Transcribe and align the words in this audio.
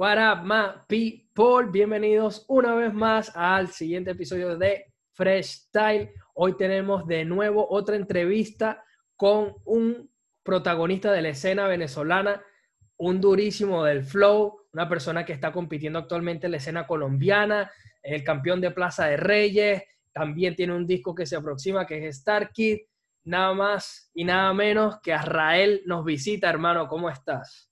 What 0.00 0.16
up, 0.16 0.46
my 0.46 0.80
people? 0.88 1.70
Bienvenidos 1.70 2.46
una 2.48 2.74
vez 2.74 2.94
más 2.94 3.36
al 3.36 3.68
siguiente 3.68 4.12
episodio 4.12 4.56
de 4.56 4.94
Fresh 5.12 5.66
Style. 5.66 6.14
Hoy 6.32 6.56
tenemos 6.56 7.06
de 7.06 7.26
nuevo 7.26 7.66
otra 7.68 7.96
entrevista 7.96 8.82
con 9.14 9.56
un 9.66 10.10
protagonista 10.42 11.12
de 11.12 11.20
la 11.20 11.28
escena 11.28 11.68
venezolana, 11.68 12.42
un 12.96 13.20
durísimo 13.20 13.84
del 13.84 14.02
flow, 14.02 14.68
una 14.72 14.88
persona 14.88 15.26
que 15.26 15.34
está 15.34 15.52
compitiendo 15.52 15.98
actualmente 15.98 16.46
en 16.46 16.52
la 16.52 16.56
escena 16.56 16.86
colombiana, 16.86 17.70
el 18.02 18.24
campeón 18.24 18.62
de 18.62 18.70
Plaza 18.70 19.04
de 19.04 19.18
Reyes, 19.18 19.82
también 20.14 20.56
tiene 20.56 20.74
un 20.74 20.86
disco 20.86 21.14
que 21.14 21.26
se 21.26 21.36
aproxima 21.36 21.86
que 21.86 22.08
es 22.08 22.16
Star 22.16 22.52
Kid, 22.52 22.78
nada 23.24 23.52
más 23.52 24.10
y 24.14 24.24
nada 24.24 24.54
menos 24.54 24.98
que 25.02 25.12
Azrael 25.12 25.82
nos 25.84 26.06
visita, 26.06 26.48
hermano, 26.48 26.88
¿cómo 26.88 27.10
estás? 27.10 27.69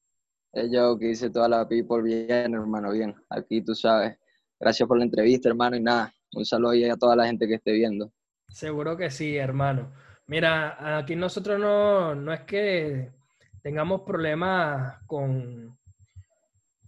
Yo, 0.67 0.99
que 0.99 1.11
hice 1.11 1.31
toda 1.31 1.49
la 1.49 1.69
people 1.69 2.03
bien, 2.03 2.55
hermano, 2.55 2.93
bien. 2.93 3.15
Aquí 3.30 3.62
tú 3.62 3.75
sabes. 3.75 4.19
Gracias 4.59 4.89
por 4.89 4.99
la 4.99 5.05
entrevista, 5.05 5.49
hermano, 5.49 5.77
y 5.77 5.80
nada, 5.80 6.12
un 6.33 6.45
saludo 6.45 6.73
ahí 6.73 6.85
a 6.85 6.97
toda 6.97 7.15
la 7.15 7.27
gente 7.27 7.47
que 7.47 7.55
esté 7.55 7.73
viendo. 7.73 8.12
Seguro 8.49 8.97
que 8.97 9.11
sí, 9.11 9.37
hermano. 9.37 9.93
Mira, 10.27 10.99
aquí 10.99 11.15
nosotros 11.15 11.59
no, 11.61 12.15
no 12.15 12.33
es 12.33 12.41
que 12.41 13.13
tengamos 13.63 14.02
problemas 14.02 14.99
con, 15.07 15.79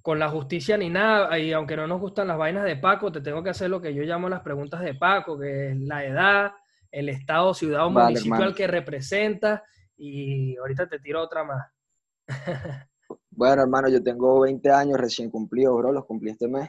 con 0.03 0.19
la 0.19 0.29
justicia 0.29 0.77
ni 0.77 0.91
nada, 0.91 1.39
y 1.39 1.53
aunque 1.53 1.77
no 1.77 1.87
nos 1.87 2.01
gustan 2.01 2.29
las 2.29 2.39
vainas 2.39 2.65
de 2.65 2.77
Paco, 2.77 3.13
te 3.13 3.21
tengo 3.21 3.43
que 3.43 3.51
hacer 3.51 3.71
lo 3.71 3.81
que 3.81 3.95
yo 3.95 4.03
llamo 4.03 4.29
las 4.29 4.41
preguntas 4.41 4.81
de 4.81 4.95
Paco, 4.95 5.39
que 5.39 5.71
es 5.71 5.77
la 5.79 6.05
edad, 6.05 6.53
el 6.91 7.09
estado, 7.09 7.55
ciudad 7.55 7.87
o 7.87 7.91
municipio 7.91 8.43
al 8.43 8.55
que 8.55 8.67
representa, 8.67 9.63
y 9.97 10.57
ahorita 10.57 10.89
te 10.89 10.99
tiro 10.99 11.23
otra 11.23 11.45
más. 11.45 11.67
Bueno, 13.31 13.63
hermano, 13.63 13.89
yo 13.89 14.03
tengo 14.03 14.41
20 14.41 14.71
años 14.71 14.99
recién 14.99 15.31
cumplidos, 15.31 15.77
bro, 15.77 15.93
los 15.93 16.05
cumplí 16.05 16.31
este 16.31 16.49
mes. 16.49 16.69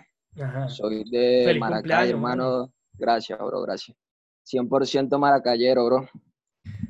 Soy 0.67 1.03
de 1.09 1.55
Maracay, 1.59 2.11
hermano. 2.11 2.71
Gracias, 2.93 3.37
bro, 3.39 3.61
gracias. 3.61 3.97
100% 4.45 5.17
maracayero, 5.17 5.85
bro. 5.85 6.09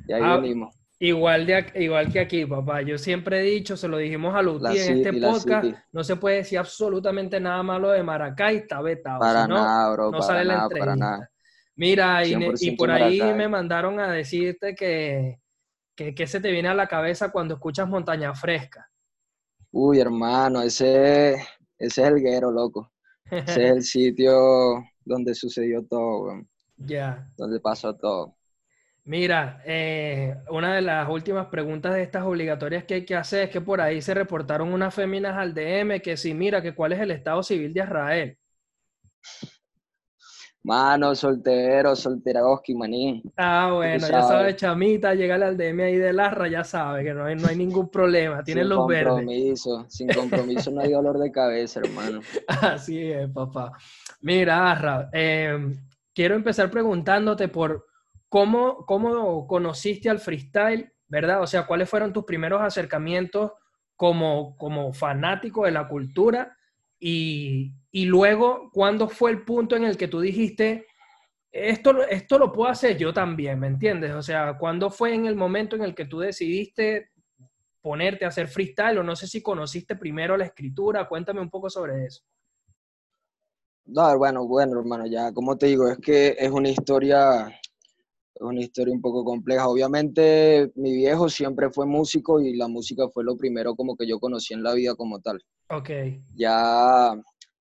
Y 0.06 0.12
ahí 0.12 0.22
ah, 0.22 0.36
venimos. 0.36 0.74
Igual, 0.98 1.46
de, 1.46 1.66
igual 1.76 2.12
que 2.12 2.20
aquí, 2.20 2.46
papá. 2.46 2.82
Yo 2.82 2.96
siempre 2.96 3.40
he 3.40 3.42
dicho, 3.42 3.76
se 3.76 3.88
lo 3.88 3.98
dijimos 3.98 4.34
a 4.34 4.42
Luti 4.42 4.78
en 4.78 4.98
este 4.98 5.12
podcast, 5.14 5.66
no 5.90 6.04
se 6.04 6.16
puede 6.16 6.36
decir 6.36 6.58
absolutamente 6.58 7.40
nada 7.40 7.62
malo 7.62 7.90
de 7.90 8.02
Maracay, 8.02 8.58
está 8.58 8.80
vetado. 8.80 9.18
Para 9.18 9.48
nada, 9.48 9.92
bro. 9.92 10.10
No 10.10 10.22
sale 10.22 10.44
la 10.44 10.62
entrevista. 10.62 10.78
Para 10.78 10.96
nada. 10.96 11.30
Mira, 11.74 12.24
y, 12.24 12.76
por 12.76 12.90
ahí 12.90 13.20
me 13.34 13.48
mandaron 13.48 13.98
a 13.98 14.12
decirte 14.12 14.74
que, 14.74 15.40
que, 15.96 16.14
que, 16.14 16.26
se 16.26 16.38
te 16.38 16.50
viene 16.50 16.68
a 16.68 16.74
la 16.74 16.86
cabeza 16.86 17.32
cuando 17.32 17.54
escuchas 17.54 17.88
Montaña 17.88 18.34
Fresca. 18.34 18.91
Uy, 19.72 20.00
hermano, 20.00 20.62
ese, 20.62 21.34
ese 21.34 21.46
es 21.78 21.98
el 21.98 22.22
guero, 22.22 22.50
loco. 22.50 22.92
Ese 23.46 23.64
es 23.68 23.70
el 23.76 23.82
sitio 23.82 24.84
donde 25.04 25.34
sucedió 25.34 25.84
todo, 25.84 26.42
Ya. 26.76 27.28
Donde 27.36 27.60
pasó 27.60 27.94
todo. 27.96 28.36
Mira, 29.04 29.60
eh, 29.66 30.36
una 30.50 30.74
de 30.76 30.82
las 30.82 31.08
últimas 31.08 31.46
preguntas 31.48 31.94
de 31.94 32.02
estas 32.02 32.22
obligatorias 32.24 32.84
que 32.84 32.94
hay 32.94 33.04
que 33.04 33.16
hacer 33.16 33.44
es 33.44 33.50
que 33.50 33.60
por 33.60 33.80
ahí 33.80 34.00
se 34.00 34.14
reportaron 34.14 34.72
unas 34.72 34.94
féminas 34.94 35.36
al 35.36 35.54
DM 35.54 36.00
que 36.00 36.16
sí, 36.16 36.34
mira, 36.34 36.62
que 36.62 36.74
cuál 36.74 36.92
es 36.92 37.00
el 37.00 37.10
estado 37.10 37.42
civil 37.42 37.72
de 37.74 37.80
Israel. 37.82 38.38
Mano, 40.64 41.12
soltero, 41.16 41.96
solteroski, 41.96 42.74
maní. 42.74 43.20
Ah, 43.36 43.72
bueno, 43.74 44.06
ya 44.06 44.22
sabes, 44.22 44.54
chamita, 44.54 45.12
llega 45.12 45.34
al 45.34 45.56
DM 45.56 45.80
ahí 45.82 45.96
de 45.96 46.12
Larra, 46.12 46.46
ya 46.46 46.62
sabe 46.62 47.02
que 47.02 47.12
no 47.12 47.24
hay, 47.24 47.34
no 47.34 47.48
hay 47.48 47.56
ningún 47.56 47.90
problema, 47.90 48.44
tiene 48.44 48.64
los 48.64 48.86
verdes. 48.86 49.08
Sin 49.08 49.26
compromiso, 49.26 49.86
sin 49.88 50.08
compromiso 50.08 50.70
no 50.70 50.80
hay 50.82 50.92
dolor 50.92 51.18
de 51.18 51.32
cabeza, 51.32 51.80
hermano. 51.80 52.20
Así 52.46 53.10
es, 53.10 53.28
papá. 53.30 53.72
Mira, 54.20 54.70
Arra, 54.70 55.10
em, 55.12 55.74
quiero 56.14 56.36
empezar 56.36 56.70
preguntándote 56.70 57.48
por 57.48 57.86
cómo, 58.28 58.86
cómo 58.86 59.48
conociste 59.48 60.08
al 60.10 60.20
freestyle, 60.20 60.92
¿verdad? 61.08 61.42
O 61.42 61.46
sea, 61.48 61.66
¿cuáles 61.66 61.88
fueron 61.90 62.12
tus 62.12 62.24
primeros 62.24 62.62
acercamientos 62.62 63.50
como, 63.96 64.56
como 64.56 64.92
fanático 64.92 65.64
de 65.64 65.72
la 65.72 65.88
cultura? 65.88 66.56
Y, 67.04 68.04
luego, 68.04 68.70
¿cuándo 68.72 69.08
fue 69.08 69.32
el 69.32 69.44
punto 69.44 69.74
en 69.74 69.82
el 69.82 69.96
que 69.96 70.06
tú 70.06 70.20
dijiste, 70.20 70.86
esto, 71.50 72.04
esto 72.04 72.38
lo 72.38 72.52
puedo 72.52 72.70
hacer 72.70 72.96
yo 72.96 73.12
también, 73.12 73.58
¿me 73.58 73.66
entiendes? 73.66 74.12
O 74.12 74.22
sea, 74.22 74.56
¿cuándo 74.56 74.88
fue 74.88 75.12
en 75.12 75.26
el 75.26 75.34
momento 75.34 75.74
en 75.74 75.82
el 75.82 75.96
que 75.96 76.04
tú 76.04 76.20
decidiste 76.20 77.10
ponerte 77.80 78.24
a 78.24 78.28
hacer 78.28 78.46
freestyle? 78.46 78.98
O 78.98 79.02
no 79.02 79.16
sé 79.16 79.26
si 79.26 79.42
conociste 79.42 79.96
primero 79.96 80.36
la 80.36 80.44
escritura, 80.44 81.08
cuéntame 81.08 81.40
un 81.40 81.50
poco 81.50 81.68
sobre 81.68 82.04
eso. 82.04 82.22
No, 83.84 84.16
bueno, 84.16 84.46
bueno, 84.46 84.78
hermano, 84.78 85.04
ya 85.06 85.32
como 85.32 85.58
te 85.58 85.66
digo, 85.66 85.88
es 85.88 85.98
que 85.98 86.36
es 86.38 86.52
una 86.52 86.68
historia 86.68 87.48
es 88.36 88.42
una 88.42 88.60
historia 88.60 88.94
un 88.94 89.02
poco 89.02 89.24
compleja. 89.24 89.68
Obviamente 89.68 90.70
mi 90.76 90.94
viejo 90.94 91.28
siempre 91.28 91.68
fue 91.70 91.84
músico 91.84 92.40
y 92.40 92.54
la 92.54 92.68
música 92.68 93.08
fue 93.08 93.24
lo 93.24 93.36
primero 93.36 93.74
como 93.74 93.96
que 93.96 94.06
yo 94.06 94.20
conocí 94.20 94.54
en 94.54 94.62
la 94.62 94.72
vida 94.74 94.94
como 94.94 95.20
tal. 95.20 95.42
Ok. 95.72 95.88
Ya, 96.34 97.14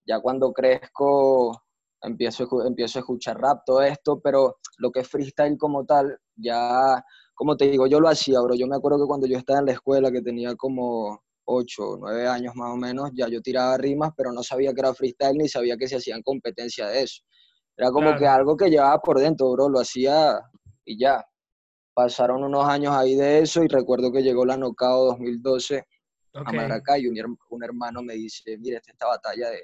ya 0.06 0.20
cuando 0.20 0.52
crezco 0.52 1.64
empiezo, 2.02 2.46
empiezo 2.66 3.00
a 3.00 3.02
escuchar 3.02 3.40
rap, 3.40 3.62
todo 3.66 3.82
esto, 3.84 4.20
pero 4.20 4.58
lo 4.80 4.92
que 4.92 5.00
es 5.00 5.08
freestyle 5.08 5.58
como 5.58 5.86
tal, 5.86 6.20
ya, 6.36 7.02
como 7.34 7.56
te 7.56 7.70
digo, 7.70 7.88
yo 7.88 8.02
lo 8.02 8.10
hacía, 8.10 8.42
bro. 8.42 8.54
Yo 8.56 8.68
me 8.68 8.76
acuerdo 8.76 9.00
que 9.00 9.08
cuando 9.08 9.28
yo 9.28 9.38
estaba 9.38 9.60
en 9.60 9.68
la 9.68 9.72
escuela, 9.72 10.12
que 10.12 10.22
tenía 10.22 10.56
como 10.58 11.24
8 11.46 11.92
o 11.92 11.98
9 11.98 12.28
años 12.28 12.54
más 12.54 12.74
o 12.74 12.76
menos, 12.76 13.12
ya 13.14 13.30
yo 13.30 13.42
tiraba 13.42 13.78
rimas, 13.78 14.12
pero 14.18 14.34
no 14.34 14.44
sabía 14.44 14.74
que 14.74 14.82
era 14.82 14.94
freestyle 14.94 15.38
ni 15.38 15.48
sabía 15.48 15.78
que 15.78 15.88
se 15.88 15.96
hacían 15.96 16.22
competencia 16.22 16.88
de 16.88 17.04
eso. 17.04 17.24
Era 17.78 17.92
como 17.92 18.14
que 18.18 18.28
algo 18.28 18.58
que 18.58 18.70
llevaba 18.70 19.00
por 19.00 19.20
dentro, 19.20 19.50
bro, 19.54 19.70
lo 19.70 19.80
hacía 19.80 20.38
y 20.84 21.00
ya. 21.00 21.24
Pasaron 21.94 22.44
unos 22.44 22.68
años 22.68 22.94
ahí 22.94 23.16
de 23.16 23.40
eso 23.40 23.64
y 23.64 23.68
recuerdo 23.70 24.12
que 24.12 24.22
llegó 24.22 24.46
la 24.46 24.58
Nocao 24.58 25.06
2012 25.06 25.86
a 26.34 26.52
Maracay 26.52 27.08
un, 27.08 27.64
hermano 27.64 28.02
me 28.02 28.14
dice, 28.14 28.58
mire, 28.58 28.78
esta, 28.78 29.08
batalla 29.08 29.50
de, 29.50 29.64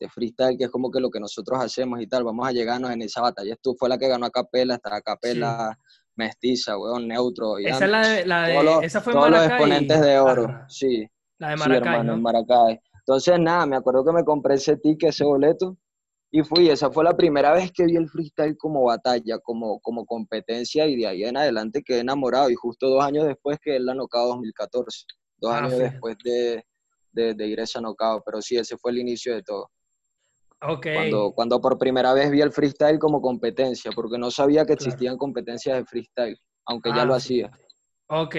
de, 0.00 0.08
freestyle 0.08 0.56
que 0.56 0.64
es 0.64 0.70
como 0.70 0.90
que 0.90 1.00
lo 1.00 1.10
que 1.10 1.20
nosotros 1.20 1.58
hacemos 1.62 2.00
y 2.00 2.06
tal, 2.06 2.24
vamos 2.24 2.46
a 2.46 2.52
llegarnos 2.52 2.90
en 2.90 3.02
esa 3.02 3.20
batalla. 3.20 3.52
Esto 3.52 3.74
fue 3.74 3.88
la 3.88 3.98
que 3.98 4.08
ganó 4.08 4.26
a 4.26 4.30
Capela, 4.30 4.74
esta 4.74 5.00
Capela 5.00 5.78
mestiza, 6.16 6.78
weón, 6.78 7.08
neutro. 7.08 7.58
esa, 7.58 7.84
es 7.84 7.90
la 7.90 8.08
de, 8.08 8.26
la 8.26 8.46
de 8.46 8.86
esa 8.86 9.00
fue 9.00 9.12
todos 9.12 9.30
los 9.30 9.46
exponentes 9.46 10.00
de 10.00 10.18
oro, 10.18 10.48
sí. 10.68 11.06
La 11.38 11.50
de 11.50 11.56
Maracay, 11.56 12.00
sí, 12.00 12.20
Maracay. 12.20 12.80
Entonces, 13.00 13.38
nada, 13.38 13.66
me 13.66 13.76
acuerdo 13.76 14.04
que 14.04 14.12
me 14.12 14.24
compré 14.24 14.54
ese 14.54 14.76
ticket, 14.78 15.10
ese 15.10 15.24
boleto, 15.24 15.76
y 16.30 16.42
fui, 16.42 16.68
esa 16.68 16.90
fue 16.90 17.04
la 17.04 17.16
primera 17.16 17.52
vez 17.52 17.70
que 17.70 17.84
vi 17.84 17.96
el 17.96 18.08
freestyle 18.08 18.56
como 18.56 18.84
batalla, 18.84 19.38
como, 19.38 19.78
como 19.80 20.04
competencia, 20.06 20.86
y 20.86 20.96
de 20.96 21.06
ahí 21.06 21.24
en 21.24 21.36
adelante 21.36 21.82
quedé 21.82 22.00
enamorado. 22.00 22.50
Y 22.50 22.54
justo 22.54 22.88
dos 22.88 23.04
años 23.04 23.26
después 23.26 23.58
que 23.62 23.76
él 23.76 23.86
la 23.86 23.94
nocao 23.94 24.28
2014, 24.28 25.04
dos 25.36 25.52
ah, 25.52 25.58
años 25.58 25.78
después 25.78 26.16
de, 26.24 26.64
de, 27.12 27.46
ir 27.46 27.60
a 27.60 27.64
esa 27.64 27.80
nocao. 27.80 28.22
Pero 28.24 28.40
sí, 28.42 28.56
ese 28.56 28.76
fue 28.76 28.92
el 28.92 28.98
inicio 28.98 29.34
de 29.34 29.42
todo. 29.42 29.70
Okay. 30.60 30.94
Cuando, 30.94 31.32
cuando 31.32 31.60
por 31.60 31.78
primera 31.78 32.14
vez 32.14 32.30
vi 32.30 32.40
el 32.40 32.52
freestyle 32.52 32.98
como 32.98 33.20
competencia, 33.20 33.90
porque 33.94 34.18
no 34.18 34.30
sabía 34.30 34.64
que 34.64 34.72
existían 34.72 35.18
competencias 35.18 35.76
de 35.76 35.84
freestyle, 35.84 36.38
aunque 36.64 36.90
ya 36.90 37.02
ah, 37.02 37.04
lo 37.04 37.14
hacía. 37.14 37.50
Ok. 38.08 38.36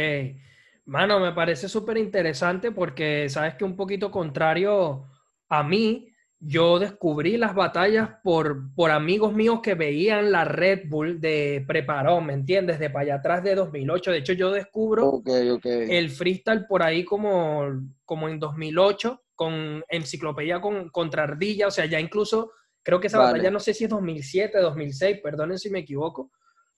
Mano, 0.86 1.19
me 1.19 1.34
parece 1.34 1.68
súper 1.68 1.97
interesante 1.97 2.72
porque 2.72 3.28
sabes 3.30 3.56
que 3.56 3.66
un 3.66 3.75
poquito 3.75 4.09
contrario 4.09 5.06
a 5.50 5.63
mí, 5.63 6.12
yo 6.40 6.78
descubrí 6.78 7.36
las 7.38 7.56
batallas 7.56 8.09
por, 8.24 8.74
por 8.75 8.92
amigos 8.92 9.34
míos 9.34 9.59
que 9.62 9.74
veían 9.74 10.31
la 10.31 10.46
Red 10.46 10.88
Bull 10.88 11.20
de 11.20 11.64
preparó, 11.68 12.22
¿me 12.22 12.34
entiendes? 12.34 12.80
De 12.80 12.90
para 12.90 13.03
allá 13.03 13.16
atrás 13.16 13.44
de 13.44 13.56
2008. 13.56 14.12
De 14.12 14.18
hecho, 14.18 14.34
yo 14.34 14.52
descubro 14.52 15.22
el 15.25 16.09
freestyle 16.12 16.66
por 16.68 16.84
ahí 16.84 17.03
como, 17.03 17.66
como 18.06 18.30
en 18.30 18.40
2008 18.40 19.24
con 19.34 19.84
enciclopedia 19.89 20.62
con, 20.62 20.89
contra 20.89 21.24
Ardilla. 21.24 21.68
O 21.68 21.72
sea, 21.72 21.86
ya 21.86 22.00
incluso 22.00 22.51
creo 22.84 23.00
que 23.00 23.07
esa 23.07 23.19
batalla 23.19 23.50
no 23.50 23.60
sé 23.60 23.74
si 23.74 23.86
es 23.86 23.89
2007, 23.89 24.60
2006, 24.60 25.19
perdonen 25.24 25.57
si 25.57 25.72
me 25.72 25.80
equivoco. 25.80 26.31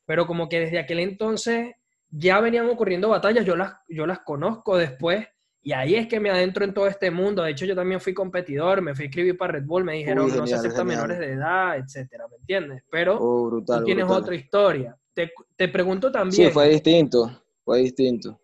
Pero 0.05 0.25
como 0.25 0.47
que 0.47 0.61
desde 0.61 0.79
aquel 0.79 0.99
entonces 0.99 1.75
ya 2.09 2.39
venían 2.39 2.69
ocurriendo 2.69 3.09
batallas, 3.09 3.45
yo 3.45 3.55
las, 3.57 3.73
yo 3.89 4.07
las 4.07 4.19
conozco 4.19 4.77
después 4.77 5.27
y 5.61 5.73
ahí 5.73 5.95
es 5.95 6.07
que 6.07 6.19
me 6.19 6.29
adentro 6.29 6.63
en 6.63 6.73
todo 6.73 6.87
este 6.87 7.11
mundo. 7.11 7.43
De 7.43 7.51
hecho, 7.51 7.65
yo 7.65 7.75
también 7.75 7.99
fui 7.99 8.13
competidor, 8.13 8.81
me 8.81 8.95
fui 8.95 9.05
a 9.05 9.07
escribir 9.07 9.37
para 9.37 9.53
Red 9.53 9.65
Bull, 9.65 9.83
me 9.83 9.93
dijeron 9.95 10.35
no 10.35 10.47
se 10.47 10.55
aceptan 10.55 10.87
menores 10.87 11.19
de 11.19 11.33
edad, 11.33 11.77
etcétera, 11.77 12.27
¿me 12.29 12.37
entiendes? 12.37 12.83
Pero 12.89 13.17
oh, 13.19 13.61
tú 13.65 13.83
tienes 13.83 14.05
otra 14.05 14.35
historia. 14.35 14.97
Te, 15.13 15.31
te, 15.55 15.67
pregunto 15.67 16.11
también. 16.11 16.47
Sí, 16.47 16.53
fue 16.53 16.69
distinto, 16.69 17.43
fue 17.63 17.79
distinto. 17.79 18.39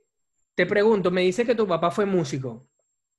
Te 0.54 0.66
pregunto, 0.66 1.10
me 1.10 1.22
dice 1.22 1.46
que 1.46 1.56
tu 1.56 1.66
papá 1.66 1.90
fue 1.90 2.06
músico. 2.06 2.68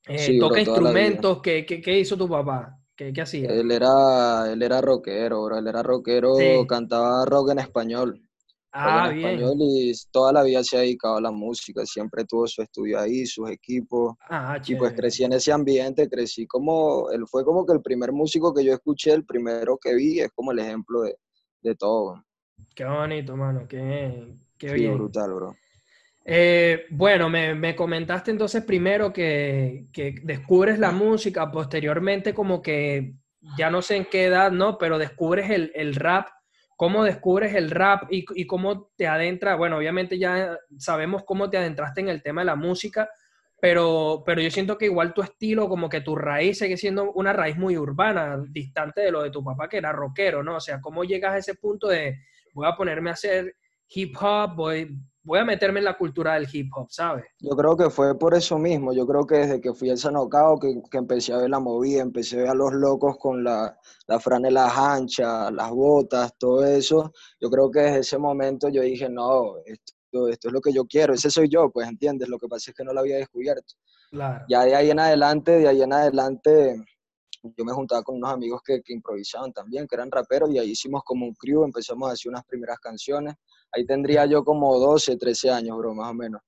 Eh, 0.06 0.38
toca 0.38 0.60
instrumentos, 0.60 1.40
¿qué, 1.42 1.64
¿qué, 1.64 1.80
qué, 1.80 1.98
hizo 1.98 2.16
tu 2.16 2.28
papá? 2.28 2.78
¿Qué, 2.94 3.12
¿Qué, 3.12 3.22
hacía? 3.22 3.50
Él 3.50 3.70
era, 3.70 4.52
él 4.52 4.62
era 4.62 4.80
rockero, 4.80 5.44
bro. 5.44 5.58
Él 5.58 5.66
era 5.66 5.82
rockero, 5.82 6.36
cantaba 6.68 7.24
rock 7.24 7.50
en 7.50 7.58
español. 7.60 8.25
Ah, 8.72 9.04
en 9.04 9.12
bien. 9.12 9.16
español 9.16 9.56
y 9.60 9.92
toda 10.10 10.32
la 10.32 10.42
vida 10.42 10.62
se 10.64 10.76
ha 10.76 10.80
dedicado 10.80 11.16
a 11.16 11.20
la 11.20 11.30
música, 11.30 11.84
siempre 11.86 12.24
tuvo 12.24 12.46
su 12.46 12.62
estudio 12.62 13.00
ahí, 13.00 13.26
sus 13.26 13.50
equipos. 13.50 14.14
Ah, 14.28 14.58
Y 14.66 14.76
pues 14.76 14.92
crecí 14.94 15.24
en 15.24 15.32
ese 15.34 15.52
ambiente, 15.52 16.08
crecí 16.08 16.46
como, 16.46 17.10
él 17.10 17.26
fue 17.28 17.44
como 17.44 17.64
que 17.66 17.72
el 17.72 17.82
primer 17.82 18.12
músico 18.12 18.52
que 18.54 18.64
yo 18.64 18.72
escuché, 18.74 19.12
el 19.12 19.24
primero 19.24 19.78
que 19.78 19.94
vi, 19.94 20.20
es 20.20 20.30
como 20.34 20.52
el 20.52 20.58
ejemplo 20.60 21.02
de, 21.02 21.16
de 21.62 21.74
todo. 21.76 22.24
Qué 22.76 22.84
bonito, 22.84 23.36
mano. 23.36 23.66
Qué, 23.68 24.36
qué 24.58 24.72
Sí, 24.72 24.72
bien. 24.72 24.90
brutal, 24.90 25.32
bro. 25.32 25.56
Eh, 26.24 26.86
bueno, 26.90 27.28
me, 27.30 27.54
me 27.54 27.76
comentaste 27.76 28.30
entonces 28.32 28.64
primero 28.64 29.12
que, 29.12 29.86
que 29.92 30.16
descubres 30.24 30.78
la 30.78 30.90
música, 30.90 31.50
posteriormente 31.52 32.34
como 32.34 32.60
que 32.62 33.14
ya 33.56 33.70
no 33.70 33.80
sé 33.80 33.96
en 33.96 34.06
qué 34.06 34.24
edad, 34.26 34.50
¿no? 34.50 34.76
Pero 34.78 34.98
descubres 34.98 35.50
el, 35.50 35.70
el 35.74 35.94
rap. 35.94 36.28
¿Cómo 36.76 37.04
descubres 37.04 37.54
el 37.54 37.70
rap 37.70 38.04
y, 38.10 38.24
y 38.34 38.46
cómo 38.46 38.90
te 38.96 39.06
adentra? 39.06 39.56
Bueno, 39.56 39.78
obviamente 39.78 40.18
ya 40.18 40.58
sabemos 40.78 41.24
cómo 41.24 41.48
te 41.48 41.56
adentraste 41.56 42.02
en 42.02 42.08
el 42.10 42.22
tema 42.22 42.42
de 42.42 42.46
la 42.46 42.56
música, 42.56 43.08
pero, 43.60 44.22
pero 44.26 44.42
yo 44.42 44.50
siento 44.50 44.76
que 44.76 44.84
igual 44.84 45.14
tu 45.14 45.22
estilo, 45.22 45.68
como 45.68 45.88
que 45.88 46.02
tu 46.02 46.14
raíz 46.14 46.58
sigue 46.58 46.76
siendo 46.76 47.12
una 47.12 47.32
raíz 47.32 47.56
muy 47.56 47.78
urbana, 47.78 48.38
distante 48.50 49.00
de 49.00 49.10
lo 49.10 49.22
de 49.22 49.30
tu 49.30 49.42
papá 49.42 49.68
que 49.68 49.78
era 49.78 49.92
rockero, 49.92 50.42
¿no? 50.42 50.56
O 50.56 50.60
sea, 50.60 50.80
¿cómo 50.80 51.04
llegas 51.04 51.32
a 51.32 51.38
ese 51.38 51.54
punto 51.54 51.88
de 51.88 52.18
voy 52.52 52.66
a 52.66 52.76
ponerme 52.76 53.10
a 53.10 53.14
hacer 53.14 53.56
hip 53.88 54.14
hop, 54.20 54.54
voy, 54.56 54.98
voy 55.26 55.40
a 55.40 55.44
meterme 55.44 55.80
en 55.80 55.84
la 55.84 55.98
cultura 55.98 56.34
del 56.34 56.48
hip 56.50 56.70
hop, 56.74 56.86
¿sabes? 56.88 57.24
Yo 57.40 57.50
creo 57.56 57.76
que 57.76 57.90
fue 57.90 58.16
por 58.16 58.32
eso 58.34 58.58
mismo, 58.58 58.92
yo 58.92 59.04
creo 59.06 59.26
que 59.26 59.38
desde 59.38 59.60
que 59.60 59.74
fui 59.74 59.90
al 59.90 59.98
Sanocao, 59.98 60.58
que, 60.58 60.80
que 60.88 60.98
empecé 60.98 61.32
a 61.32 61.38
ver 61.38 61.50
la 61.50 61.58
movida, 61.58 62.00
empecé 62.00 62.36
a 62.36 62.42
ver 62.42 62.48
a 62.50 62.54
los 62.54 62.72
locos 62.72 63.18
con 63.18 63.42
la, 63.42 63.76
la 64.06 64.20
franela 64.20 64.70
ancha, 64.72 65.50
las 65.50 65.70
botas, 65.70 66.32
todo 66.38 66.64
eso, 66.64 67.12
yo 67.40 67.50
creo 67.50 67.70
que 67.72 67.80
desde 67.80 67.98
ese 67.98 68.18
momento 68.18 68.68
yo 68.68 68.82
dije, 68.82 69.08
no, 69.08 69.56
esto, 69.64 70.28
esto 70.28 70.48
es 70.48 70.54
lo 70.54 70.60
que 70.60 70.72
yo 70.72 70.84
quiero, 70.86 71.12
ese 71.12 71.28
soy 71.28 71.48
yo, 71.48 71.70
pues 71.70 71.88
entiendes, 71.88 72.28
lo 72.28 72.38
que 72.38 72.46
pasa 72.46 72.70
es 72.70 72.76
que 72.76 72.84
no 72.84 72.92
lo 72.92 73.00
había 73.00 73.16
descubierto. 73.16 73.74
Claro. 74.12 74.44
Ya 74.48 74.62
de 74.62 74.76
ahí 74.76 74.90
en 74.90 75.00
adelante, 75.00 75.58
de 75.58 75.68
ahí 75.68 75.82
en 75.82 75.92
adelante, 75.92 76.76
yo 77.42 77.64
me 77.64 77.72
juntaba 77.72 78.04
con 78.04 78.16
unos 78.16 78.32
amigos 78.32 78.60
que, 78.64 78.80
que 78.80 78.92
improvisaban 78.92 79.52
también, 79.52 79.88
que 79.88 79.96
eran 79.96 80.10
raperos, 80.12 80.50
y 80.52 80.60
ahí 80.60 80.70
hicimos 80.70 81.02
como 81.04 81.26
un 81.26 81.34
crew, 81.34 81.64
empezamos 81.64 82.08
a 82.08 82.12
hacer 82.12 82.30
unas 82.30 82.44
primeras 82.44 82.78
canciones. 82.78 83.34
Ahí 83.76 83.84
tendría 83.84 84.24
yo 84.26 84.42
como 84.42 84.78
12, 84.78 85.16
13 85.18 85.50
años, 85.50 85.76
bro, 85.76 85.94
más 85.94 86.10
o 86.10 86.14
menos. 86.14 86.40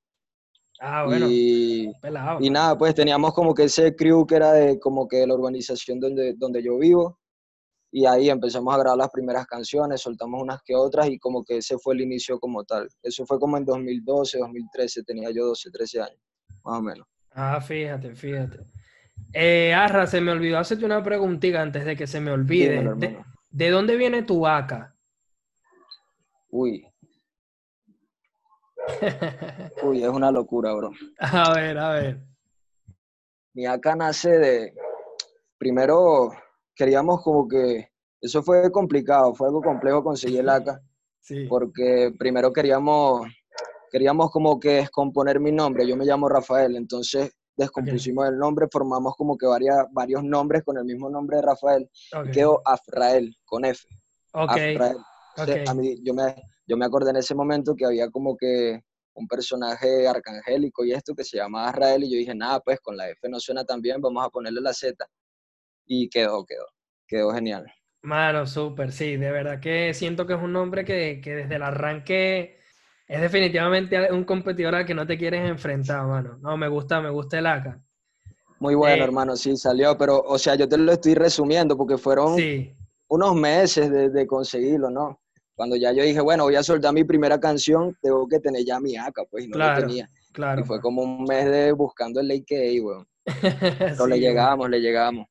Ah, 0.81 1.05
bueno, 1.05 1.27
Y, 1.29 1.93
pelado. 2.01 2.39
y 2.41 2.45
mano. 2.49 2.53
nada, 2.61 2.79
pues 2.79 2.95
teníamos 2.95 3.35
como 3.35 3.53
que 3.53 3.65
ese 3.65 3.95
crew 3.95 4.27
que 4.27 4.37
era 4.37 4.53
de 4.53 4.79
como 4.81 5.07
que 5.07 5.19
de 5.19 5.27
la 5.27 5.35
urbanización 5.35 6.01
donde, 6.01 6.35
donde 6.39 6.63
yo 6.63 6.79
vivo, 6.79 7.19
y 7.91 8.07
ahí 8.07 8.31
empezamos 8.31 8.73
a 8.75 8.79
grabar 8.79 8.97
las 8.99 9.11
primeras 9.11 9.47
canciones, 9.47 10.01
soltamos 10.01 10.41
unas 10.43 10.61
que 10.63 10.75
otras, 10.75 11.09
y 11.11 11.19
como 11.19 11.43
que 11.45 11.59
ese 11.59 11.77
fue 11.79 11.95
el 11.95 12.03
inicio 12.03 12.39
como 12.39 12.63
tal. 12.65 12.89
Eso 13.03 13.27
fue 13.27 13.39
como 13.39 13.57
en 13.57 13.65
2012, 13.65 14.39
2013, 14.39 15.03
tenía 15.05 15.31
yo 15.31 15.47
12, 15.47 15.71
13 15.71 16.01
años, 16.03 16.21
más 16.65 16.79
o 16.79 16.83
menos. 16.83 17.07
Ah, 17.33 17.61
fíjate, 17.61 18.15
fíjate. 18.15 18.59
Eh, 19.33 19.75
Arra, 19.75 20.07
se 20.07 20.21
me 20.21 20.31
olvidó 20.33 20.59
hacerte 20.59 20.85
una 20.85 21.03
preguntita 21.03 21.61
antes 21.61 21.85
de 21.85 21.97
que 21.97 22.07
se 22.07 22.21
me 22.21 22.31
olvide. 22.31 22.71
Dímelo, 22.71 22.95
¿De, 22.95 23.19
de 23.51 23.71
dónde 23.71 23.97
viene 23.97 24.23
tu 24.23 24.41
vaca? 24.41 24.95
Uy, 26.51 26.87
uy, 29.82 30.02
es 30.02 30.08
una 30.08 30.31
locura, 30.31 30.73
bro. 30.75 30.90
A 31.19 31.52
ver, 31.55 31.79
a 31.79 31.90
ver. 31.93 32.20
Mi 33.55 33.67
acá 33.67 33.96
nace 33.96 34.31
de, 34.38 34.75
primero 35.58 36.31
queríamos 36.75 37.23
como 37.23 37.49
que, 37.49 37.88
eso 38.20 38.43
fue 38.43 38.70
complicado, 38.70 39.35
fue 39.35 39.49
algo 39.49 39.62
complejo 39.62 40.02
conseguir 40.02 40.40
el 40.40 40.49
acá, 40.49 40.81
Sí. 41.20 41.46
porque 41.49 42.14
primero 42.19 42.52
queríamos, 42.52 43.26
queríamos 43.90 44.31
como 44.31 44.58
que 44.58 44.75
descomponer 44.76 45.40
mi 45.40 45.52
nombre, 45.52 45.87
yo 45.87 45.96
me 45.96 46.05
llamo 46.06 46.29
Rafael, 46.29 46.76
entonces 46.76 47.32
descompusimos 47.56 48.29
el 48.29 48.38
nombre, 48.38 48.67
formamos 48.70 49.14
como 49.17 49.37
que 49.37 49.46
varias, 49.46 49.87
varios 49.90 50.23
nombres 50.23 50.62
con 50.62 50.79
el 50.79 50.85
mismo 50.85 51.11
nombre 51.11 51.37
de 51.38 51.43
Rafael, 51.43 51.90
Ok. 52.17 52.26
y 52.26 52.31
quedó 52.31 52.62
Afrael, 52.64 53.37
con 53.44 53.64
F, 53.64 53.87
Ok, 54.32 54.50
Afrael. 54.50 54.96
Entonces, 55.37 55.69
a 55.69 55.75
mí, 55.75 55.96
yo, 56.02 56.14
me, 56.14 56.35
yo 56.69 56.79
me 56.79 56.87
acordé 56.87 57.11
en 57.12 57.17
ese 57.19 57.35
momento 57.37 57.75
que 57.76 57.87
había 57.87 58.11
como 58.11 58.37
que 58.38 58.82
un 59.15 59.29
personaje 59.29 60.09
arcangélico 60.09 60.85
y 60.85 60.93
esto 60.93 61.15
que 61.17 61.25
se 61.25 61.38
llamaba 61.38 61.70
Israel 61.70 62.05
y 62.05 62.12
yo 62.12 62.19
dije, 62.19 62.35
nada, 62.37 62.61
pues 62.61 62.81
con 62.81 62.97
la 62.97 63.11
F 63.11 63.29
no 63.31 63.41
suena 63.41 63.65
tan 63.65 63.82
bien, 63.82 64.00
vamos 64.03 64.25
a 64.26 64.31
ponerle 64.31 64.61
la 64.62 64.75
Z. 64.75 65.06
Y 65.87 66.09
quedó, 66.11 66.44
quedó, 66.47 66.67
quedó 67.09 67.32
genial. 67.35 67.67
Mano, 68.03 68.47
súper, 68.47 68.93
sí, 68.93 69.17
de 69.17 69.31
verdad 69.32 69.61
que 69.61 69.93
siento 69.93 70.26
que 70.26 70.35
es 70.35 70.41
un 70.41 70.53
nombre 70.53 70.85
que, 70.85 71.20
que 71.23 71.35
desde 71.35 71.56
el 71.56 71.62
arranque 71.62 72.59
es 73.09 73.21
definitivamente 73.21 74.12
un 74.12 74.25
competidor 74.25 74.75
al 74.76 74.87
que 74.87 74.94
no 74.94 75.06
te 75.06 75.19
quieres 75.19 75.49
enfrentar, 75.49 76.06
mano. 76.06 76.38
No, 76.38 76.56
me 76.56 76.69
gusta, 76.69 77.00
me 77.00 77.11
gusta 77.11 77.38
el 77.38 77.47
AK. 77.47 77.81
Muy 78.61 78.75
bueno, 78.75 79.05
Eh, 79.05 79.05
hermano, 79.05 79.37
sí, 79.37 79.56
salió, 79.56 79.97
pero, 79.97 80.21
o 80.21 80.38
sea, 80.38 80.55
yo 80.56 80.69
te 80.69 80.76
lo 80.79 80.93
estoy 80.93 81.14
resumiendo 81.14 81.76
porque 81.76 81.97
fueron 81.99 82.49
Sí, 82.49 82.76
unos 83.09 83.35
meses 83.37 83.91
de, 83.91 84.11
de 84.11 84.26
conseguirlo, 84.26 84.91
¿no? 84.91 85.21
Cuando 85.59 85.77
ya 85.77 85.93
yo 85.93 86.05
dije, 86.05 86.21
bueno, 86.23 86.45
voy 86.45 86.57
a 86.57 86.63
soltar 86.63 86.95
mi 86.95 87.05
primera 87.05 87.41
canción, 87.41 87.97
tengo 88.01 88.29
que 88.29 88.41
tener 88.41 88.65
ya 88.65 88.81
mi 88.81 88.97
acá, 88.97 89.25
pues, 89.31 89.45
y 89.45 89.49
no 89.49 89.57
Claro, 89.57 89.81
lo 89.83 89.87
tenía. 89.87 90.09
claro. 90.33 90.63
Y 90.63 90.65
fue 90.65 90.81
como 90.81 91.03
un 91.03 91.25
mes 91.25 91.47
de 91.47 91.73
buscando 91.73 92.21
el 92.21 92.31
AKA, 92.31 92.83
weón. 92.85 93.09
Pero 93.89 94.07
le 94.07 94.17
Sí, 94.17 94.21
llegamos, 94.21 94.71
le 94.71 94.81
llegamos. 94.81 95.27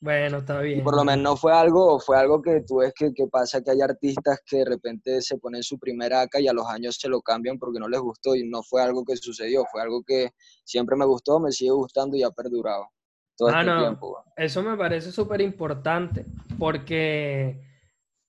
Bueno, 0.00 0.38
está 0.38 0.64
Y 0.72 0.80
bien. 0.80 0.84
por 0.84 0.96
lo 0.96 1.04
menos 1.04 1.22
no 1.22 1.36
fue 1.36 1.52
algo, 1.52 1.98
fue 1.98 2.18
algo 2.18 2.42
que 2.42 2.60
tú 2.62 2.76
ves 2.78 2.92
que, 2.94 3.12
que 3.14 3.26
pasa 3.26 3.62
que 3.62 3.70
hay 3.72 3.80
artistas 3.80 4.40
que 4.46 4.58
de 4.58 4.64
repente 4.66 5.22
se 5.22 5.38
ponen 5.38 5.62
su 5.62 5.78
primera 5.78 6.20
acá 6.22 6.40
y 6.40 6.48
a 6.48 6.52
los 6.52 6.66
años 6.68 6.96
se 7.00 7.08
lo 7.08 7.22
cambian 7.22 7.58
porque 7.58 7.80
no 7.80 7.88
les 7.88 8.00
gustó 8.00 8.36
y 8.36 8.48
no 8.48 8.62
fue 8.62 8.82
algo 8.82 9.04
que 9.04 9.16
sucedió, 9.16 9.64
fue 9.72 9.82
algo 9.82 10.02
que 10.06 10.30
siempre 10.64 10.96
me 10.96 11.06
gustó, 11.06 11.40
me 11.40 11.52
sigue 11.52 11.70
gustando 11.72 12.16
y 12.16 12.22
ha 12.22 12.30
perdurado 12.30 12.88
todo 13.36 13.50
este 13.50 13.70
Mano, 13.70 13.78
tiempo. 13.80 14.12
weón. 14.12 14.24
Eso 14.36 14.62
me 14.62 14.76
parece 14.76 15.12
súper 15.12 15.40
importante 15.40 16.26
porque, 16.58 17.60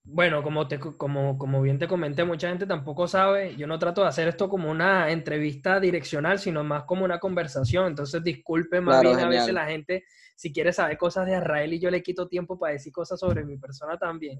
bueno, 0.07 0.43
como, 0.43 0.67
te, 0.67 0.79
como, 0.79 1.37
como 1.37 1.61
bien 1.63 1.79
te 1.79 1.87
comenté, 1.87 2.23
mucha 2.23 2.47
gente 2.47 2.67
tampoco 2.67 3.07
sabe, 3.07 3.55
yo 3.55 3.65
no 3.65 3.79
trato 3.79 4.01
de 4.01 4.07
hacer 4.07 4.27
esto 4.27 4.47
como 4.47 4.69
una 4.69 5.09
entrevista 5.09 5.79
direccional, 5.79 6.37
sino 6.37 6.63
más 6.63 6.83
como 6.83 7.03
una 7.03 7.19
conversación. 7.19 7.87
Entonces, 7.87 8.23
disculpe 8.23 8.81
más 8.81 9.01
Claro, 9.01 9.15
bien 9.15 9.25
a 9.25 9.29
veces 9.29 9.53
la 9.53 9.65
gente, 9.65 10.05
si 10.35 10.53
quiere 10.53 10.71
saber 10.73 10.97
cosas 10.97 11.25
de 11.25 11.33
Israel 11.33 11.73
y 11.73 11.79
yo 11.79 11.89
le 11.89 12.03
quito 12.03 12.27
tiempo 12.27 12.57
para 12.59 12.73
decir 12.73 12.93
cosas 12.93 13.19
sobre 13.19 13.43
mi 13.43 13.57
persona 13.57 13.97
también. 13.97 14.39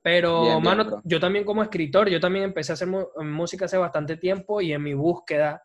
Pero, 0.00 0.42
Bien, 0.42 0.62
mano, 0.62 1.02
yo 1.04 1.20
también 1.20 1.44
como 1.44 1.62
escritor, 1.62 2.08
yo 2.08 2.18
también 2.18 2.46
empecé 2.46 2.72
a 2.72 2.74
hacer 2.74 2.88
música 2.88 3.66
hace 3.66 3.76
bastante 3.76 4.16
tiempo 4.16 4.62
y 4.62 4.72
en 4.72 4.82
mi 4.82 4.94
búsqueda 4.94 5.62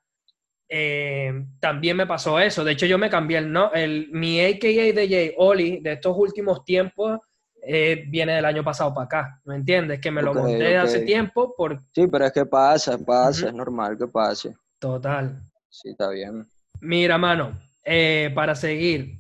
eh, 0.68 1.46
también 1.60 1.96
me 1.96 2.08
pasó 2.08 2.38
eso. 2.38 2.66
De 2.66 2.74
hecho, 2.74 2.86
yo 2.86 2.98
me 2.98 3.10
cambié 3.10 3.38
el, 3.38 3.52
no, 3.52 3.72
el 3.72 4.10
mi 4.12 4.44
AKA 4.44 4.94
Jay 5.08 5.34
Oli 5.38 5.80
de 5.80 5.94
estos 5.94 6.18
últimos 6.18 6.66
tiempos 6.66 7.20
eh, 7.64 8.06
viene 8.08 8.34
del 8.36 8.46
año 8.46 8.64
pasado 8.64 8.94
para 8.94 9.06
acá, 9.06 9.42
¿me 9.46 9.56
entiendes? 9.56 10.00
Que 10.00 10.12
me 10.12 10.22
lo 10.22 10.34
monté 10.34 10.78
hace 10.78 11.00
ok. 11.00 11.06
tiempo 11.06 11.54
por 11.56 11.80
Sí, 11.94 12.08
pero 12.08 12.26
es 12.26 12.32
que 12.32 12.46
pasa, 12.46 12.98
pasa, 12.98 13.48
es 13.48 13.54
normal 13.54 13.98
que 13.98 14.08
pase. 14.08 14.56
total. 14.80 15.40
Sí, 15.70 15.90
está 15.90 16.10
bien. 16.10 16.48
Mira, 16.82 17.18
mano, 17.18 17.52
eh, 17.84 18.32
para 18.36 18.56
seguir. 18.56 19.20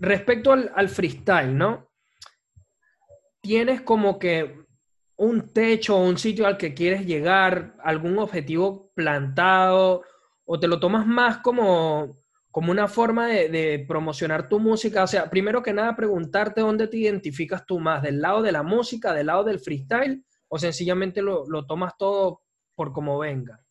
Respecto 0.00 0.52
al, 0.52 0.70
al 0.74 0.88
freestyle, 0.88 1.56
¿no? 1.56 1.88
Tienes 3.40 3.82
como 3.82 4.18
que 4.18 4.64
un 5.16 5.52
techo 5.52 5.96
o 5.96 6.04
un 6.04 6.18
sitio 6.18 6.46
al 6.46 6.58
que 6.58 6.74
quieres 6.74 7.06
llegar, 7.06 7.74
algún 7.82 8.18
objetivo 8.18 8.90
plantado, 8.94 10.02
o 10.44 10.58
te 10.60 10.68
lo 10.68 10.78
tomas 10.80 11.06
más 11.06 11.38
como, 11.38 12.18
como 12.56 12.72
una 12.72 12.88
forma 12.88 13.26
de, 13.26 13.50
de 13.50 13.84
promocionar 13.86 14.48
tu 14.48 14.58
música. 14.58 15.04
O 15.04 15.06
sea, 15.06 15.28
primero 15.28 15.62
que 15.62 15.74
nada, 15.74 15.94
preguntarte 15.94 16.62
dónde 16.62 16.88
te 16.88 16.96
identificas 16.96 17.66
tú 17.66 17.78
más, 17.78 18.02
del 18.02 18.22
lado 18.22 18.40
de 18.40 18.50
la 18.50 18.62
música, 18.62 19.12
del 19.12 19.26
lado 19.26 19.44
del 19.44 19.60
freestyle, 19.60 20.24
o 20.48 20.58
sencillamente 20.58 21.20
lo, 21.20 21.44
lo 21.48 21.66
tomas 21.66 21.98
todo 21.98 22.40
por 22.74 22.94
como 22.94 23.18
venga. 23.18 23.62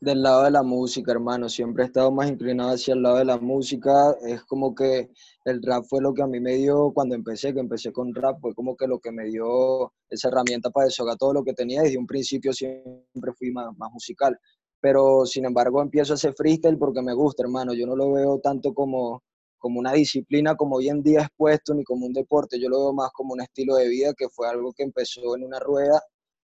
Del 0.00 0.22
lado 0.22 0.44
de 0.44 0.52
la 0.52 0.62
música, 0.62 1.12
hermano, 1.12 1.50
siempre 1.50 1.82
he 1.82 1.86
estado 1.88 2.10
más 2.10 2.30
inclinado 2.30 2.70
hacia 2.70 2.94
el 2.94 3.02
lado 3.02 3.18
de 3.18 3.26
la 3.26 3.36
música. 3.36 4.16
Es 4.26 4.42
como 4.44 4.74
que 4.74 5.10
el 5.44 5.62
rap 5.62 5.84
fue 5.84 6.00
lo 6.00 6.14
que 6.14 6.22
a 6.22 6.26
mí 6.26 6.40
me 6.40 6.54
dio 6.54 6.92
cuando 6.94 7.14
empecé, 7.14 7.52
que 7.52 7.60
empecé 7.60 7.92
con 7.92 8.14
rap, 8.14 8.40
fue 8.40 8.54
como 8.54 8.74
que 8.74 8.86
lo 8.86 9.00
que 9.00 9.12
me 9.12 9.26
dio 9.26 9.92
esa 10.08 10.28
herramienta 10.28 10.70
para 10.70 10.86
desahogar 10.86 11.18
todo 11.18 11.34
lo 11.34 11.44
que 11.44 11.52
tenía. 11.52 11.82
Desde 11.82 11.98
un 11.98 12.06
principio 12.06 12.54
siempre 12.54 13.34
fui 13.36 13.50
más, 13.50 13.76
más 13.76 13.92
musical. 13.92 14.40
Pero 14.80 15.26
sin 15.26 15.44
embargo 15.44 15.82
empiezo 15.82 16.12
a 16.12 16.16
hacer 16.16 16.34
freestyle 16.34 16.78
porque 16.78 17.02
me 17.02 17.14
gusta, 17.14 17.42
hermano. 17.42 17.74
Yo 17.74 17.86
no 17.86 17.96
lo 17.96 18.12
veo 18.12 18.38
tanto 18.40 18.72
como, 18.72 19.22
como 19.58 19.78
una 19.78 19.92
disciplina 19.92 20.56
como 20.56 20.76
hoy 20.76 20.88
en 20.88 21.02
día 21.02 21.22
es 21.22 21.28
puesto, 21.36 21.74
ni 21.74 21.84
como 21.84 22.06
un 22.06 22.12
deporte. 22.12 22.58
Yo 22.58 22.68
lo 22.68 22.78
veo 22.78 22.92
más 22.92 23.10
como 23.12 23.34
un 23.34 23.42
estilo 23.42 23.76
de 23.76 23.88
vida 23.88 24.14
que 24.14 24.28
fue 24.28 24.48
algo 24.48 24.72
que 24.72 24.82
empezó 24.82 25.36
en 25.36 25.44
una 25.44 25.58
rueda 25.58 26.00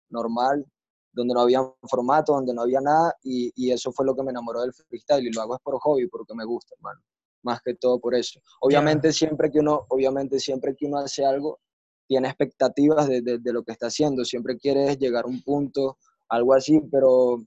normal, 0.08 0.64
donde 1.12 1.34
no 1.34 1.40
había 1.40 1.60
formato, 1.82 2.32
donde 2.32 2.54
no 2.54 2.62
había 2.62 2.80
nada, 2.80 3.14
y, 3.22 3.52
y, 3.54 3.70
eso 3.70 3.92
fue 3.92 4.06
lo 4.06 4.14
que 4.14 4.22
me 4.22 4.30
enamoró 4.30 4.62
del 4.62 4.72
freestyle, 4.72 5.26
y 5.26 5.32
lo 5.32 5.42
hago 5.42 5.56
es 5.56 5.60
por 5.62 5.78
hobby, 5.78 6.06
porque 6.08 6.34
me 6.34 6.44
gusta, 6.44 6.74
hermano, 6.74 7.00
más 7.42 7.60
que 7.62 7.74
todo 7.74 8.00
por 8.00 8.14
eso. 8.14 8.40
Obviamente, 8.60 9.08
yeah. 9.08 9.12
siempre, 9.12 9.50
que 9.50 9.60
uno, 9.60 9.84
obviamente 9.88 10.38
siempre 10.38 10.74
que 10.74 10.86
uno 10.86 10.98
hace 10.98 11.24
algo, 11.24 11.60
tiene 12.06 12.28
expectativas 12.28 13.08
de, 13.08 13.20
de, 13.22 13.52
lo 13.52 13.62
que 13.62 13.72
está 13.72 13.86
haciendo, 13.86 14.24
siempre 14.24 14.56
quiere 14.58 14.96
llegar 14.96 15.24
a 15.24 15.28
un 15.28 15.42
punto, 15.42 15.98
algo 16.28 16.54
así, 16.54 16.80
pero 16.90 17.42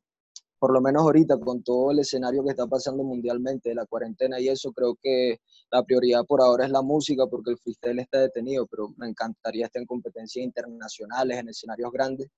por 0.66 0.74
lo 0.74 0.82
menos 0.82 1.04
ahorita 1.04 1.38
con 1.38 1.62
todo 1.62 1.92
el 1.92 2.00
escenario 2.00 2.44
que 2.44 2.50
está 2.50 2.66
pasando 2.66 3.04
mundialmente, 3.04 3.70
de 3.70 3.76
la 3.76 3.86
cuarentena 3.86 4.40
y 4.40 4.48
eso, 4.48 4.74
creo 4.74 4.98
que 5.00 5.40
la 5.70 5.84
prioridad 5.84 6.26
por 6.26 6.42
ahora 6.42 6.66
es 6.66 6.72
la 6.72 6.82
música 6.82 7.28
porque 7.30 7.52
el 7.52 7.60
freestyle 7.60 8.00
está 8.00 8.22
detenido, 8.22 8.66
pero 8.66 8.90
me 8.98 9.08
encantaría 9.08 9.68
estar 9.68 9.80
en 9.80 9.86
competencias 9.86 10.44
internacionales, 10.44 11.38
en 11.38 11.50
escenarios 11.50 11.92
grandes, 11.92 12.32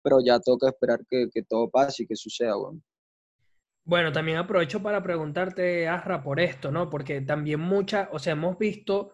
pero 0.00 0.16
ya 0.24 0.40
toca 0.40 0.68
esperar 0.68 1.00
que, 1.10 1.28
que 1.30 1.42
todo 1.42 1.68
pase 1.68 2.04
y 2.04 2.06
que 2.06 2.16
suceda. 2.16 2.56
Bueno. 2.56 2.80
bueno, 3.84 4.12
también 4.12 4.38
aprovecho 4.38 4.82
para 4.82 5.02
preguntarte, 5.02 5.86
Asra, 5.86 6.22
por 6.22 6.40
esto, 6.40 6.70
¿no? 6.70 6.88
Porque 6.88 7.20
también 7.20 7.60
muchas, 7.60 8.08
o 8.12 8.18
sea, 8.18 8.32
hemos 8.32 8.56
visto 8.56 9.12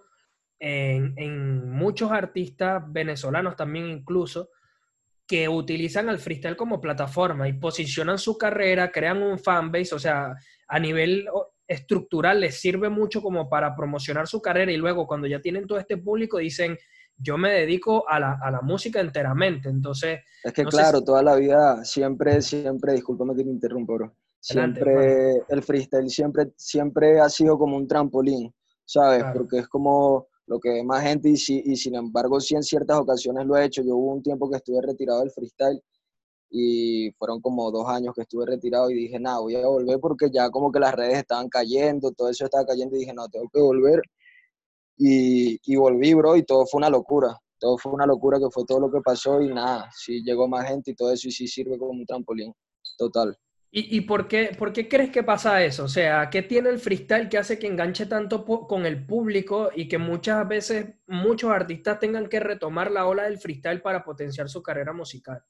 en, 0.61 1.15
en 1.17 1.69
muchos 1.69 2.13
artistas 2.13 2.85
venezolanos 2.87 3.57
también 3.57 3.87
incluso, 3.87 4.51
que 5.31 5.49
utilizan 5.49 6.09
al 6.09 6.19
freestyle 6.19 6.57
como 6.57 6.81
plataforma 6.81 7.49
y 7.49 7.53
posicionan 7.53 8.19
su 8.19 8.37
carrera, 8.37 8.91
crean 8.91 9.23
un 9.23 9.39
fanbase, 9.39 9.95
o 9.95 9.99
sea, 10.01 10.35
a 10.67 10.79
nivel 10.81 11.29
estructural 11.69 12.41
les 12.41 12.61
sirve 12.61 12.89
mucho 12.89 13.23
como 13.23 13.49
para 13.49 13.77
promocionar 13.77 14.27
su 14.27 14.43
carrera 14.43 14.73
y 14.73 14.77
luego 14.77 15.07
cuando 15.07 15.29
ya 15.29 15.41
tienen 15.41 15.69
todo 15.69 15.79
este 15.79 15.99
público 15.99 16.39
dicen, 16.39 16.77
yo 17.17 17.39
me 17.39 17.53
dedico 17.53 18.09
a 18.09 18.19
la, 18.19 18.41
a 18.43 18.51
la 18.51 18.61
música 18.61 18.99
enteramente, 18.99 19.69
entonces... 19.69 20.19
Es 20.43 20.53
que 20.53 20.65
claro, 20.65 21.01
toda 21.01 21.23
la 21.23 21.37
vida 21.37 21.85
siempre, 21.85 22.43
siempre, 22.43 22.95
discúlpame 22.95 23.37
que 23.37 23.45
te 23.45 23.51
interrumpa, 23.51 23.93
bro. 23.93 24.17
Siempre, 24.41 25.45
el 25.49 25.63
freestyle 25.63 26.11
siempre, 26.11 26.47
siempre 26.57 27.21
ha 27.21 27.29
sido 27.29 27.57
como 27.57 27.77
un 27.77 27.87
trampolín, 27.87 28.53
¿sabes? 28.85 29.23
Porque 29.33 29.59
es 29.59 29.69
como 29.69 30.27
lo 30.51 30.59
que 30.59 30.83
más 30.83 31.05
gente, 31.05 31.29
y, 31.31 31.35
y 31.73 31.77
sin 31.77 31.95
embargo 31.95 32.41
sí 32.41 32.57
en 32.57 32.65
ciertas 32.65 32.99
ocasiones 32.99 33.47
lo 33.47 33.57
he 33.57 33.65
hecho. 33.67 33.83
Yo 33.85 33.95
hubo 33.97 34.15
un 34.15 34.23
tiempo 34.23 34.51
que 34.51 34.57
estuve 34.57 34.83
retirado 34.83 35.21
del 35.21 35.31
freestyle 35.31 35.81
y 36.51 37.13
fueron 37.13 37.41
como 37.41 37.71
dos 37.71 37.89
años 37.89 38.13
que 38.17 38.23
estuve 38.23 38.47
retirado 38.47 38.91
y 38.91 38.95
dije, 38.95 39.21
nada, 39.21 39.39
voy 39.39 39.55
a 39.55 39.69
volver 39.69 40.01
porque 40.01 40.29
ya 40.33 40.51
como 40.51 40.73
que 40.73 40.81
las 40.81 40.93
redes 40.93 41.19
estaban 41.19 41.49
cayendo, 41.49 42.11
todo 42.11 42.29
eso 42.29 42.47
estaba 42.47 42.67
cayendo 42.67 42.97
y 42.97 43.01
dije, 43.01 43.15
no, 43.15 43.29
tengo 43.29 43.49
que 43.49 43.61
volver. 43.61 44.03
Y, 44.97 45.61
y 45.65 45.77
volví, 45.77 46.15
bro, 46.15 46.37
y 46.37 46.43
todo 46.43 46.67
fue 46.67 46.79
una 46.79 46.91
locura. 46.91 47.39
Todo 47.61 47.79
fue 47.79 47.93
una 47.93 48.07
locura 48.07 48.41
que 48.41 48.51
fue 48.51 48.65
todo 48.67 48.81
lo 48.81 48.91
que 48.91 49.01
pasó 49.03 49.41
y 49.41 49.55
nada, 49.55 49.89
sí 49.95 50.21
llegó 50.25 50.49
más 50.49 50.67
gente 50.67 50.91
y 50.91 50.95
todo 50.97 51.13
eso 51.13 51.29
y 51.29 51.31
sí 51.31 51.47
sirve 51.47 51.79
como 51.79 51.93
un 51.93 52.05
trampolín, 52.07 52.53
total. 52.99 53.39
¿Y, 53.73 54.01
por, 54.01 54.27
qué, 54.27 54.57
por 54.59 54.73
qué 54.73 54.89
crees 54.89 55.11
que 55.11 55.23
pasa 55.23 55.65
eso? 55.65 55.85
O 55.85 55.89
sea, 55.89 56.29
¿qué 56.29 56.43
tiene 56.43 56.71
el 56.71 56.81
freestyle 56.81 57.29
que 57.29 57.39
hace 57.39 57.57
que 57.57 57.69
enganche 57.69 58.07
tanto 58.07 58.45
con 58.45 58.85
el 58.85 59.07
público 59.07 59.71
y 59.73 59.87
que 59.87 59.97
muchas 59.97 60.49
veces 60.49 60.87
muchos 61.07 61.53
artistas 61.53 62.01
tengan 62.01 62.29
que 62.29 62.41
retomar 62.41 62.91
la 62.91 63.07
ola 63.07 63.25
del 63.25 63.39
freestyle 63.39 63.81
para 63.81 64.03
potenciar 64.03 64.49
su 64.49 64.61
carrera 64.61 64.93
musical? 64.93 65.45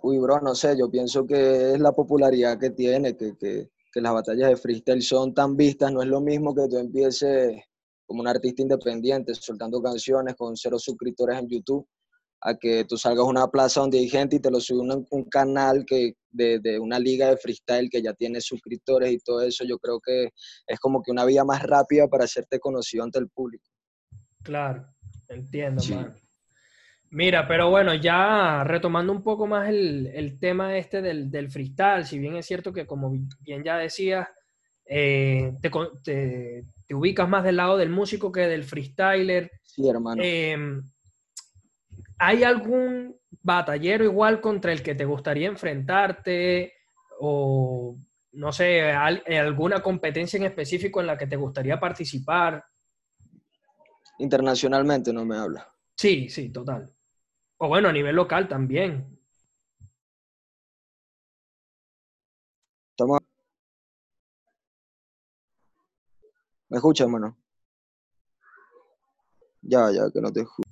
Uy, 0.00 0.18
bro, 0.18 0.40
no 0.40 0.54
sé, 0.54 0.74
yo 0.78 0.90
pienso 0.90 1.26
que 1.26 1.74
es 1.74 1.80
la 1.80 1.92
popularidad 1.92 2.58
que 2.58 2.70
tiene, 2.70 3.14
que, 3.14 3.36
que, 3.36 3.68
que 3.92 4.00
las 4.00 4.14
batallas 4.14 4.48
de 4.48 4.56
freestyle 4.56 5.02
son 5.02 5.34
tan 5.34 5.58
vistas, 5.58 5.92
no 5.92 6.00
es 6.00 6.08
lo 6.08 6.22
mismo 6.22 6.54
que 6.54 6.66
tú 6.66 6.78
empieces 6.78 7.62
como 8.06 8.22
un 8.22 8.28
artista 8.28 8.62
independiente, 8.62 9.34
soltando 9.34 9.82
canciones 9.82 10.34
con 10.34 10.56
cero 10.56 10.78
suscriptores 10.78 11.38
en 11.38 11.46
YouTube, 11.46 11.86
a 12.42 12.54
que 12.54 12.84
tú 12.84 12.96
salgas 12.96 13.24
a 13.24 13.28
una 13.28 13.48
plaza 13.48 13.80
donde 13.80 13.98
hay 13.98 14.08
gente 14.08 14.36
y 14.36 14.40
te 14.40 14.50
lo 14.50 14.60
sube 14.60 14.80
un, 14.80 15.06
un 15.10 15.24
canal 15.24 15.84
que 15.86 16.14
de, 16.30 16.58
de, 16.60 16.78
una 16.78 16.98
liga 16.98 17.28
de 17.28 17.36
freestyle 17.36 17.90
que 17.90 18.02
ya 18.02 18.14
tiene 18.14 18.40
suscriptores 18.40 19.12
y 19.12 19.18
todo 19.18 19.42
eso, 19.42 19.64
yo 19.64 19.78
creo 19.78 20.00
que 20.00 20.30
es 20.66 20.78
como 20.78 21.02
que 21.02 21.10
una 21.10 21.24
vía 21.24 21.44
más 21.44 21.62
rápida 21.62 22.08
para 22.08 22.24
hacerte 22.24 22.58
conocido 22.58 23.04
ante 23.04 23.18
el 23.18 23.28
público. 23.28 23.64
Claro, 24.42 24.86
entiendo, 25.28 25.82
Mira, 27.12 27.48
pero 27.48 27.70
bueno, 27.70 27.92
ya 27.94 28.62
retomando 28.62 29.12
un 29.12 29.24
poco 29.24 29.44
más 29.48 29.68
el, 29.68 30.06
el 30.14 30.38
tema 30.38 30.78
este 30.78 31.02
del, 31.02 31.28
del, 31.28 31.50
freestyle, 31.50 32.06
si 32.06 32.20
bien 32.20 32.36
es 32.36 32.46
cierto 32.46 32.72
que 32.72 32.86
como 32.86 33.10
bien 33.40 33.64
ya 33.64 33.76
decías, 33.78 34.28
eh, 34.86 35.52
te, 35.60 35.70
te, 36.04 36.64
te, 36.86 36.94
ubicas 36.94 37.28
más 37.28 37.42
del 37.42 37.56
lado 37.56 37.76
del 37.76 37.90
músico 37.90 38.30
que 38.30 38.42
del 38.42 38.62
freestyler. 38.62 39.50
Sí, 39.64 39.88
hermano. 39.88 40.22
Eh, 40.24 40.56
¿Hay 42.22 42.44
algún 42.44 43.18
batallero 43.42 44.04
igual 44.04 44.42
contra 44.42 44.72
el 44.72 44.82
que 44.82 44.94
te 44.94 45.06
gustaría 45.06 45.48
enfrentarte? 45.48 46.74
O, 47.18 47.96
no 48.32 48.52
sé, 48.52 48.92
alguna 48.92 49.82
competencia 49.82 50.36
en 50.36 50.44
específico 50.44 51.00
en 51.00 51.06
la 51.06 51.16
que 51.16 51.26
te 51.26 51.36
gustaría 51.36 51.80
participar? 51.80 52.62
Internacionalmente 54.18 55.14
no 55.14 55.24
me 55.24 55.38
habla. 55.38 55.72
Sí, 55.96 56.28
sí, 56.28 56.50
total. 56.50 56.94
O 57.56 57.68
bueno, 57.68 57.88
a 57.88 57.92
nivel 57.92 58.16
local 58.16 58.46
también. 58.46 59.18
¿Me 66.68 66.76
escuchas, 66.76 67.06
hermano? 67.06 67.38
Ya, 69.62 69.90
ya, 69.90 70.10
que 70.12 70.20
no 70.20 70.30
te 70.30 70.40
escucho. 70.40 70.69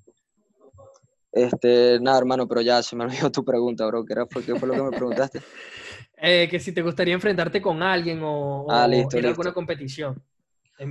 Este, 1.38 2.00
nada, 2.00 2.18
hermano, 2.18 2.48
pero 2.48 2.60
ya 2.60 2.82
se 2.82 2.96
me 2.96 3.04
olvidó 3.04 3.30
tu 3.30 3.44
pregunta, 3.44 3.86
bro. 3.86 4.04
¿Qué, 4.04 4.12
era, 4.12 4.26
qué 4.26 4.54
fue 4.56 4.68
lo 4.68 4.74
que 4.74 4.82
me 4.82 4.90
preguntaste? 4.90 5.40
eh, 6.16 6.48
que 6.50 6.58
si 6.58 6.72
te 6.72 6.82
gustaría 6.82 7.14
enfrentarte 7.14 7.62
con 7.62 7.82
alguien 7.82 8.20
o, 8.22 8.66
ah, 8.68 8.88
listo, 8.88 9.18
ir 9.18 9.26
a 9.26 9.30
alguna 9.30 9.52
competición. 9.52 10.22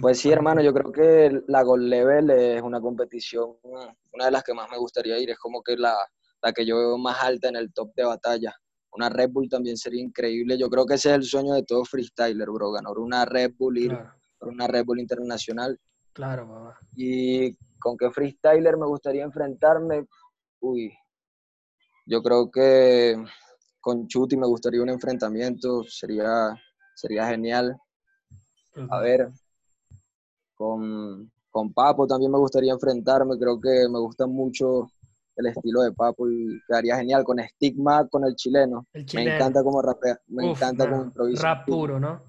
Pues 0.01 0.19
sí, 0.19 0.29
hermano, 0.29 0.61
yo 0.61 0.73
creo 0.73 0.91
que 0.91 1.43
la 1.47 1.63
Gold 1.63 1.87
Level 1.87 2.29
es 2.29 2.61
una 2.61 2.81
competición, 2.81 3.55
una 3.63 4.25
de 4.25 4.31
las 4.31 4.43
que 4.43 4.53
más 4.53 4.69
me 4.69 4.77
gustaría 4.77 5.17
ir. 5.17 5.29
Es 5.29 5.37
como 5.37 5.61
que 5.63 5.77
la, 5.77 5.95
la 6.41 6.51
que 6.51 6.65
yo 6.65 6.77
veo 6.77 6.97
más 6.97 7.23
alta 7.23 7.47
en 7.49 7.55
el 7.55 7.71
top 7.73 7.93
de 7.95 8.03
batalla. 8.03 8.53
Una 8.91 9.09
Red 9.09 9.29
Bull 9.31 9.47
también 9.47 9.77
sería 9.77 10.01
increíble. 10.01 10.57
Yo 10.57 10.69
creo 10.69 10.85
que 10.85 10.95
ese 10.95 11.09
es 11.09 11.15
el 11.15 11.23
sueño 11.23 11.53
de 11.53 11.63
todo 11.63 11.85
freestyler, 11.85 12.49
bro. 12.49 12.71
Ganar 12.71 12.97
una 12.97 13.25
Red 13.25 13.53
Bull, 13.57 13.77
ir 13.77 13.97
por 14.37 14.49
una 14.49 14.67
Red 14.67 14.85
Bull 14.85 14.99
internacional. 14.99 15.79
Claro, 16.13 16.47
papá. 16.47 16.79
Y 16.95 17.55
con 17.79 17.95
qué 17.95 18.09
freestyler 18.11 18.75
me 18.75 18.87
gustaría 18.87 19.23
enfrentarme, 19.23 20.05
Uy, 20.59 20.93
yo 22.05 22.21
creo 22.21 22.49
que 22.49 23.15
con 23.79 24.07
Chuti 24.07 24.37
me 24.37 24.47
gustaría 24.47 24.81
un 24.81 24.89
enfrentamiento, 24.89 25.83
sería, 25.83 26.53
sería 26.95 27.27
genial. 27.27 27.77
A 28.89 28.99
ver, 28.99 29.29
con, 30.55 31.31
con 31.49 31.73
Papo 31.73 32.05
también 32.05 32.31
me 32.31 32.37
gustaría 32.37 32.73
enfrentarme, 32.73 33.37
creo 33.37 33.59
que 33.59 33.87
me 33.89 33.99
gusta 33.99 34.27
mucho 34.27 34.91
el 35.37 35.45
estilo 35.45 35.81
de 35.81 35.91
Papo 35.91 36.29
y 36.29 36.59
quedaría 36.67 36.97
genial 36.97 37.23
con 37.23 37.39
Stigma, 37.39 38.07
con 38.07 38.25
el 38.25 38.35
chileno. 38.35 38.87
Me 39.13 39.35
encanta 39.35 39.63
como 39.63 39.81
rapea, 39.81 40.19
me 40.27 40.49
encanta 40.49 40.89
como 40.89 41.03
improvisa. 41.03 41.43
Rap 41.43 41.65
puro, 41.65 41.99
¿no? 41.99 42.23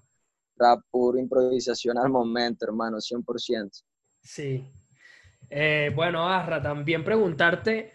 Rap 0.57 0.81
puro, 0.91 1.19
improvisación 1.19 1.99
al 1.99 2.11
momento, 2.11 2.67
hermano, 2.67 2.99
100%. 2.99 3.83
Sí. 4.21 4.71
Eh, 5.49 5.91
bueno, 5.95 6.29
Arra, 6.29 6.61
también 6.61 7.03
preguntarte, 7.03 7.93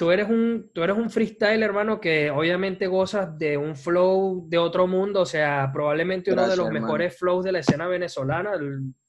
tú 0.00 0.10
eres 0.10 0.30
un, 0.30 0.70
tú 0.72 0.82
eres 0.82 0.96
un 0.96 1.10
freestyle, 1.10 1.62
hermano, 1.62 2.00
que 2.00 2.30
obviamente 2.30 2.86
gozas 2.86 3.38
de 3.38 3.58
un 3.58 3.76
flow 3.76 4.48
de 4.48 4.56
otro 4.56 4.86
mundo, 4.86 5.20
o 5.20 5.26
sea, 5.26 5.68
probablemente 5.70 6.32
uno 6.32 6.48
de 6.48 6.56
los 6.56 6.70
mejores 6.70 7.18
flows 7.18 7.44
de 7.44 7.52
la 7.52 7.58
escena 7.58 7.86
venezolana, 7.86 8.52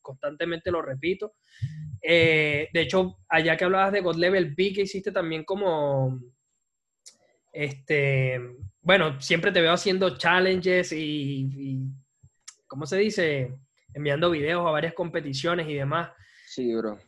constantemente 0.01 0.69
lo 0.69 0.81
repito. 0.81 1.35
Eh, 2.01 2.67
de 2.73 2.81
hecho, 2.81 3.19
allá 3.29 3.55
que 3.55 3.63
hablabas 3.63 3.93
de 3.93 4.01
God 4.01 4.17
Level 4.17 4.53
B, 4.53 4.73
que 4.73 4.81
hiciste 4.81 5.13
también 5.13 5.45
como, 5.45 6.19
este, 7.53 8.41
bueno, 8.81 9.21
siempre 9.21 9.53
te 9.53 9.61
veo 9.61 9.71
haciendo 9.71 10.17
challenges 10.17 10.91
y, 10.91 11.47
y 11.57 11.79
¿cómo 12.67 12.85
se 12.85 12.97
dice? 12.97 13.57
Enviando 13.93 14.29
videos 14.29 14.67
a 14.67 14.71
varias 14.71 14.93
competiciones 14.93 15.69
y 15.69 15.75
demás. 15.75 16.09
Sí, 16.47 16.75
bro. 16.75 16.99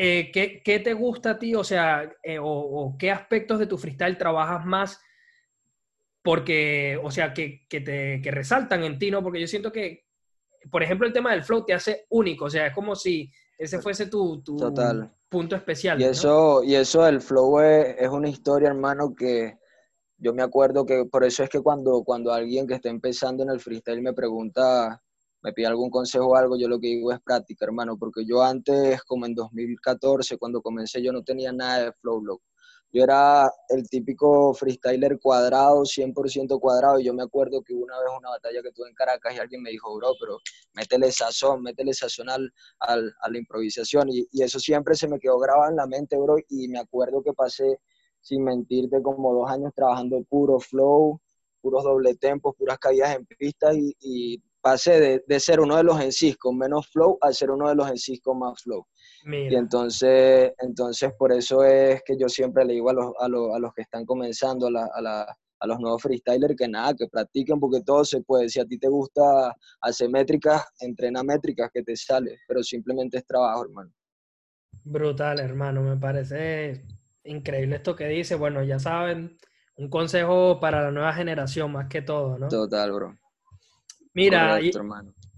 Eh, 0.00 0.30
¿qué, 0.32 0.78
te 0.78 0.94
gusta 0.94 1.30
a 1.30 1.38
ti? 1.38 1.56
O 1.56 1.64
sea, 1.64 2.08
eh, 2.22 2.38
o, 2.40 2.94
qué 2.96 3.10
aspectos 3.10 3.58
de 3.58 3.66
tu 3.66 3.76
freestyle 3.76 4.16
trabajas 4.16 4.64
más 4.64 5.00
porque, 6.22 7.00
o 7.02 7.10
sea, 7.10 7.34
que, 7.34 7.66
te 7.68 8.20
que 8.22 8.30
resaltan 8.30 8.84
en 8.84 8.98
ti, 8.98 9.10
¿no? 9.10 9.24
Porque 9.24 9.40
yo 9.40 9.48
siento 9.48 9.72
que, 9.72 10.04
por 10.70 10.84
ejemplo, 10.84 11.06
el 11.06 11.12
tema 11.12 11.32
del 11.32 11.42
flow 11.42 11.64
te 11.64 11.74
hace 11.74 12.06
único, 12.10 12.44
o 12.44 12.50
sea, 12.50 12.68
es 12.68 12.74
como 12.74 12.94
si 12.94 13.32
ese 13.58 13.80
fuese 13.80 14.06
tu, 14.06 14.40
tu 14.42 14.56
punto 15.28 15.56
especial. 15.56 16.00
Y 16.00 16.04
eso, 16.04 16.62
y 16.62 16.76
eso 16.76 17.02
del 17.02 17.20
flow 17.20 17.60
es, 17.60 17.96
es, 17.98 18.08
una 18.08 18.28
historia, 18.28 18.68
hermano, 18.68 19.16
que 19.16 19.58
yo 20.16 20.32
me 20.32 20.42
acuerdo 20.42 20.86
que 20.86 21.06
por 21.06 21.24
eso 21.24 21.42
es 21.42 21.50
que 21.50 21.60
cuando, 21.60 22.04
cuando 22.04 22.32
alguien 22.32 22.68
que 22.68 22.74
está 22.74 22.88
empezando 22.88 23.42
en 23.42 23.50
el 23.50 23.58
freestyle 23.58 24.02
me 24.02 24.12
pregunta 24.12 25.02
me 25.42 25.52
pide 25.52 25.66
algún 25.66 25.90
consejo 25.90 26.28
o 26.28 26.36
algo, 26.36 26.56
yo 26.58 26.68
lo 26.68 26.80
que 26.80 26.88
digo 26.88 27.12
es 27.12 27.20
práctica, 27.20 27.64
hermano, 27.64 27.96
porque 27.98 28.24
yo 28.26 28.42
antes, 28.42 29.02
como 29.04 29.26
en 29.26 29.34
2014, 29.34 30.36
cuando 30.38 30.60
comencé, 30.62 31.02
yo 31.02 31.12
no 31.12 31.22
tenía 31.22 31.52
nada 31.52 31.84
de 31.84 31.92
flow, 31.92 32.22
yo 32.90 33.04
era 33.04 33.52
el 33.68 33.86
típico 33.88 34.54
freestyler 34.54 35.18
cuadrado, 35.20 35.84
100% 35.84 36.58
cuadrado, 36.58 36.98
y 36.98 37.04
yo 37.04 37.12
me 37.12 37.22
acuerdo 37.22 37.62
que 37.62 37.74
una 37.74 37.98
vez 37.98 38.08
una 38.18 38.30
batalla 38.30 38.62
que 38.62 38.72
tuve 38.72 38.88
en 38.88 38.94
Caracas 38.94 39.34
y 39.34 39.38
alguien 39.38 39.62
me 39.62 39.70
dijo, 39.70 39.94
bro, 39.94 40.12
pero 40.18 40.38
métele 40.74 41.12
sazón, 41.12 41.62
métele 41.62 41.92
sazón 41.92 42.30
al, 42.30 42.50
a 42.80 42.96
la 43.30 43.38
improvisación, 43.38 44.08
y, 44.08 44.26
y, 44.32 44.42
eso 44.42 44.58
siempre 44.58 44.94
se 44.94 45.06
me 45.06 45.18
quedó 45.18 45.38
grabado 45.38 45.70
en 45.70 45.76
la 45.76 45.86
mente, 45.86 46.16
bro, 46.16 46.36
y 46.48 46.68
me 46.68 46.78
acuerdo 46.78 47.22
que 47.22 47.34
pasé, 47.34 47.78
sin 48.20 48.42
mentirte, 48.42 49.02
como 49.02 49.34
dos 49.34 49.50
años 49.50 49.72
trabajando 49.74 50.22
puro 50.24 50.58
flow, 50.58 51.20
puros 51.60 51.84
doble 51.84 52.14
tempos, 52.14 52.54
puras 52.56 52.78
caídas 52.78 53.16
en 53.16 53.26
pista, 53.26 53.74
y, 53.74 53.94
y 54.00 54.42
pasé 54.68 55.00
de, 55.00 55.24
de, 55.26 55.40
ser 55.40 55.60
uno 55.60 55.76
de 55.78 55.82
los 55.82 55.98
en 55.98 56.10
con 56.38 56.58
menos 56.58 56.88
flow 56.88 57.16
a 57.22 57.32
ser 57.32 57.50
uno 57.50 57.70
de 57.70 57.74
los 57.74 57.88
en 57.88 58.18
con 58.22 58.38
más 58.38 58.62
flow. 58.62 58.86
Y 59.24 59.54
entonces, 59.54 60.52
entonces, 60.58 61.10
por 61.18 61.32
eso 61.32 61.64
es 61.64 62.02
que 62.04 62.18
yo 62.18 62.28
siempre 62.28 62.66
le 62.66 62.74
digo 62.74 62.90
a 62.90 62.92
los, 62.92 63.12
a 63.18 63.28
los, 63.28 63.54
a 63.54 63.58
los 63.58 63.72
que 63.72 63.82
están 63.82 64.04
comenzando, 64.04 64.66
a, 64.66 64.70
la, 64.70 64.90
a, 64.94 65.00
la, 65.00 65.36
a, 65.60 65.66
los 65.66 65.80
nuevos 65.80 66.02
freestylers, 66.02 66.54
que 66.54 66.68
nada, 66.68 66.92
que 66.94 67.06
practiquen 67.08 67.58
porque 67.58 67.80
todo 67.80 68.04
se 68.04 68.20
puede. 68.20 68.50
Si 68.50 68.60
a 68.60 68.66
ti 68.66 68.78
te 68.78 68.88
gusta 68.88 69.56
hacer 69.80 70.10
métricas, 70.10 70.62
entrena 70.80 71.22
métricas 71.22 71.70
que 71.72 71.82
te 71.82 71.96
sale, 71.96 72.36
pero 72.46 72.62
simplemente 72.62 73.16
es 73.16 73.26
trabajo, 73.26 73.64
hermano. 73.64 73.90
Brutal, 74.84 75.40
hermano, 75.40 75.82
me 75.82 75.96
parece 75.96 76.84
increíble 77.24 77.76
esto 77.76 77.96
que 77.96 78.06
dice. 78.06 78.34
Bueno, 78.34 78.62
ya 78.62 78.78
saben, 78.78 79.38
un 79.76 79.88
consejo 79.88 80.60
para 80.60 80.82
la 80.82 80.90
nueva 80.90 81.14
generación 81.14 81.72
más 81.72 81.88
que 81.88 82.02
todo, 82.02 82.38
¿no? 82.38 82.48
Total, 82.48 82.92
bro. 82.92 83.18
Mira, 84.18 84.60
y, 84.60 84.72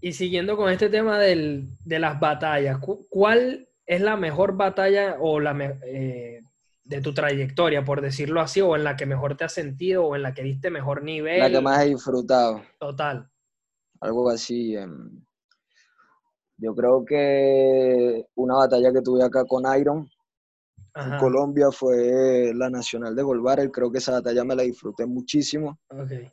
y, 0.00 0.12
siguiendo 0.14 0.56
con 0.56 0.70
este 0.70 0.88
tema 0.88 1.18
del, 1.18 1.68
de 1.84 1.98
las 1.98 2.18
batallas, 2.18 2.78
¿cuál 3.10 3.68
es 3.84 4.00
la 4.00 4.16
mejor 4.16 4.56
batalla 4.56 5.16
o 5.20 5.38
la 5.38 5.78
eh, 5.84 6.40
de 6.84 7.00
tu 7.02 7.12
trayectoria, 7.12 7.84
por 7.84 8.00
decirlo 8.00 8.40
así, 8.40 8.62
o 8.62 8.74
en 8.76 8.84
la 8.84 8.96
que 8.96 9.04
mejor 9.04 9.36
te 9.36 9.44
has 9.44 9.52
sentido 9.52 10.06
o 10.06 10.16
en 10.16 10.22
la 10.22 10.32
que 10.32 10.42
diste 10.42 10.70
mejor 10.70 11.02
nivel? 11.02 11.40
La 11.40 11.50
que 11.50 11.60
más 11.60 11.84
he 11.84 11.90
disfrutado. 11.90 12.62
Total. 12.78 13.30
Algo 14.00 14.30
así. 14.30 14.74
Em, 14.74 15.22
yo 16.56 16.74
creo 16.74 17.04
que 17.04 18.24
una 18.34 18.54
batalla 18.54 18.92
que 18.92 19.02
tuve 19.02 19.22
acá 19.22 19.44
con 19.44 19.64
Iron 19.78 20.08
en 20.94 21.18
Colombia 21.18 21.70
fue 21.70 22.52
la 22.54 22.70
Nacional 22.70 23.14
de 23.14 23.22
Golbar. 23.22 23.70
Creo 23.70 23.92
que 23.92 23.98
esa 23.98 24.12
batalla 24.12 24.42
me 24.42 24.56
la 24.56 24.62
disfruté 24.62 25.04
muchísimo. 25.04 25.78
Okay 25.90 26.30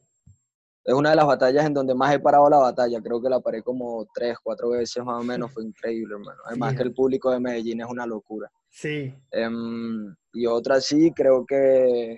es 0.87 0.93
una 0.93 1.09
de 1.09 1.17
las 1.17 1.25
batallas 1.25 1.65
en 1.65 1.73
donde 1.73 1.93
más 1.93 2.15
he 2.15 2.19
parado 2.19 2.49
la 2.49 2.59
batalla. 2.59 3.01
Creo 3.01 3.21
que 3.21 3.29
la 3.29 3.41
paré 3.41 3.61
como 3.61 4.07
tres, 4.13 4.37
cuatro 4.41 4.69
veces 4.69 5.03
más 5.03 5.21
o 5.21 5.23
menos. 5.23 5.51
Fue 5.51 5.65
increíble, 5.65 6.13
hermano. 6.13 6.39
Además 6.45 6.77
que 6.77 6.83
el 6.83 6.93
público 6.93 7.29
de 7.29 7.41
Medellín 7.41 7.81
es 7.81 7.87
una 7.89 8.05
locura. 8.05 8.49
Sí. 8.69 9.13
Em, 9.31 10.15
y 10.31 10.45
otra 10.45 10.79
sí, 10.79 11.11
creo 11.13 11.45
que 11.45 12.17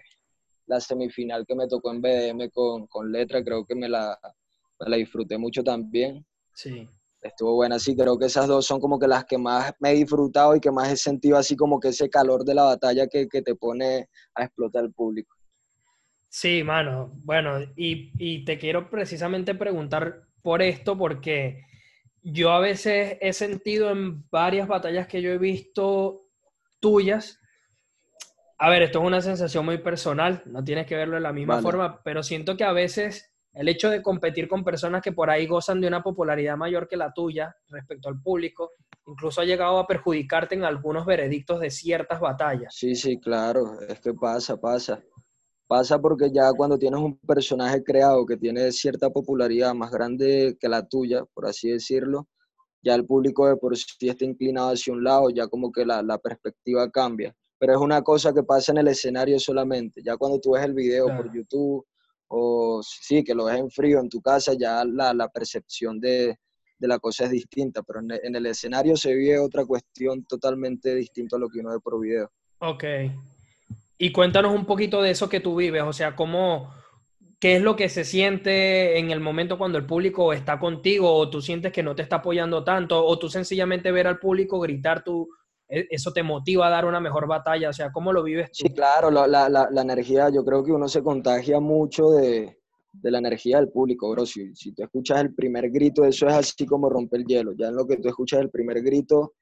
la 0.68 0.80
semifinal 0.80 1.48
que 1.48 1.56
me 1.56 1.68
tocó 1.68 1.92
en 1.92 2.00
BDM 2.00 2.52
con, 2.52 2.86
con 2.86 3.12
Letra, 3.12 3.44
creo 3.44 3.66
que 3.66 3.74
me 3.74 3.90
la, 3.90 4.20
la 4.78 4.98
disfruté 4.98 5.40
mucho 5.40 5.64
también. 5.64 6.24
Sí. 6.54 6.88
Estuvo 7.24 7.56
buena, 7.56 7.80
sí, 7.80 7.96
creo 7.96 8.20
que 8.20 8.28
esas 8.28 8.48
dos 8.48 8.68
son 8.68 8.80
como 8.80 9.00
que 9.00 9.08
las 9.08 9.26
que 9.26 9.40
más 9.40 9.74
me 9.80 9.94
he 9.94 9.96
disfrutado 9.96 10.56
y 10.56 10.60
que 10.60 10.70
más 10.70 10.92
he 10.92 10.96
sentido 10.96 11.38
así 11.38 11.56
como 11.56 11.80
que 11.80 11.88
ese 11.88 12.08
calor 12.08 12.46
de 12.46 12.54
la 12.54 12.66
batalla 12.66 13.08
que, 13.08 13.28
que 13.28 13.42
te 13.42 13.56
pone 13.56 14.10
a 14.36 14.44
explotar 14.44 14.84
el 14.84 14.94
público. 14.94 15.38
Sí, 16.30 16.64
mano. 16.64 17.12
Bueno, 17.24 17.60
y, 17.76 18.46
te 18.46 18.58
quiero 18.60 18.90
precisamente 18.90 19.56
preguntar 19.56 20.22
por 20.42 20.62
esto, 20.62 20.98
porque 20.98 21.66
yo 22.22 22.52
a 22.52 22.60
veces 22.60 23.18
he 23.20 23.34
sentido 23.34 23.90
en 23.92 24.30
varias 24.30 24.68
batallas 24.68 25.08
que 25.08 25.22
yo 25.22 25.32
he 25.32 25.40
visto 25.40 26.28
tuyas. 26.80 27.40
A 28.60 28.70
ver, 28.70 28.84
esto 28.84 29.00
es 29.00 29.06
una 29.06 29.22
sensación 29.22 29.66
muy 29.66 29.80
personal, 29.80 30.44
no 30.46 30.64
tienes 30.64 30.86
que 30.86 30.96
verlo 30.96 31.16
de 31.16 31.22
la 31.22 31.34
misma 31.34 31.62
forma, 31.62 32.02
pero 32.04 32.24
siento 32.24 32.56
que 32.56 32.64
a 32.64 32.74
veces 32.74 33.34
el 33.54 33.68
hecho 33.68 33.90
de 33.90 34.02
competir 34.02 34.48
con 34.48 34.64
personas 34.64 35.02
que 35.02 35.12
por 35.12 35.30
ahí 35.30 35.48
gozan 35.48 35.82
de 35.82 35.88
una 35.88 36.04
popularidad 36.04 36.58
mayor 36.58 36.88
que 36.88 36.98
la 36.98 37.12
tuya 37.14 37.56
respecto 37.70 38.10
al 38.10 38.22
público, 38.22 38.74
incluso 39.08 39.42
ha 39.42 39.46
llegado 39.46 39.80
a 39.80 39.88
perjudicarte 39.88 40.56
en 40.56 40.64
algunos 40.64 41.06
veredictos 41.06 41.60
de 41.60 41.72
ciertas 41.72 42.20
batallas. 42.20 42.76
Sí, 42.76 42.96
sí, 42.96 43.20
claro, 43.20 43.80
es 43.82 44.00
que 44.00 44.14
pasa, 44.14 44.60
pasa. 44.60 45.02
Pasa 45.70 46.02
porque 46.02 46.32
ya 46.32 46.52
cuando 46.54 46.80
tienes 46.80 47.00
un 47.00 47.16
personaje 47.20 47.84
creado 47.84 48.26
que 48.26 48.36
tiene 48.36 48.72
cierta 48.72 49.12
popularidad 49.12 49.76
más 49.76 49.92
grande 49.92 50.58
que 50.60 50.68
la 50.68 50.88
tuya, 50.88 51.24
por 51.36 51.46
así 51.46 51.70
decirlo, 51.70 52.28
ya 52.82 52.96
el 52.96 53.06
público 53.06 53.48
de 53.48 53.56
por 53.56 53.78
sí 53.78 54.10
está 54.10 54.26
inclinado 54.26 54.72
hacia 54.72 54.94
un 54.94 55.04
lado, 55.04 55.30
ya 55.30 55.46
como 55.46 55.72
que 55.72 55.86
la, 55.86 56.18
perspectiva 56.18 56.90
cambia. 56.90 57.36
Pero 57.60 57.74
es 57.74 57.80
una 57.80 58.02
cosa 58.02 58.34
que 58.34 58.41
pasa 58.41 58.72
en 58.72 58.80
el 58.80 58.88
escenario 58.88 59.38
solamente. 59.38 60.02
Ya 60.04 60.17
cuando 60.17 60.39
tú 60.39 60.54
ves 60.54 60.65
el 60.65 60.74
video 60.74 61.06
por 61.15 61.32
YouTube 61.32 61.86
o 62.30 62.82
sí, 62.82 63.24
que 63.24 63.36
lo 63.36 63.46
ves 63.46 63.60
en 63.60 63.70
frío 63.70 64.00
en 64.00 64.10
tu 64.10 64.22
casa, 64.22 64.54
ya 64.56 64.84
la, 64.84 65.28
percepción 65.28 66.00
de, 66.00 66.36
la 66.80 66.98
cosa 66.98 67.26
es 67.26 67.30
distinta. 67.30 67.84
Pero 67.84 68.00
en, 68.00 68.12
en 68.24 68.36
el 68.36 68.48
escenario 68.48 68.98
se 68.98 69.13
vive 69.13 69.38
otra 69.38 69.67
cuestión 69.67 70.26
totalmente 70.26 70.96
distinta 70.96 71.36
a 71.36 71.39
lo 71.39 71.48
que 71.48 71.60
uno 71.60 71.70
ve 71.70 71.80
por 71.80 72.02
video. 72.02 72.32
Ok. 72.58 72.86
Y 74.02 74.14
cuéntanos 74.14 74.56
un 74.56 74.66
poquito 74.66 75.02
de 75.02 75.12
eso 75.12 75.28
que 75.28 75.42
tú 75.42 75.58
vives, 75.58 75.84
o 75.84 75.92
sea, 75.92 76.16
cómo, 76.16 76.74
qué 77.38 77.58
es 77.58 77.62
lo 77.62 77.76
que 77.76 77.90
se 77.90 78.06
siente 78.06 78.98
en 78.98 79.12
el 79.12 79.20
momento 79.20 79.58
cuando 79.58 79.78
el 79.78 79.86
público 79.86 80.32
está 80.32 80.58
contigo 80.58 81.14
o 81.14 81.30
tú 81.30 81.42
sientes 81.42 81.74
que 81.74 81.84
no 81.84 81.94
te 81.94 82.04
está 82.04 82.16
apoyando 82.16 82.64
tanto 82.64 83.06
o 83.06 83.20
tú 83.20 83.28
sencillamente 83.28 83.92
ver 83.92 84.08
al 84.08 84.18
público 84.18 84.58
gritar, 84.62 85.04
tú, 85.04 85.28
e, 85.68 85.86
eso 85.90 86.14
te 86.14 86.24
motiva 86.24 86.68
a 86.68 86.70
dar 86.70 86.86
una 86.86 87.02
mejor 87.02 87.28
batalla, 87.28 87.68
o 87.68 87.74
sea, 87.74 87.92
¿cómo 87.92 88.14
lo 88.14 88.24
vives 88.24 88.52
tú? 88.54 88.68
Sí, 88.68 88.74
claro, 88.74 89.12
la, 89.12 89.28
la, 89.28 89.50
la, 89.50 89.82
energía, 89.82 90.30
yo 90.30 90.46
creo 90.46 90.64
que 90.64 90.72
uno 90.72 90.88
se 90.88 91.04
contagia 91.04 91.60
mucho 91.60 92.12
de, 92.12 92.58
de 92.94 93.12
la 93.12 93.18
energía 93.18 93.58
del 93.58 93.68
público, 93.68 94.10
bro. 94.12 94.26
Si, 94.26 94.56
si 94.56 94.72
tú 94.72 94.84
escuchas 94.84 95.20
el 95.20 95.36
primer 95.36 95.70
grito, 95.72 96.06
eso 96.06 96.26
es 96.26 96.36
así 96.36 96.66
como 96.66 96.90
romper 96.90 97.20
el 97.20 97.26
hielo. 97.26 97.52
Ya 97.52 97.68
en 97.68 97.76
lo 97.76 97.86
que 97.86 97.98
tú 97.98 98.08
escuchas 98.08 98.40
el 98.40 98.50
primer 98.50 98.82
grito, 98.82 99.34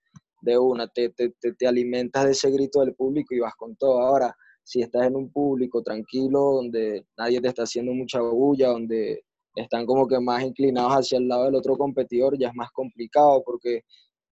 de 0.42 0.58
una, 0.58 0.88
te, 0.88 1.10
te, 1.10 1.30
te, 1.40 1.54
te 1.54 1.68
alimentas 1.68 2.26
de 2.26 2.32
ese 2.32 2.50
grito 2.52 2.82
del 2.82 2.94
público 2.94 3.36
y 3.36 3.40
vas 3.40 3.56
con 3.56 3.76
todo. 3.76 4.02
Ahora, 4.02 4.36
si 4.68 4.82
estás 4.82 5.08
en 5.08 5.16
un 5.16 5.32
público 5.32 5.82
tranquilo, 5.82 6.56
donde 6.56 7.06
nadie 7.18 7.40
te 7.40 7.48
está 7.48 7.64
haciendo 7.64 7.94
mucha 7.94 8.20
bulla, 8.20 8.68
donde 8.68 9.24
están 9.56 9.86
como 9.86 10.06
que 10.06 10.20
más 10.20 10.44
inclinados 10.44 10.92
hacia 10.92 11.20
el 11.20 11.30
lado 11.30 11.46
del 11.46 11.56
otro 11.56 11.78
competidor, 11.78 12.38
ya 12.38 12.50
es 12.50 12.54
más 12.54 12.70
complicado 12.74 13.42
porque, 13.46 13.84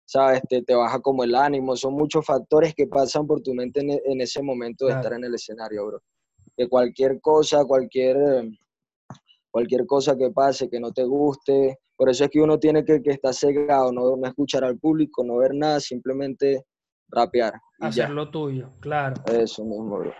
sabes, 0.03 0.41
te, 0.49 0.61
te 0.61 0.75
baja 0.75 0.99
como 0.99 1.23
el 1.23 1.35
ánimo. 1.35 1.77
Son 1.77 1.93
muchos 1.93 2.25
factores 2.25 2.73
que 2.75 2.85
pasan 2.85 3.25
por 3.25 3.41
tu 3.41 3.53
mente 3.53 3.79
en, 3.79 4.19
ese 4.19 4.41
momento 4.41 4.87
de 4.87 4.95
estar 4.95 5.13
en 5.13 5.23
el 5.23 5.33
escenario, 5.33 5.87
bro. 5.87 6.01
Que 6.57 6.67
cualquier 6.67 7.21
cosa, 7.21 7.63
cualquier, 7.63 8.17
cualquier 9.51 9.85
cosa 9.85 10.17
que 10.17 10.31
pase, 10.31 10.69
que 10.69 10.81
no 10.81 10.91
te 10.91 11.05
guste, 11.05 11.79
por 11.95 12.09
eso 12.09 12.25
es 12.25 12.29
que 12.29 12.41
uno 12.41 12.59
tiene 12.59 12.83
que, 12.83 13.01
que 13.01 13.11
estar 13.11 13.33
cegado, 13.33 13.93
no, 13.93 14.17
no 14.17 14.27
escuchar 14.27 14.65
al 14.65 14.77
público, 14.77 15.23
no 15.23 15.37
ver 15.37 15.55
nada, 15.55 15.79
simplemente 15.79 16.65
rapear. 17.09 17.53
Hacer 17.79 18.09
lo 18.09 18.29
tuyo, 18.29 18.71
claro. 18.79 19.15
Eso 19.27 19.63
mismo, 19.63 19.99
bro. 19.99 20.13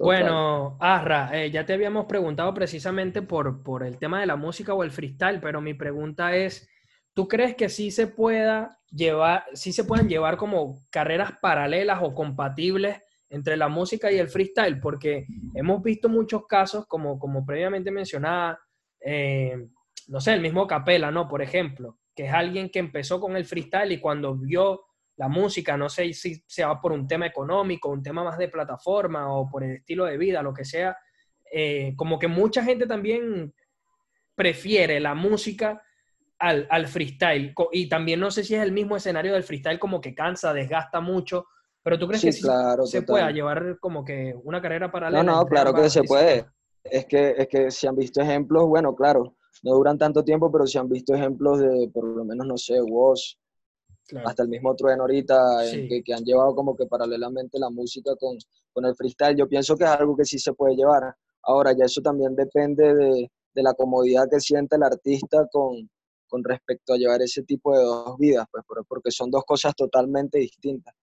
Bueno, 0.00 0.78
Arra, 0.80 1.30
eh, 1.34 1.50
ya 1.50 1.66
te 1.66 1.74
habíamos 1.74 2.06
preguntado 2.06 2.54
precisamente 2.54 3.20
por, 3.20 3.62
por 3.62 3.82
el 3.82 3.98
tema 3.98 4.20
de 4.20 4.26
la 4.26 4.36
música 4.36 4.72
o 4.72 4.82
el 4.82 4.90
freestyle, 4.90 5.40
pero 5.40 5.60
mi 5.60 5.74
pregunta 5.74 6.34
es, 6.34 6.68
¿tú 7.12 7.28
crees 7.28 7.54
que 7.54 7.68
sí 7.68 7.90
se 7.90 8.06
pueda 8.06 8.78
llevar, 8.90 9.44
sí 9.52 9.72
se 9.72 9.84
puedan 9.84 10.08
llevar 10.08 10.38
como 10.38 10.80
carreras 10.90 11.32
paralelas 11.42 11.98
o 12.02 12.14
compatibles 12.14 13.02
entre 13.28 13.58
la 13.58 13.68
música 13.68 14.10
y 14.10 14.18
el 14.18 14.28
freestyle? 14.28 14.80
Porque 14.80 15.26
hemos 15.54 15.82
visto 15.82 16.08
muchos 16.08 16.46
casos, 16.46 16.86
como, 16.86 17.18
como 17.18 17.44
previamente 17.44 17.90
mencionaba, 17.90 18.58
eh, 19.04 19.68
no 20.08 20.18
sé, 20.18 20.32
el 20.32 20.40
mismo 20.40 20.66
Capela, 20.66 21.10
¿no? 21.10 21.28
Por 21.28 21.42
ejemplo, 21.42 21.98
que 22.14 22.24
es 22.24 22.32
alguien 22.32 22.70
que 22.70 22.78
empezó 22.78 23.20
con 23.20 23.36
el 23.36 23.44
freestyle 23.44 23.92
y 23.92 24.00
cuando 24.00 24.34
vio 24.34 24.80
la 25.16 25.28
música, 25.28 25.76
no 25.76 25.88
sé 25.88 26.12
si 26.12 26.42
se 26.46 26.64
va 26.64 26.80
por 26.80 26.92
un 26.92 27.06
tema 27.06 27.26
económico, 27.26 27.90
un 27.90 28.02
tema 28.02 28.24
más 28.24 28.38
de 28.38 28.48
plataforma 28.48 29.34
o 29.34 29.48
por 29.48 29.64
el 29.64 29.76
estilo 29.76 30.06
de 30.06 30.16
vida, 30.16 30.42
lo 30.42 30.54
que 30.54 30.64
sea, 30.64 30.96
eh, 31.52 31.94
como 31.96 32.18
que 32.18 32.28
mucha 32.28 32.64
gente 32.64 32.86
también 32.86 33.52
prefiere 34.34 35.00
la 35.00 35.14
música 35.14 35.82
al, 36.38 36.66
al, 36.70 36.86
freestyle. 36.86 37.54
Y 37.72 37.88
también 37.88 38.20
no 38.20 38.30
sé 38.30 38.44
si 38.44 38.54
es 38.54 38.62
el 38.62 38.72
mismo 38.72 38.96
escenario 38.96 39.34
del 39.34 39.44
freestyle, 39.44 39.78
como 39.78 40.00
que 40.00 40.14
cansa, 40.14 40.54
desgasta 40.54 41.00
mucho. 41.00 41.46
Pero 41.82 41.98
tú 41.98 42.08
crees 42.08 42.22
que 42.22 42.32
se 42.32 43.02
pueda 43.02 43.30
llevar 43.30 43.78
como 43.80 44.04
que 44.04 44.34
una 44.44 44.60
carrera 44.60 44.90
paralela. 44.90 45.22
No, 45.22 45.40
no, 45.40 45.46
claro 45.46 45.74
que 45.74 45.88
se 45.88 46.02
puede. 46.02 46.46
Es 46.82 47.06
que, 47.06 47.34
es 47.36 47.48
que 47.48 47.70
se 47.70 47.88
han 47.88 47.96
visto 47.96 48.22
ejemplos, 48.22 48.66
bueno, 48.66 48.94
claro, 48.94 49.36
no 49.62 49.72
duran 49.72 49.98
tanto 49.98 50.24
tiempo, 50.24 50.50
pero 50.50 50.66
se 50.66 50.78
han 50.78 50.88
visto 50.88 51.14
ejemplos 51.14 51.58
de, 51.58 51.90
por 51.92 52.04
lo 52.04 52.24
menos, 52.24 52.46
no 52.46 52.56
sé, 52.56 52.80
Woz, 52.80 53.38
hasta 54.24 54.42
el 54.42 54.48
mismo 54.48 54.74
Trueno 54.74 55.02
ahorita, 55.02 55.36
que, 55.70 56.02
que, 56.02 56.14
han 56.14 56.24
llevado 56.24 56.54
como 56.54 56.76
que 56.76 56.86
paralelamente 56.86 57.58
la 57.58 57.70
música 57.70 58.14
con, 58.16 58.36
con, 58.72 58.84
el 58.84 58.94
freestyle. 58.94 59.36
Yo 59.36 59.48
pienso 59.48 59.76
que 59.76 59.84
es 59.84 59.90
algo 59.90 60.16
que 60.16 60.24
sí 60.24 60.38
se 60.38 60.52
puede 60.52 60.76
llevar. 60.76 61.14
Ahora, 61.42 61.72
ya 61.72 61.84
eso 61.84 62.00
también 62.00 62.34
depende 62.34 62.94
de, 62.94 63.30
de 63.54 63.62
la 63.62 63.74
comodidad 63.74 64.28
que 64.30 64.40
siente 64.40 64.76
el 64.76 64.82
artista 64.82 65.46
con, 65.50 65.88
con 66.28 66.44
respecto 66.44 66.94
a 66.94 66.96
llevar 66.96 67.20
ese 67.22 67.42
tipo 67.42 67.76
de 67.76 67.84
dos 67.84 68.16
vidas, 68.18 68.46
pues, 68.50 68.64
porque 68.88 69.10
son 69.10 69.30
dos 69.30 69.44
cosas 69.44 69.74
totalmente 69.74 70.38
distintas. 70.38 70.94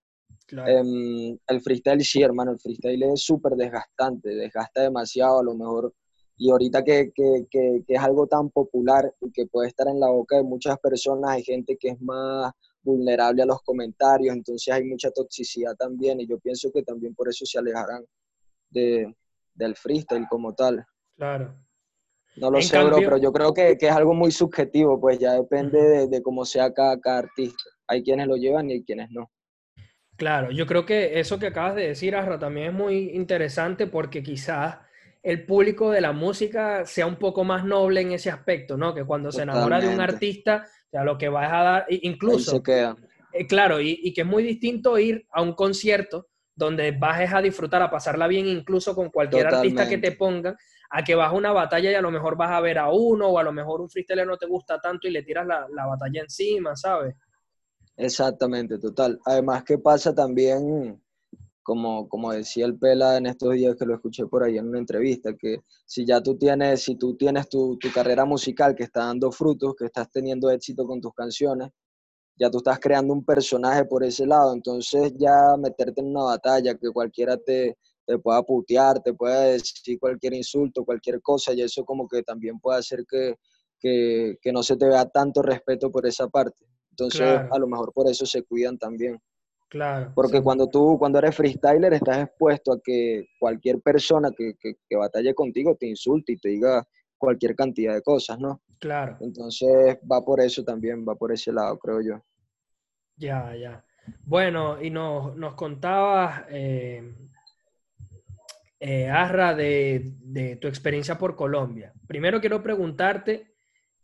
Em, 0.49 1.37
el 1.45 1.61
freestyle 1.61 2.03
sí, 2.03 2.21
hermano, 2.21 2.51
el 2.51 2.59
freestyle 2.59 3.03
es 3.03 3.21
súper 3.21 3.53
desgastante, 3.53 4.29
desgasta 4.29 4.83
demasiado 4.83 5.39
a 5.39 5.43
lo 5.43 5.53
mejor. 5.55 5.93
Y 6.37 6.49
ahorita 6.51 6.83
que, 6.83 7.11
que, 7.13 7.47
que, 7.49 7.83
que, 7.85 7.93
es 7.95 7.99
algo 7.99 8.27
tan 8.27 8.49
popular 8.49 9.13
y 9.19 9.31
que 9.31 9.47
puede 9.47 9.67
estar 9.69 9.87
en 9.87 9.99
la 9.99 10.09
boca 10.09 10.37
de 10.37 10.43
muchas 10.43 10.77
personas, 10.79 11.31
hay 11.31 11.43
gente 11.43 11.77
que 11.77 11.89
es 11.89 12.01
más 12.01 12.53
vulnerable 12.87 13.43
a 13.43 13.45
los 13.45 13.61
comentarios, 13.61 14.35
entonces 14.35 14.73
hay 14.73 14.85
mucha 14.85 15.11
toxicidad 15.11 15.75
también 15.75 16.19
y 16.21 16.27
yo 16.27 16.39
pienso 16.39 16.71
que 16.71 16.83
también 16.83 17.13
por 17.13 17.27
eso 17.27 17.45
se 17.45 17.59
alejarán 17.59 18.05
de, 18.69 19.13
del 19.53 19.75
freestyle 19.75 20.25
como 20.29 20.55
tal. 20.55 20.85
Claro. 21.15 21.55
No 22.37 22.51
lo 22.51 22.61
sé, 22.61 22.81
bro, 22.83 22.97
pero 22.97 23.17
yo 23.17 23.33
creo 23.33 23.53
que, 23.53 23.77
que, 23.77 23.87
es 23.87 23.91
algo 23.91 24.13
muy 24.13 24.31
subjetivo, 24.31 24.99
pues 25.01 25.17
ya 25.19 25.33
depende 25.33 25.81
de, 25.81 26.07
de 26.07 26.21
cómo 26.21 26.45
sea 26.45 26.71
cada, 26.71 26.99
cada 26.99 27.19
artista. 27.19 27.63
Hay 27.87 28.03
quienes 28.03 28.27
lo 28.27 28.35
llevan 28.35 28.69
y 28.69 28.73
hay 28.73 28.83
quienes 28.83 29.09
no. 29.11 29.31
Claro, 30.17 30.51
yo 30.51 30.65
creo 30.65 30.85
que 30.85 31.19
eso 31.19 31.39
que 31.39 31.47
acabas 31.47 31.75
de 31.75 31.87
decir, 31.87 32.15
Arra, 32.15 32.39
también 32.39 32.67
es 32.67 32.73
muy 32.73 33.11
interesante 33.11 33.87
porque 33.87 34.23
quizás 34.23 34.77
el 35.23 35.45
público 35.45 35.91
de 35.91 36.01
la 36.01 36.13
música 36.13 36.85
sea 36.85 37.05
un 37.05 37.17
poco 37.17 37.43
más 37.43 37.65
noble 37.65 38.01
en 38.01 38.11
ese 38.13 38.29
aspecto, 38.29 38.77
¿no? 38.77 38.93
Que 38.93 39.03
cuando 39.03 39.31
se 39.31 39.41
enamora 39.41 39.79
de 39.79 39.89
un 39.89 39.99
artista, 39.99 40.65
o 40.87 40.89
sea, 40.89 41.03
lo 41.03 41.17
que 41.17 41.29
vas 41.29 41.51
a 41.51 41.63
dar, 41.63 41.85
incluso... 41.89 42.61
Eh, 43.33 43.45
claro, 43.45 43.79
y, 43.79 43.99
y, 44.01 44.13
que 44.13 44.21
es 44.21 44.27
muy 44.27 44.41
distinto 44.41 44.97
ir 44.97 45.27
a 45.31 45.41
un 45.41 45.53
concierto 45.53 46.27
donde 46.55 46.91
vas 46.91 47.33
a 47.33 47.41
disfrutar, 47.41 47.81
a 47.81 47.91
pasarla 47.91 48.25
bien 48.27 48.47
incluso 48.47 48.95
con 48.95 49.09
cualquier 49.09 49.47
artista 49.47 49.87
que 49.87 49.97
te 49.97 50.13
pongan, 50.13 50.55
a 50.89 51.03
que 51.03 51.13
vas 51.13 51.29
a 51.29 51.35
una 51.35 51.51
batalla 51.51 51.91
y 51.91 51.93
a 51.93 52.01
lo 52.01 52.09
mejor 52.09 52.37
vas 52.37 52.51
a 52.51 52.61
ver 52.61 52.79
a 52.79 52.89
uno 52.89 53.27
o 53.27 53.37
a 53.37 53.43
lo 53.43 53.51
mejor 53.51 53.81
un 53.81 53.89
freestyler 53.89 54.25
no 54.25 54.37
te 54.37 54.47
gusta 54.47 54.79
tanto 54.79 55.07
y 55.07 55.11
le 55.11 55.23
tiras 55.23 55.45
la, 55.45 55.67
la 55.71 55.85
batalla 55.85 56.21
encima, 56.21 56.75
¿sabes? 56.75 57.15
Exactamente, 57.97 58.79
total. 58.79 59.19
Además 59.25 59.63
que 59.63 59.77
pasa 59.77 60.15
también, 60.15 60.99
como, 61.67 62.07
como 62.07 62.31
decía 62.31 62.65
el 62.65 62.79
Pela 62.79 63.17
en 63.17 63.25
estos 63.25 63.51
días 63.51 63.75
que 63.75 63.85
lo 63.85 63.95
escuché 63.95 64.25
por 64.25 64.41
ahí 64.41 64.57
en 64.57 64.69
una 64.69 64.79
entrevista, 64.79 65.35
que 65.35 65.63
si 65.85 66.05
ya 66.05 66.23
tú 66.23 66.37
tienes, 66.37 66.81
si 66.81 66.95
tú 66.95 67.17
tienes 67.17 67.49
tu, 67.49 67.77
tu 67.77 67.91
carrera 67.91 68.23
musical 68.23 68.73
que 68.73 68.83
está 68.83 69.01
dando 69.01 69.33
frutos, 69.33 69.75
que 69.77 69.83
estás 69.83 70.09
teniendo 70.09 70.49
éxito 70.49 70.87
con 70.87 71.01
tus 71.01 71.13
canciones, 71.13 71.71
ya 72.39 72.49
tú 72.49 72.59
estás 72.59 72.79
creando 72.79 73.13
un 73.13 73.25
personaje 73.25 73.83
por 73.83 74.01
ese 74.05 74.25
lado, 74.25 74.53
entonces 74.53 75.11
ya 75.17 75.57
meterte 75.57 75.99
en 75.99 76.07
una 76.07 76.23
batalla 76.23 76.73
que 76.75 76.89
cualquiera 76.89 77.35
te, 77.35 77.77
te 78.05 78.17
pueda 78.17 78.41
putear, 78.43 79.03
te 79.03 79.13
pueda 79.13 79.41
decir 79.41 79.99
cualquier 79.99 80.35
insulto, 80.35 80.85
cualquier 80.85 81.21
cosa, 81.21 81.51
y 81.51 81.63
eso 81.63 81.83
como 81.83 82.07
que 82.07 82.23
también 82.23 82.61
puede 82.61 82.79
hacer 82.79 83.03
que, 83.05 83.35
que, 83.77 84.37
que 84.41 84.53
no 84.53 84.63
se 84.63 84.77
te 84.77 84.87
vea 84.87 85.05
tanto 85.09 85.41
respeto 85.41 85.91
por 85.91 86.07
esa 86.07 86.29
parte. 86.29 86.65
Entonces, 86.91 87.41
a 87.51 87.59
lo 87.59 87.67
mejor 87.67 87.91
por 87.91 88.09
eso 88.09 88.25
se 88.25 88.43
cuidan 88.43 88.77
también. 88.77 89.19
Claro. 89.69 90.11
Porque 90.15 90.41
cuando 90.41 90.67
tú, 90.69 90.97
cuando 90.97 91.19
eres 91.19 91.35
freestyler, 91.35 91.93
estás 91.93 92.19
expuesto 92.19 92.71
a 92.71 92.79
que 92.81 93.27
cualquier 93.39 93.81
persona 93.81 94.31
que, 94.35 94.53
que, 94.59 94.75
que, 94.87 94.95
batalle 94.95 95.33
contigo 95.33 95.75
te 95.75 95.87
insulte 95.87 96.33
y 96.33 96.37
te 96.37 96.49
diga 96.49 96.87
cualquier 97.17 97.55
cantidad 97.55 97.93
de 97.93 98.01
cosas, 98.01 98.39
¿no? 98.39 98.61
Claro. 98.79 99.17
Entonces, 99.19 99.97
va 100.09 100.23
por 100.23 100.39
eso 100.39 100.63
también, 100.63 101.05
va 101.07 101.15
por 101.15 101.31
ese 101.31 101.51
lado, 101.51 101.77
creo 101.79 102.01
yo. 102.01 102.23
Ya, 103.17 103.53
ya. 103.55 103.83
Bueno, 104.23 104.81
y 104.81 104.89
nos, 104.89 105.35
nos 105.35 105.55
contabas, 105.55 106.45
eh, 106.49 107.13
eh, 108.79 109.09
Arra, 109.09 109.53
de, 109.53 110.13
de, 110.21 110.55
tu 110.57 110.67
experiencia 110.67 111.17
por 111.17 111.35
Colombia. 111.35 111.93
Primero 112.07 112.39
quiero 112.39 112.61
preguntarte, 112.61 113.55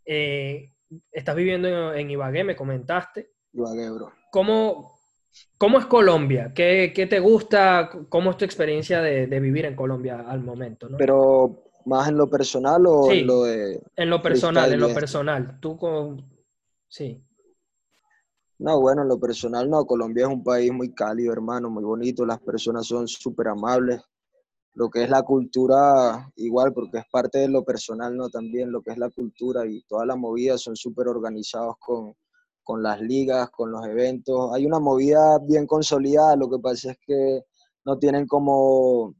eh, 0.05 0.73
estás 1.11 1.35
viviendo 1.35 1.93
en 1.93 2.09
Ibagué, 2.09 2.43
me 2.43 2.55
comentaste. 2.55 3.31
Ibagué, 3.53 3.89
bro. 3.91 4.11
¿Cómo, 4.31 4.92
cómo 5.57 5.79
es 5.79 5.85
Colombia? 5.85 6.51
¿Qué, 6.53 6.91
¿Qué, 6.95 7.07
te 7.07 7.19
gusta? 7.19 7.89
¿Cómo 8.09 8.31
es 8.31 8.37
tu 8.37 8.45
experiencia 8.45 9.01
de, 9.01 9.27
de 9.27 9.39
vivir 9.39 9.65
en 9.65 9.75
Colombia 9.75 10.25
al 10.27 10.43
momento? 10.43 10.89
¿no? 10.89 10.97
Pero 10.97 11.63
más 11.85 12.09
en 12.09 12.17
lo 12.17 12.29
personal 12.29 12.85
o 12.85 13.05
sí, 13.09 13.19
en 13.19 13.27
lo 13.27 13.43
de... 13.43 13.81
En 13.95 14.09
lo 14.09 14.21
personal, 14.21 14.71
en 14.71 14.79
lo 14.79 14.93
personal. 14.93 15.59
Tú 15.59 15.77
con... 15.77 16.23
Sí. 16.87 17.23
No, 18.59 18.79
bueno, 18.79 19.01
en 19.01 19.07
lo 19.07 19.19
personal 19.19 19.69
no. 19.69 19.85
Colombia 19.85 20.23
es 20.23 20.31
un 20.31 20.43
país 20.43 20.71
muy 20.71 20.93
cálido, 20.93 21.33
hermano, 21.33 21.69
muy 21.69 21.83
bonito. 21.83 22.25
Las 22.25 22.39
personas 22.39 22.85
son 22.85 23.07
súper 23.07 23.47
amables 23.47 24.01
lo 24.75 24.89
que 24.89 25.03
es 25.03 25.09
la 25.09 25.21
cultura 25.21 26.31
igual, 26.35 26.73
porque 26.73 26.99
es 26.99 27.05
parte 27.11 27.39
de 27.39 27.47
lo 27.47 27.63
personal, 27.63 28.15
¿no? 28.15 28.29
También 28.29 28.71
lo 28.71 28.81
que 28.81 28.91
es 28.91 28.97
la 28.97 29.09
cultura 29.09 29.65
y 29.65 29.81
toda 29.83 30.05
la 30.05 30.15
movida 30.15 30.57
son 30.57 30.75
súper 30.75 31.07
organizados 31.07 31.75
con, 31.79 32.15
con 32.63 32.81
las 32.81 33.01
ligas, 33.01 33.49
con 33.49 33.71
los 33.71 33.85
eventos. 33.85 34.51
Hay 34.53 34.65
una 34.65 34.79
movida 34.79 35.39
bien 35.39 35.67
consolidada, 35.67 36.35
lo 36.35 36.49
que 36.49 36.59
pasa 36.59 36.91
es 36.91 36.97
que 37.05 37.41
no 37.85 37.99
tienen 37.99 38.25
como, 38.25 39.15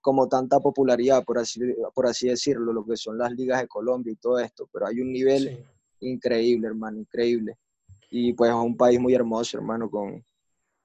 como 0.00 0.28
tanta 0.28 0.60
popularidad, 0.60 1.24
por 1.24 1.38
así, 1.38 1.60
por 1.94 2.06
así 2.06 2.28
decirlo, 2.28 2.72
lo 2.72 2.84
que 2.84 2.96
son 2.96 3.16
las 3.18 3.32
ligas 3.32 3.60
de 3.60 3.68
Colombia 3.68 4.12
y 4.12 4.16
todo 4.16 4.38
esto, 4.38 4.68
pero 4.72 4.86
hay 4.86 5.00
un 5.00 5.12
nivel 5.12 5.48
sí. 5.48 5.58
increíble, 6.00 6.66
hermano, 6.66 6.98
increíble. 6.98 7.56
Y 8.10 8.32
pues 8.32 8.50
es 8.50 8.56
un 8.56 8.76
país 8.76 8.98
muy 8.98 9.14
hermoso, 9.14 9.58
hermano, 9.58 9.90
con, 9.90 10.24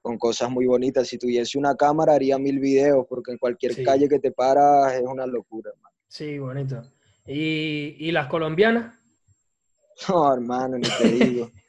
con 0.02 0.18
cosas 0.18 0.50
muy 0.50 0.66
bonitas. 0.66 1.08
Si 1.08 1.18
tuviese 1.18 1.58
una 1.58 1.74
cámara 1.74 2.14
haría 2.14 2.38
mil 2.38 2.60
videos, 2.60 3.06
porque 3.08 3.32
en 3.32 3.38
cualquier 3.38 3.74
sí. 3.74 3.82
calle 3.82 4.08
que 4.08 4.18
te 4.18 4.30
paras 4.30 4.92
es 4.94 5.02
una 5.02 5.26
locura, 5.26 5.70
hermano. 5.74 5.96
Sí, 6.06 6.38
bonito. 6.38 6.82
¿Y, 7.26 7.96
¿Y, 7.98 8.12
las 8.12 8.28
colombianas? 8.28 8.94
No, 10.08 10.34
hermano, 10.34 10.76
ni 10.76 10.88
te 10.88 11.08
digo. 11.08 11.50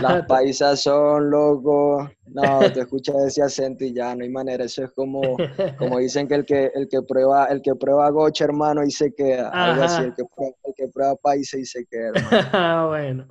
las 0.00 0.26
paisas 0.28 0.82
son 0.82 1.30
locos. 1.30 2.10
No, 2.26 2.60
te 2.72 2.80
escuchas 2.80 3.16
ese 3.26 3.42
acento 3.42 3.84
y 3.84 3.92
ya 3.92 4.14
no 4.14 4.22
hay 4.22 4.30
manera. 4.30 4.64
Eso 4.64 4.84
es 4.84 4.92
como, 4.92 5.36
como 5.78 5.98
dicen 5.98 6.28
que 6.28 6.34
el 6.34 6.44
que, 6.44 6.70
el 6.74 6.88
que 6.88 7.02
prueba, 7.02 7.46
el 7.46 7.60
que 7.62 7.74
prueba 7.74 8.08
gocha, 8.10 8.44
hermano, 8.44 8.84
y 8.84 8.90
se 8.90 9.14
queda. 9.14 9.48
Ajá. 9.48 9.72
Algo 9.72 9.82
así, 9.82 10.02
el 10.04 10.14
que 10.14 10.24
prueba, 10.24 10.54
el 10.64 10.74
que 10.76 10.88
prueba 10.88 11.16
paisa 11.16 11.58
y 11.58 11.64
se 11.64 11.86
queda, 11.86 12.08
hermano. 12.08 12.48
ah, 12.52 12.86
bueno. 12.88 13.28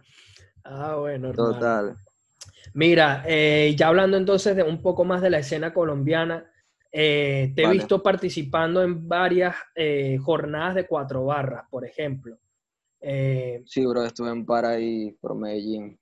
Ah, 0.64 0.96
bueno, 0.96 1.30
hermano. 1.30 1.54
Total. 1.54 1.98
Mira, 2.74 3.24
eh, 3.28 3.74
ya 3.76 3.88
hablando 3.88 4.18
entonces 4.18 4.56
de 4.56 4.64
un 4.64 4.82
poco 4.82 5.04
más 5.04 5.22
de 5.22 5.30
la 5.30 5.40
escena 5.40 5.74
colombiana, 5.74 6.46
eh, 6.92 7.52
te 7.56 7.62
he 7.62 7.66
vale. 7.66 7.78
visto 7.78 8.02
participando 8.02 8.82
en 8.82 9.08
varias 9.08 9.56
eh, 9.76 10.18
jornadas 10.22 10.76
de 10.76 10.88
cuatro 10.88 11.26
barras, 11.26 11.66
por 11.70 11.86
ejemplo. 11.86 12.38
Eh, 13.02 13.64
sí, 13.66 13.86
bro, 13.86 14.04
estuve 14.04 14.30
en 14.30 14.46
Para 14.46 14.80
y 14.80 15.12
por 15.14 15.36
Medellín. 15.36 16.00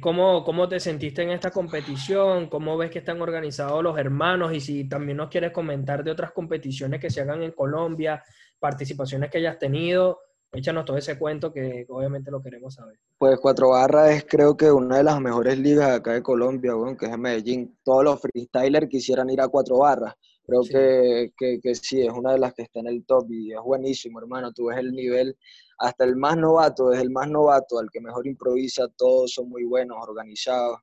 ¿cómo, 0.00 0.44
¿Cómo 0.44 0.68
te 0.68 0.78
sentiste 0.78 1.22
en 1.22 1.30
esta 1.30 1.50
competición? 1.50 2.48
¿Cómo 2.48 2.76
ves 2.76 2.90
que 2.90 3.00
están 3.00 3.20
organizados 3.20 3.82
los 3.82 3.98
hermanos? 3.98 4.52
Y 4.52 4.60
si 4.60 4.88
también 4.88 5.16
nos 5.16 5.30
quieres 5.30 5.50
comentar 5.52 6.04
de 6.04 6.12
otras 6.12 6.32
competiciones 6.32 7.00
que 7.00 7.10
se 7.10 7.20
hagan 7.20 7.42
en 7.42 7.52
Colombia, 7.52 8.22
participaciones 8.60 9.30
que 9.30 9.38
hayas 9.38 9.58
tenido, 9.58 10.20
échanos 10.52 10.84
todo 10.84 10.96
ese 10.96 11.18
cuento 11.18 11.52
que 11.52 11.84
obviamente 11.88 12.30
lo 12.30 12.42
queremos 12.42 12.74
saber. 12.74 12.98
Pues 13.18 13.38
Cuatro 13.40 13.70
Barras 13.70 14.10
es 14.10 14.26
creo 14.28 14.56
que 14.56 14.70
una 14.70 14.98
de 14.98 15.02
las 15.02 15.20
mejores 15.20 15.58
ligas 15.58 15.90
acá 15.90 16.12
de 16.12 16.22
Colombia, 16.22 16.74
bueno, 16.74 16.96
que 16.96 17.06
es 17.06 17.12
en 17.12 17.20
Medellín. 17.20 17.78
Todos 17.82 18.04
los 18.04 18.20
freestylers 18.20 18.88
quisieran 18.88 19.30
ir 19.30 19.40
a 19.40 19.48
Cuatro 19.48 19.78
Barras. 19.78 20.14
Creo 20.46 20.62
sí. 20.62 20.72
Que, 20.72 21.32
que, 21.36 21.60
que, 21.60 21.74
sí, 21.74 22.00
es 22.00 22.12
una 22.12 22.32
de 22.32 22.38
las 22.38 22.54
que 22.54 22.62
está 22.62 22.80
en 22.80 22.86
el 22.86 23.04
top 23.04 23.26
y 23.30 23.52
es 23.52 23.60
buenísimo, 23.60 24.18
hermano. 24.18 24.52
Tú 24.52 24.66
ves 24.66 24.78
el 24.78 24.92
nivel, 24.92 25.36
hasta 25.78 26.04
el 26.04 26.16
más 26.16 26.36
novato, 26.36 26.90
desde 26.90 27.04
el 27.04 27.10
más 27.10 27.28
novato 27.28 27.78
al 27.78 27.88
que 27.90 28.00
mejor 28.00 28.26
improvisa, 28.26 28.88
todos 28.96 29.32
son 29.32 29.48
muy 29.48 29.64
buenos, 29.64 29.96
organizados. 30.00 30.78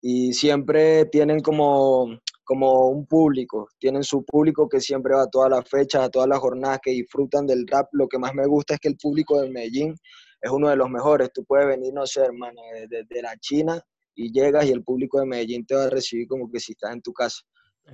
Y 0.00 0.32
siempre 0.32 1.06
tienen 1.06 1.40
como, 1.40 2.18
como 2.44 2.88
un 2.90 3.06
público, 3.06 3.68
tienen 3.78 4.04
su 4.04 4.24
público 4.24 4.68
que 4.68 4.80
siempre 4.80 5.14
va 5.14 5.22
a 5.22 5.30
todas 5.30 5.50
las 5.50 5.68
fechas, 5.68 6.04
a 6.04 6.10
todas 6.10 6.28
las 6.28 6.38
jornadas, 6.38 6.78
que 6.82 6.92
disfrutan 6.92 7.46
del 7.46 7.66
rap. 7.66 7.88
Lo 7.92 8.06
que 8.06 8.18
más 8.18 8.34
me 8.34 8.46
gusta 8.46 8.74
es 8.74 8.80
que 8.80 8.88
el 8.88 8.96
público 8.96 9.40
de 9.40 9.50
Medellín 9.50 9.94
es 10.40 10.50
uno 10.50 10.68
de 10.68 10.76
los 10.76 10.88
mejores. 10.88 11.32
Tú 11.32 11.44
puedes 11.44 11.66
venir, 11.66 11.92
no 11.92 12.06
sé, 12.06 12.20
hermano, 12.20 12.60
desde 12.72 13.04
de 13.08 13.22
la 13.22 13.36
China 13.38 13.82
y 14.14 14.32
llegas 14.32 14.66
y 14.66 14.72
el 14.72 14.84
público 14.84 15.18
de 15.18 15.26
Medellín 15.26 15.66
te 15.66 15.74
va 15.74 15.84
a 15.84 15.90
recibir 15.90 16.28
como 16.28 16.50
que 16.50 16.60
si 16.60 16.72
estás 16.72 16.92
en 16.92 17.02
tu 17.02 17.12
casa. 17.12 17.40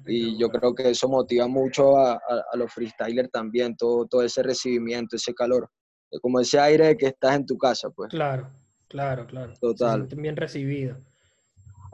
Y 0.07 0.37
yo 0.39 0.49
creo 0.49 0.75
que 0.75 0.91
eso 0.91 1.09
motiva 1.09 1.47
mucho 1.47 1.97
a, 1.97 2.15
a, 2.15 2.19
a 2.53 2.57
los 2.57 2.73
freestylers 2.73 3.31
también, 3.31 3.77
todo, 3.77 4.07
todo 4.07 4.23
ese 4.23 4.43
recibimiento, 4.43 5.17
ese 5.17 5.33
calor. 5.33 5.71
Como 6.21 6.41
ese 6.41 6.59
aire 6.59 6.89
de 6.89 6.97
que 6.97 7.07
estás 7.07 7.37
en 7.37 7.47
tu 7.47 7.57
casa, 7.57 7.91
pues. 7.91 8.11
Claro, 8.11 8.51
claro, 8.89 9.27
claro. 9.27 9.53
Total. 9.61 10.09
Se 10.09 10.17
bien 10.17 10.37
recibido. 10.37 10.97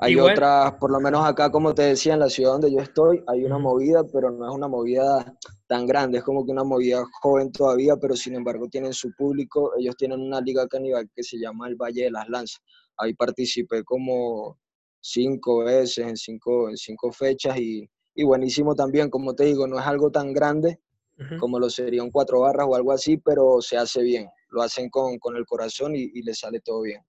Hay 0.02 0.16
otras, 0.18 0.72
por 0.74 0.90
lo 0.90 0.98
menos 0.98 1.26
acá, 1.26 1.50
como 1.50 1.74
te 1.74 1.82
decía, 1.82 2.14
en 2.14 2.20
la 2.20 2.30
ciudad 2.30 2.52
donde 2.52 2.72
yo 2.72 2.78
estoy, 2.78 3.22
hay 3.26 3.44
una 3.44 3.58
movida, 3.58 4.02
pero 4.10 4.30
no 4.30 4.48
es 4.48 4.54
una 4.54 4.66
movida 4.66 5.36
tan 5.66 5.86
grande, 5.86 6.18
es 6.18 6.24
como 6.24 6.46
que 6.46 6.52
una 6.52 6.64
movida 6.64 7.04
joven 7.20 7.52
todavía, 7.52 7.96
pero 7.96 8.16
sin 8.16 8.34
embargo 8.34 8.66
tienen 8.68 8.94
su 8.94 9.12
público. 9.14 9.72
Ellos 9.78 9.94
tienen 9.96 10.20
una 10.20 10.40
liga 10.40 10.66
caníbal 10.68 11.10
que 11.14 11.22
se 11.22 11.38
llama 11.38 11.68
el 11.68 11.76
Valle 11.76 12.04
de 12.04 12.10
las 12.12 12.26
Lanzas. 12.30 12.62
Ahí 12.96 13.12
participé 13.12 13.84
como 13.84 14.58
cinco 15.00 15.64
veces, 15.64 16.06
en 16.06 16.16
cinco, 16.16 16.70
en 16.70 16.78
cinco 16.78 17.12
fechas, 17.12 17.58
y, 17.58 17.86
y 18.14 18.24
buenísimo 18.24 18.74
también, 18.74 19.10
como 19.10 19.34
te 19.34 19.44
digo, 19.44 19.66
no 19.66 19.78
es 19.78 19.86
algo 19.86 20.10
tan 20.10 20.32
grande 20.32 20.80
uh 21.20 21.22
-huh. 21.22 21.38
como 21.38 21.58
lo 21.60 21.70
sería 21.70 22.02
un 22.02 22.10
cuatro 22.10 22.40
barras 22.40 22.66
o 22.68 22.74
algo 22.74 22.92
así, 22.92 23.18
pero 23.18 23.60
se 23.60 23.76
hace 23.76 24.02
bien, 24.02 24.28
lo 24.48 24.62
hacen 24.62 24.90
con, 24.90 25.18
con 25.18 25.36
el 25.36 25.44
corazón 25.46 25.94
y, 25.94 26.10
y 26.14 26.22
les 26.22 26.38
sale 26.38 26.60
todo 26.60 26.82
bien. 26.82 27.00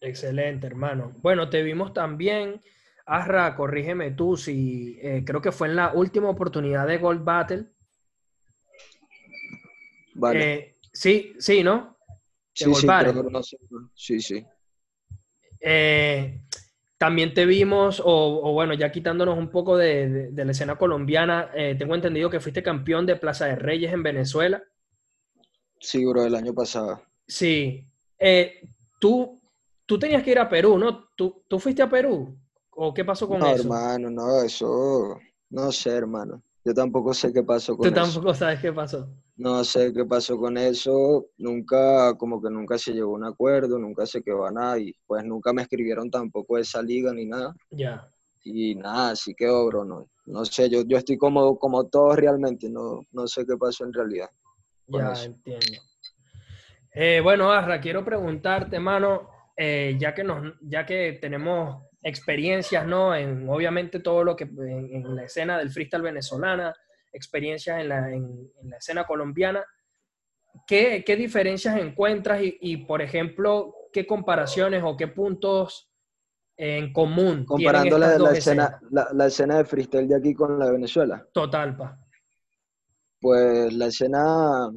Excelente, 0.00 0.66
hermano. 0.66 1.14
Bueno, 1.22 1.48
te 1.48 1.62
vimos 1.62 1.92
también 1.92 2.60
Asra, 3.06 3.54
corrígeme 3.54 4.10
tú, 4.10 4.36
si 4.36 4.98
eh, 5.00 5.22
creo 5.24 5.40
que 5.40 5.52
fue 5.52 5.68
en 5.68 5.76
la 5.76 5.92
última 5.92 6.28
oportunidad 6.28 6.88
de 6.88 6.98
Gold 6.98 7.22
Battle. 7.22 7.66
Vale. 10.14 10.54
Eh, 10.54 10.74
sí, 10.92 11.34
sí, 11.38 11.62
¿no? 11.62 11.96
De 12.08 12.64
sí, 12.64 12.64
Gold 12.64 13.44
sí, 13.44 13.56
no. 13.70 13.90
Sí, 13.94 14.20
sí. 14.20 14.44
Eh, 15.60 16.45
también 16.98 17.34
te 17.34 17.46
vimos, 17.46 18.00
o, 18.00 18.40
o 18.42 18.52
bueno, 18.52 18.74
ya 18.74 18.90
quitándonos 18.92 19.38
un 19.38 19.50
poco 19.50 19.76
de, 19.76 20.08
de- 20.08 20.30
de 20.32 20.44
la 20.44 20.52
escena 20.52 20.76
colombiana, 20.76 21.50
eh, 21.54 21.74
tengo 21.78 21.94
entendido 21.94 22.30
que 22.30 22.40
fuiste 22.40 22.62
campeón 22.62 23.06
de 23.06 23.16
Plaza 23.16 23.46
de 23.46 23.56
Reyes 23.56 23.92
en 23.92 24.02
Venezuela. 24.02 24.62
Sí, 25.80 26.04
bro, 26.04 26.24
el 26.26 26.34
año 26.34 26.52
pasado. 26.52 27.00
Sí. 27.26 27.86
Eh, 28.18 28.60
tú, 29.00 29.40
tú 29.84 29.98
tenías 29.98 30.22
que 30.22 30.30
ir 30.32 30.38
a 30.38 30.48
Perú, 30.48 30.78
¿no? 30.78 31.08
¿Tú, 31.16 31.44
tú 31.48 31.58
fuiste 31.58 31.82
a 31.82 31.88
Perú? 31.90 32.38
¿O 32.70 32.92
qué 32.94 33.04
pasó 33.04 33.26
con 33.28 33.38
No, 33.40 33.46
eso? 33.46 33.62
hermano, 33.62 34.10
no, 34.10 34.42
eso. 34.42 35.18
No 35.50 35.70
sé, 35.72 35.90
hermano. 35.90 36.42
Yo 36.64 36.74
tampoco 36.74 37.14
sé 37.14 37.32
qué 37.32 37.42
pasó 37.42 37.76
con 37.76 37.86
Tú 37.86 37.94
eso. 37.94 37.94
tampoco 37.94 38.34
sabes 38.34 38.60
qué 38.60 38.72
pasó. 38.72 39.08
No 39.38 39.62
sé 39.64 39.92
qué 39.92 40.04
pasó 40.06 40.38
con 40.38 40.56
eso, 40.56 41.26
nunca, 41.36 42.14
como 42.16 42.40
que 42.42 42.48
nunca 42.48 42.78
se 42.78 42.92
llegó 42.92 43.12
a 43.14 43.18
un 43.18 43.24
acuerdo, 43.24 43.78
nunca 43.78 44.06
se 44.06 44.22
quedó 44.22 44.46
a 44.46 44.50
nada 44.50 44.78
y 44.78 44.94
pues 45.06 45.24
nunca 45.24 45.52
me 45.52 45.60
escribieron 45.62 46.10
tampoco 46.10 46.56
esa 46.56 46.80
liga 46.82 47.12
ni 47.12 47.26
nada 47.26 47.54
Ya. 47.70 48.08
y 48.44 48.74
nada, 48.76 49.10
así 49.10 49.34
quedó, 49.34 49.66
bro, 49.66 49.84
no, 49.84 50.08
no 50.24 50.44
sé, 50.46 50.70
yo, 50.70 50.82
yo 50.86 50.96
estoy 50.96 51.18
como, 51.18 51.58
como 51.58 51.86
todos 51.88 52.16
realmente, 52.16 52.70
no, 52.70 53.02
no 53.12 53.26
sé 53.26 53.44
qué 53.46 53.56
pasó 53.58 53.84
en 53.84 53.92
realidad. 53.92 54.30
Ya 54.86 55.12
eso. 55.12 55.24
entiendo. 55.26 55.82
Eh, 56.92 57.20
bueno, 57.22 57.50
Arra, 57.52 57.78
quiero 57.80 58.02
preguntarte, 58.04 58.78
mano, 58.80 59.28
eh, 59.56 59.96
ya 59.98 60.14
que 60.14 60.24
nos, 60.24 60.54
ya 60.62 60.86
que 60.86 61.18
tenemos 61.20 61.82
experiencias, 62.02 62.86
¿no? 62.86 63.14
En 63.14 63.46
obviamente 63.48 64.00
todo 64.00 64.24
lo 64.24 64.34
que 64.34 64.44
en, 64.44 64.94
en 64.94 65.14
la 65.16 65.24
escena 65.24 65.58
del 65.58 65.70
freestyle 65.70 66.02
venezolana, 66.02 66.74
experiencias 67.16 67.80
en 67.80 67.88
la, 67.88 68.10
en- 68.12 68.50
en 68.62 68.70
la 68.70 68.76
escena 68.76 69.04
colombiana, 69.06 69.64
¿qué, 70.66 71.02
qué 71.06 71.16
diferencias 71.16 71.78
encuentras 71.78 72.42
y, 72.42 72.56
y, 72.60 72.76
por 72.78 73.02
ejemplo, 73.02 73.74
qué 73.92 74.06
comparaciones 74.06 74.82
o 74.84 74.96
qué 74.96 75.08
puntos 75.08 75.90
en 76.58 76.92
común 76.92 77.44
Comparando 77.44 77.98
la, 77.98 78.18
la 78.18 78.32
escena, 78.32 78.80
la, 78.90 79.08
la 79.12 79.26
escena 79.26 79.58
de 79.58 79.64
freestyle 79.66 80.08
de 80.08 80.16
aquí 80.16 80.34
con 80.34 80.58
la 80.58 80.66
de 80.66 80.72
Venezuela, 80.72 81.26
Total, 81.32 81.76
pa. 81.76 81.98
pues 83.20 83.72
la 83.74 83.86
escena, 83.86 84.70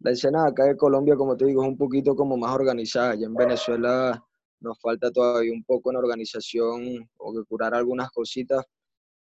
la 0.00 0.10
escena 0.10 0.46
acá 0.46 0.64
de 0.64 0.76
Colombia, 0.76 1.16
como 1.16 1.36
te 1.36 1.46
digo, 1.46 1.62
es 1.62 1.68
un 1.68 1.78
poquito 1.78 2.14
como 2.14 2.36
más 2.36 2.54
organizada, 2.54 3.14
ya 3.14 3.26
en 3.26 3.34
Venezuela 3.34 4.22
nos 4.60 4.78
falta 4.80 5.10
todavía 5.10 5.52
un 5.52 5.64
poco 5.64 5.90
en 5.90 5.96
organización 5.96 7.08
o 7.16 7.32
que 7.32 7.44
curar 7.48 7.74
algunas 7.74 8.10
cositas, 8.10 8.64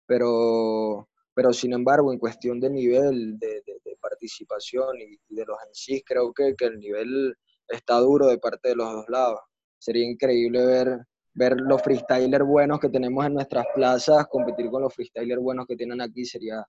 pero, 0.06 1.08
pero 1.34 1.54
sin 1.54 1.74
embargo, 1.74 2.12
en 2.13 2.20
cuestión 2.20 2.60
de 2.60 2.70
nivel 2.70 3.38
de, 3.39 3.48
de- 3.65 3.80
de 3.86 3.98
participación 4.02 5.00
y, 5.02 5.17
y 5.30 5.36
de 5.36 5.46
los 5.46 5.58
MCs, 5.67 6.04
creo 6.06 6.34
que, 6.34 6.56
que 6.56 6.65
el 6.65 6.80
nivel 6.80 7.36
está 7.67 7.98
duro 8.00 8.28
de 8.28 8.38
parte 8.38 8.70
de 8.70 8.76
los 8.76 8.91
dos 8.91 9.06
lados. 9.10 9.39
Sería 9.78 10.06
increíble 10.10 10.65
ver, 10.65 11.00
ver 11.34 11.56
los 11.62 11.82
freestylers 11.82 12.46
buenos 12.46 12.80
que 12.80 12.89
tenemos 12.89 13.26
en 13.26 13.34
nuestras 13.36 13.65
plazas, 13.74 14.28
competir 14.28 14.70
con 14.70 14.82
los 14.82 14.94
freestylers 14.94 15.41
buenos 15.41 15.65
que 15.67 15.76
tienen 15.76 16.02
aquí 16.02 16.26
sería 16.26 16.65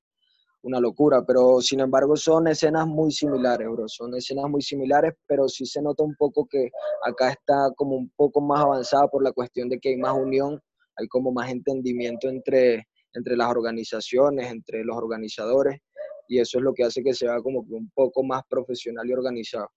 una 0.63 0.79
locura, 0.81 1.25
pero 1.27 1.61
sin 1.61 1.81
embargo 1.81 2.17
son 2.17 2.47
escenas 2.49 2.87
muy 2.87 3.11
similares, 3.11 3.69
bro, 3.69 3.89
son 3.89 4.15
escenas 4.15 4.49
muy 4.49 4.63
similares, 4.63 5.13
pero 5.27 5.49
sí 5.49 5.67
se 5.67 5.83
nota 5.83 6.05
un 6.05 6.15
poco 6.15 6.47
que 6.49 6.71
acá 7.05 7.31
está 7.31 7.71
como 7.75 7.97
un 7.97 8.11
poco 8.15 8.41
más 8.41 8.61
avanzada 8.61 9.09
por 9.09 9.25
la 9.25 9.33
cuestión 9.33 9.69
de 9.69 9.81
que 9.81 9.89
hay 9.91 9.97
más 9.97 10.15
unión, 10.17 10.61
hay 10.97 11.09
como 11.09 11.33
más 11.33 11.51
entendimiento 11.51 12.29
entre, 12.29 12.87
entre 13.15 13.37
las 13.37 13.49
organizaciones, 13.49 14.51
entre 14.51 14.85
los 14.85 14.97
organizadores, 14.97 15.81
y 16.29 16.39
eso 16.39 16.59
es 16.59 16.65
lo 16.65 16.73
que 16.73 16.85
hace 16.85 17.03
que 17.03 17.15
sea 17.15 17.41
como 17.41 17.67
que 17.67 17.75
un 17.75 17.91
poco 17.91 18.23
más 18.23 18.43
profesional 18.49 19.09
y 19.09 19.13
organizado. 19.13 19.71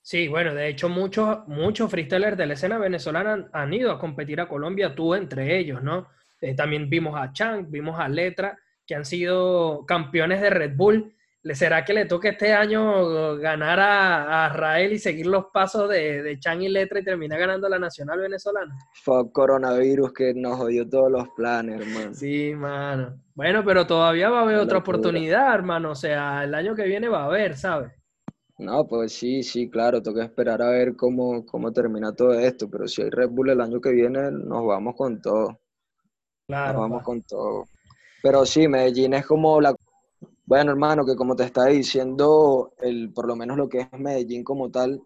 Sí, 0.00 0.28
bueno, 0.28 0.54
de 0.54 0.68
hecho 0.68 0.90
muchos, 0.90 1.48
muchos 1.48 1.90
freestylers 1.90 2.36
de 2.36 2.46
la 2.46 2.54
escena 2.54 2.76
venezolana 2.76 3.48
han, 3.52 3.72
ido 3.72 3.90
a 3.90 3.98
competir 3.98 4.38
a 4.38 4.48
Colombia, 4.48 4.94
tú 4.94 5.14
entre 5.14 5.58
ellos, 5.58 5.82
¿no? 5.82 6.08
Eh, 6.42 6.54
también 6.54 6.90
vimos 6.90 7.14
a 7.16 7.32
Chang, 7.32 7.70
vimos 7.70 7.98
a 7.98 8.06
Letra, 8.06 8.58
que 8.86 8.94
han 8.94 9.06
sido 9.06 9.86
campeones 9.86 10.42
de 10.42 10.50
Red 10.50 10.76
Bull. 10.76 11.16
¿Le 11.46 11.54
será 11.54 11.84
que 11.84 11.92
le 11.92 12.06
toque 12.06 12.30
este 12.30 12.54
año 12.54 13.36
ganar 13.36 13.78
a, 13.78 14.46
a 14.46 14.48
Rael 14.48 14.94
y 14.94 14.98
seguir 14.98 15.26
los 15.26 15.46
pasos 15.52 15.90
de, 15.90 16.22
de 16.22 16.38
Chang 16.38 16.62
y 16.62 16.68
Letra 16.70 17.00
y 17.00 17.04
terminar 17.04 17.38
ganando 17.38 17.68
la 17.68 17.78
nacional 17.78 18.18
venezolana? 18.18 18.74
Fuck 19.04 19.30
coronavirus 19.32 20.12
que 20.14 20.32
nos 20.34 20.56
jodió 20.56 20.88
todos 20.88 21.10
los 21.12 21.28
planes, 21.36 21.82
hermano. 21.82 22.14
Sí, 22.14 22.54
mano. 22.54 23.20
Bueno, 23.34 23.62
pero 23.62 23.86
todavía 23.86 24.30
va 24.30 24.38
a 24.40 24.42
haber 24.44 24.56
otra 24.56 24.78
locura. 24.78 24.96
oportunidad, 24.98 25.54
hermano. 25.54 25.90
O 25.90 25.94
sea, 25.94 26.44
el 26.44 26.54
año 26.54 26.74
que 26.74 26.84
viene 26.84 27.08
va 27.08 27.24
a 27.24 27.26
haber, 27.26 27.58
¿sabes? 27.58 27.92
No, 28.56 28.86
pues 28.86 29.12
sí, 29.12 29.42
sí, 29.42 29.68
claro, 29.68 30.00
toca 30.00 30.24
esperar 30.24 30.62
a 30.62 30.70
ver 30.70 30.96
cómo, 30.96 31.44
cómo 31.44 31.72
termina 31.72 32.14
todo 32.14 32.32
esto, 32.38 32.70
pero 32.70 32.86
si 32.88 33.02
hay 33.02 33.10
Red 33.10 33.28
Bull 33.30 33.50
el 33.50 33.60
año 33.60 33.80
que 33.82 33.90
viene, 33.90 34.30
nos 34.30 34.64
vamos 34.66 34.94
con 34.96 35.20
todo. 35.20 35.48
Nos 35.48 35.58
Claro. 36.46 36.80
vamos 36.80 37.00
pa. 37.00 37.04
con 37.04 37.22
todo. 37.22 37.64
Pero 38.22 38.46
sí, 38.46 38.66
Medellín 38.68 39.12
es 39.14 39.26
como 39.26 39.60
la... 39.60 39.74
Bueno, 40.46 40.72
hermano, 40.72 41.06
que 41.06 41.16
como 41.16 41.34
te 41.34 41.44
estaba 41.44 41.68
diciendo, 41.68 42.74
el, 42.78 43.12
por 43.12 43.26
lo 43.26 43.34
menos 43.34 43.56
lo 43.56 43.66
que 43.68 43.80
es 43.80 43.92
Medellín 43.98 44.44
como 44.44 44.70
tal, 44.70 45.02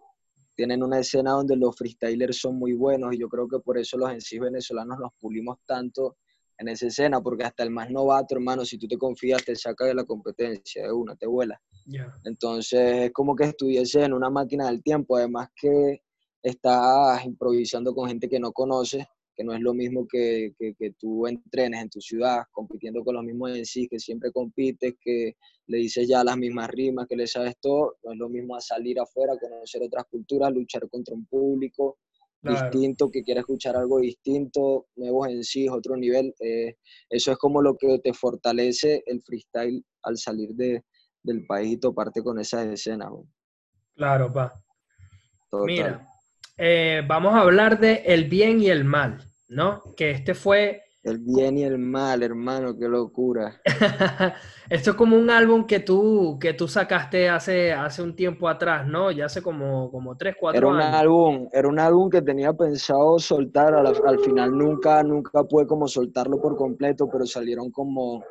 tienen 0.57 0.83
una 0.83 0.99
escena 0.99 1.31
donde 1.33 1.55
los 1.55 1.77
freestylers 1.77 2.41
son 2.41 2.59
muy 2.59 2.73
buenos 2.73 3.15
y 3.15 3.19
yo 3.19 3.29
creo 3.29 3.47
que 3.47 3.61
por 3.61 3.79
eso 3.79 3.97
los 3.97 4.11
en 4.11 4.21
sí 4.21 4.41
venezolanos 4.41 4.99
nos 4.99 5.13
pulimos 5.21 5.59
tanto 5.65 6.17
en 6.59 6.67
esa 6.67 6.89
escena, 6.89 7.21
porque 7.21 7.45
hasta 7.45 7.63
el 7.63 7.71
más 7.71 7.89
novato, 7.89 8.35
hermano, 8.35 8.65
si 8.65 8.79
tú 8.79 8.89
te 8.89 8.99
confías, 8.99 9.45
te 9.45 9.55
saca 9.55 9.85
de 9.85 9.95
la 9.95 10.03
competencia 10.03 10.83
de 10.83 10.93
una, 10.93 11.15
te 11.15 11.29
vuela. 11.29 11.61
Entonces 12.25 13.05
es 13.05 13.13
como 13.13 13.37
que 13.37 13.45
estuviese 13.45 14.03
en 14.03 14.13
una 14.13 14.31
máquina 14.31 14.67
del 14.67 14.83
tiempo, 14.83 15.17
además 15.17 15.51
que 15.55 16.03
estás 16.43 17.25
improvisando 17.25 17.95
con 17.95 18.09
gente 18.09 18.29
que 18.29 18.41
no 18.41 18.51
conoces, 18.51 19.07
que 19.39 19.45
no 19.45 19.55
es 19.55 19.61
lo 19.61 19.73
mismo 19.73 20.07
que, 20.09 20.53
que, 20.59 20.75
que 20.75 20.91
tú 20.99 21.29
entrenes 21.29 21.81
en 21.83 21.91
tu 21.91 22.01
ciudad, 22.01 22.43
compitiendo 22.51 23.05
con 23.05 23.15
los 23.15 23.25
mismos 23.25 23.57
en 23.57 23.65
sí, 23.65 23.87
que 23.89 24.01
siempre 24.01 24.33
compites, 24.33 24.97
que 25.01 25.37
le 25.69 25.79
dices 25.79 26.09
ya 26.09 26.25
las 26.25 26.37
mismas 26.37 26.69
rimas, 26.71 27.07
que 27.09 27.17
le 27.17 27.29
sabes 27.29 27.55
todo, 27.61 27.97
no 28.03 28.13
es 28.15 28.19
lo 28.19 28.29
mismo 28.29 28.57
a 28.57 28.61
salir 28.61 28.99
afuera, 29.01 29.39
conocer 29.41 29.83
otras 29.85 30.07
culturas, 30.11 30.53
luchar 30.53 30.89
contra 30.91 31.15
un 31.15 31.25
público 31.27 31.99
Claro. 32.43 32.71
distinto, 32.73 33.11
que 33.13 33.23
quiere 33.23 33.41
escuchar 33.41 33.77
algo 33.77 34.01
distinto, 34.01 34.87
nuevos 34.97 35.29
en 35.29 35.45
sí, 35.45 35.69
otro 35.69 35.97
nivel. 35.97 36.35
eh, 36.41 36.77
eso 37.09 37.31
es 37.33 37.39
como 37.39 37.63
lo 37.63 37.77
que 37.77 37.99
te 38.01 38.13
fortalece 38.13 39.05
el 39.07 39.23
freestyle 39.23 39.85
al 40.03 40.17
salir 40.17 40.51
de, 40.55 40.83
del 41.23 41.47
país 41.47 41.75
y 41.75 41.77
toparte 41.79 42.23
con 42.25 42.41
esas 42.41 42.67
escenas. 42.67 43.11
bro. 43.11 43.27
Claro, 43.95 44.33
pa. 44.33 44.53
Total. 45.51 45.67
Mira, 45.67 46.07
eh, 46.57 47.03
vamos 47.07 47.35
a 47.35 47.41
hablar 47.41 47.79
de 47.81 48.03
el 48.07 48.29
bien 48.29 48.61
y 48.63 48.69
el 48.71 48.85
mal, 48.85 49.28
¿no? 49.49 49.83
Que 49.97 50.11
este 50.13 50.35
fue, 50.35 50.83
El 51.03 51.19
bien 51.19 51.59
y 51.59 51.65
el 51.65 51.77
mal, 51.77 52.23
hermano, 52.23 52.79
qué 52.79 52.87
locura. 52.89 53.61
esto 54.69 54.91
es 54.91 54.97
como 54.97 55.17
un 55.17 55.31
álbum 55.31 55.67
que 55.67 55.81
tú, 55.81 56.39
que 56.41 56.55
tú 56.55 56.69
sacaste 56.69 57.29
hace, 57.29 57.73
hace 57.73 58.03
un 58.03 58.17
tiempo 58.17 58.49
atrás, 58.49 58.87
¿no? 58.87 59.11
Ya 59.11 59.27
hace 59.27 59.43
como, 59.43 59.91
como 59.91 60.17
tres, 60.17 60.37
Era 60.51 60.67
cuatro 60.67 60.69
un 60.69 60.81
años. 60.81 60.95
álbum, 60.95 61.49
era 61.53 61.69
un 61.69 61.79
álbum 61.79 62.09
que 62.11 62.23
tenía 62.23 62.53
pensado 62.55 63.19
soltar, 63.19 63.75
al, 63.75 63.87
al 64.07 64.19
final 64.21 64.57
nunca, 64.57 65.03
nunca 65.03 65.45
pude 65.45 65.67
como 65.67 65.87
soltarlo 65.89 66.41
por 66.41 66.57
completo, 66.57 67.09
pero 67.11 67.27
salieron 67.27 67.71
como 67.71 68.25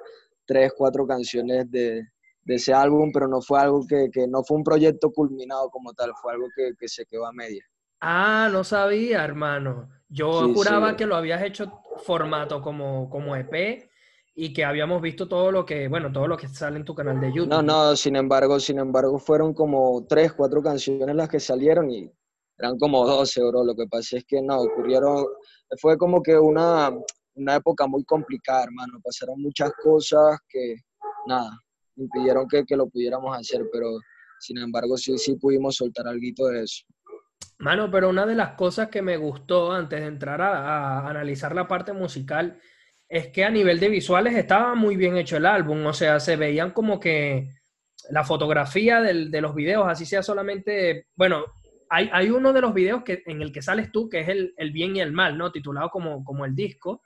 tres, 0.45 0.73
cuatro 0.77 1.05
canciones 1.07 1.69
de, 1.71 2.03
de 2.43 2.55
ese 2.55 2.73
álbum, 2.73 3.11
pero 3.13 3.27
no 3.27 3.41
fue 3.41 3.59
algo 3.59 3.85
que, 3.87 4.09
que 4.11 4.27
no 4.27 4.43
fue 4.43 4.57
un 4.57 4.63
proyecto 4.63 5.11
culminado 5.11 5.69
como 5.69 5.93
tal, 5.93 6.11
fue 6.21 6.33
algo 6.33 6.47
que, 6.55 6.71
que 6.79 6.87
se 6.87 7.05
quedó 7.05 7.25
a 7.27 7.33
media. 7.33 7.63
Ah, 8.01 8.49
no 8.51 8.63
sabía, 8.63 9.23
hermano. 9.23 9.89
Yo 10.09 10.45
Sí, 10.47 10.53
juraba 10.53 10.91
sí. 10.91 10.95
que 10.97 11.05
lo 11.05 11.15
habías 11.15 11.41
hecho 11.43 11.81
formato 12.03 12.61
como, 12.61 13.09
como 13.09 13.35
EP 13.35 13.89
y 14.35 14.53
que 14.53 14.63
habíamos 14.63 15.01
visto 15.01 15.27
todo 15.27 15.51
lo 15.51 15.65
que, 15.65 15.87
bueno, 15.87 16.11
todo 16.11 16.27
lo 16.27 16.37
que 16.37 16.47
sale 16.47 16.77
en 16.77 16.85
tu 16.85 16.93
canal 16.93 17.19
de 17.19 17.33
YouTube. 17.33 17.49
No, 17.49 17.61
no, 17.61 17.95
sin 17.95 18.15
embargo, 18.15 18.59
sin 18.59 18.77
embargo, 18.77 19.17
fueron 19.17 19.53
como 19.53 20.05
tres, 20.07 20.33
cuatro 20.33 20.61
canciones 20.61 21.15
las 21.15 21.27
que 21.27 21.39
salieron 21.39 21.89
y 21.89 22.11
eran 22.57 22.77
como 22.77 23.05
12, 23.05 23.43
bro. 23.43 23.63
Lo 23.63 23.75
que 23.75 23.87
pasa 23.87 24.17
es 24.17 24.25
que 24.25 24.41
no, 24.41 24.61
ocurrieron, 24.61 25.25
fue 25.79 25.97
como 25.97 26.21
que 26.21 26.37
una, 26.37 26.91
una 27.35 27.55
época 27.55 27.87
muy 27.87 28.03
complicada, 28.03 28.63
hermano. 28.65 28.99
Pasaron 29.03 29.41
muchas 29.41 29.71
cosas 29.83 30.39
que, 30.47 30.75
nada, 31.25 31.49
impidieron 31.95 32.47
que, 32.47 32.63
que 32.63 32.75
lo 32.77 32.87
pudiéramos 32.87 33.35
hacer, 33.35 33.63
pero 33.71 33.97
sin 34.39 34.59
embargo, 34.59 34.97
sí, 34.97 35.17
sí 35.17 35.35
pudimos 35.35 35.75
soltar 35.75 36.07
algo 36.07 36.47
de 36.49 36.63
eso. 36.63 36.85
Mano, 37.59 37.89
pero 37.89 38.09
una 38.09 38.25
de 38.25 38.35
las 38.35 38.51
cosas 38.53 38.89
que 38.89 39.01
me 39.01 39.17
gustó 39.17 39.71
antes 39.71 39.99
de 39.99 40.07
entrar 40.07 40.41
a, 40.41 40.99
a 40.99 41.09
analizar 41.09 41.55
la 41.55 41.67
parte 41.67 41.91
musical 41.93 42.59
es 43.09 43.27
que 43.29 43.43
a 43.45 43.49
nivel 43.49 43.79
de 43.79 43.89
visuales 43.89 44.35
estaba 44.35 44.75
muy 44.75 44.95
bien 44.95 45.17
hecho 45.17 45.37
el 45.37 45.45
álbum, 45.45 45.85
o 45.85 45.93
sea, 45.93 46.19
se 46.19 46.35
veían 46.35 46.71
como 46.71 46.99
que 46.99 47.47
la 48.11 48.23
fotografía 48.23 49.01
del- 49.01 49.31
de 49.31 49.41
los 49.41 49.55
videos, 49.55 49.87
así 49.87 50.05
sea 50.05 50.21
solamente, 50.23 51.07
bueno, 51.15 51.45
hay, 51.89 52.09
hay 52.13 52.29
uno 52.29 52.53
de 52.53 52.61
los 52.61 52.73
videos 52.73 53.03
que, 53.03 53.23
en 53.25 53.41
el 53.41 53.51
que 53.51 53.61
sales 53.61 53.91
tú, 53.91 54.09
que 54.09 54.21
es 54.21 54.29
el, 54.29 54.53
el 54.57 54.71
bien 54.71 54.95
y 54.95 55.01
el 55.01 55.11
mal, 55.13 55.37
¿no? 55.37 55.51
Titulado 55.51 55.89
como, 55.89 56.23
como 56.23 56.45
el 56.45 56.55
disco, 56.55 57.01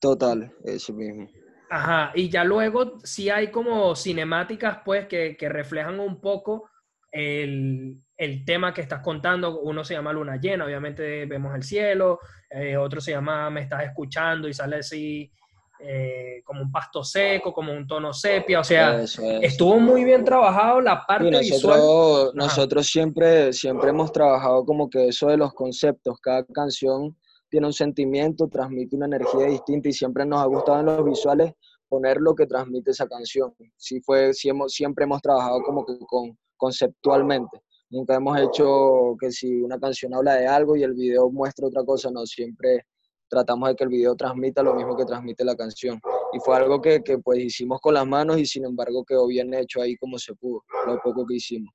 Total, 0.00 0.50
eso 0.64 0.92
mismo. 0.94 1.28
Ajá, 1.68 2.12
y 2.14 2.28
ya 2.30 2.44
luego 2.44 2.98
sí 3.04 3.28
hay 3.28 3.50
como 3.50 3.96
cinemáticas, 3.96 4.78
pues, 4.84 5.06
que, 5.06 5.36
que 5.36 5.48
reflejan 5.48 5.98
un 5.98 6.20
poco 6.20 6.70
el, 7.10 8.00
el, 8.16 8.44
tema 8.44 8.72
que 8.72 8.80
estás 8.80 9.00
contando. 9.00 9.60
Uno 9.60 9.84
se 9.84 9.94
llama 9.94 10.12
Luna 10.12 10.36
Llena, 10.36 10.64
obviamente 10.64 11.26
vemos 11.26 11.54
el 11.54 11.62
cielo, 11.62 12.20
eh, 12.50 12.76
otro 12.76 13.00
se 13.00 13.12
llama 13.12 13.50
Me 13.50 13.62
estás 13.62 13.84
escuchando 13.84 14.48
y 14.48 14.54
sale 14.54 14.76
así 14.76 15.30
eh, 15.78 16.40
como 16.44 16.62
un 16.62 16.72
pasto 16.72 17.04
seco, 17.04 17.52
como 17.52 17.72
un 17.72 17.86
tono 17.86 18.12
sepia, 18.12 18.60
o 18.60 18.64
sea, 18.64 19.02
estuvo 19.42 19.78
muy 19.78 20.04
bien 20.04 20.24
trabajado 20.24 20.80
la 20.80 21.04
parte 21.04 21.30
nosotros, 21.30 21.76
visual. 21.76 22.30
Nosotros 22.34 22.86
siempre, 22.86 23.52
siempre 23.52 23.90
hemos 23.90 24.10
trabajado 24.10 24.64
como 24.64 24.88
que 24.88 25.08
eso 25.08 25.26
de 25.28 25.36
los 25.36 25.52
conceptos, 25.52 26.18
cada 26.20 26.44
canción 26.46 27.14
tiene 27.50 27.66
un 27.66 27.74
sentimiento, 27.74 28.48
transmite 28.48 28.96
una 28.96 29.06
energía 29.06 29.46
distinta 29.46 29.90
y 29.90 29.92
siempre 29.92 30.24
nos 30.24 30.40
ha 30.40 30.46
gustado 30.46 30.80
en 30.80 30.86
los 30.86 31.04
visuales 31.04 31.52
poner 31.88 32.18
lo 32.20 32.34
que 32.34 32.46
transmite 32.46 32.90
esa 32.90 33.06
canción. 33.06 33.54
Sí 33.76 34.00
fue, 34.00 34.32
siempre 34.32 35.04
hemos 35.04 35.20
trabajado 35.20 35.62
como 35.62 35.84
que 35.84 35.98
con, 36.06 36.36
conceptualmente. 36.56 37.62
Nunca 37.90 38.16
hemos 38.16 38.38
hecho 38.40 39.16
que 39.20 39.30
si 39.30 39.62
una 39.62 39.78
canción 39.78 40.14
habla 40.14 40.34
de 40.34 40.46
algo 40.46 40.76
y 40.76 40.82
el 40.82 40.94
video 40.94 41.30
muestra 41.30 41.68
otra 41.68 41.84
cosa, 41.84 42.10
no, 42.10 42.26
siempre 42.26 42.84
tratamos 43.28 43.68
de 43.68 43.76
que 43.76 43.84
el 43.84 43.90
video 43.90 44.14
transmita 44.14 44.62
lo 44.62 44.74
mismo 44.74 44.96
que 44.96 45.04
transmite 45.04 45.44
la 45.44 45.56
canción. 45.56 46.00
Y 46.32 46.38
fue 46.40 46.56
algo 46.56 46.80
que, 46.80 47.02
que, 47.02 47.18
pues 47.18 47.40
hicimos 47.40 47.80
con 47.80 47.94
las 47.94 48.06
manos 48.06 48.38
y 48.38 48.46
sin 48.46 48.64
embargo 48.64 49.04
quedó 49.04 49.26
bien 49.26 49.54
hecho 49.54 49.80
ahí 49.80 49.96
como 49.96 50.18
se 50.18 50.34
pudo, 50.34 50.64
lo 50.86 51.00
poco 51.00 51.24
que 51.26 51.34
hicimos. 51.34 51.72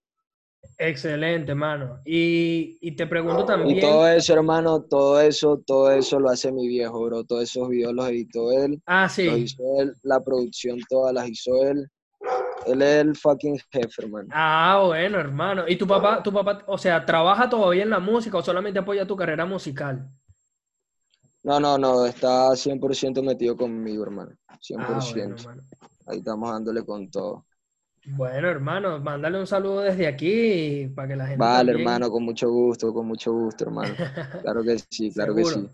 Excelente, 0.77 1.51
hermano. 1.51 2.01
Y, 2.05 2.77
y, 2.81 2.95
te 2.95 3.07
pregunto 3.07 3.45
también... 3.45 3.77
Y 3.77 3.81
todo 3.81 4.07
eso, 4.07 4.33
hermano, 4.33 4.83
todo 4.83 5.19
eso, 5.19 5.61
todo 5.65 5.91
eso 5.91 6.19
lo 6.19 6.29
hace 6.29 6.51
mi 6.51 6.67
viejo, 6.67 7.03
bro. 7.05 7.23
Todos 7.23 7.43
esos 7.43 7.69
videos 7.69 7.93
los 7.93 8.09
editó 8.09 8.51
él. 8.51 8.81
Ah, 8.85 9.09
sí. 9.09 9.25
Los 9.25 9.39
hizo 9.39 9.63
él, 9.79 9.93
la 10.03 10.23
producción 10.23 10.79
todas 10.89 11.13
las 11.13 11.29
hizo 11.29 11.63
él. 11.63 11.87
Él 12.65 12.81
es 12.81 13.01
el 13.01 13.15
fucking 13.15 13.59
jefe, 13.71 14.03
hermano. 14.03 14.29
Ah, 14.31 14.83
bueno, 14.85 15.19
hermano. 15.19 15.63
¿Y 15.67 15.75
tu 15.75 15.87
papá, 15.87 16.21
tu 16.21 16.31
papá, 16.31 16.63
o 16.67 16.77
sea, 16.77 17.05
trabaja 17.05 17.49
todavía 17.49 17.83
en 17.83 17.89
la 17.89 17.99
música 17.99 18.37
o 18.37 18.43
solamente 18.43 18.79
apoya 18.79 19.05
tu 19.05 19.15
carrera 19.15 19.45
musical? 19.45 20.09
No, 21.43 21.59
no, 21.59 21.77
no, 21.77 22.05
está 22.05 22.55
100% 22.55 23.23
metido 23.23 23.57
conmigo, 23.57 24.03
hermano. 24.03 24.31
100%. 24.59 25.47
Ah, 25.47 25.55
Ahí 26.07 26.19
estamos 26.19 26.51
dándole 26.51 26.83
con 26.83 27.09
todo. 27.09 27.45
Bueno, 28.05 28.49
hermano, 28.49 28.99
mándale 28.99 29.39
un 29.39 29.47
saludo 29.47 29.81
desde 29.81 30.07
aquí 30.07 30.91
para 30.95 31.07
que 31.07 31.15
la 31.15 31.25
gente. 31.27 31.39
Vale, 31.39 31.71
hermano, 31.71 32.09
con 32.09 32.23
mucho 32.23 32.49
gusto, 32.49 32.93
con 32.93 33.07
mucho 33.07 33.31
gusto, 33.31 33.65
hermano. 33.65 33.93
Claro 34.41 34.63
que 34.63 34.77
sí, 34.89 35.11
claro 35.11 35.35
que 35.35 35.45
sí. 35.45 35.67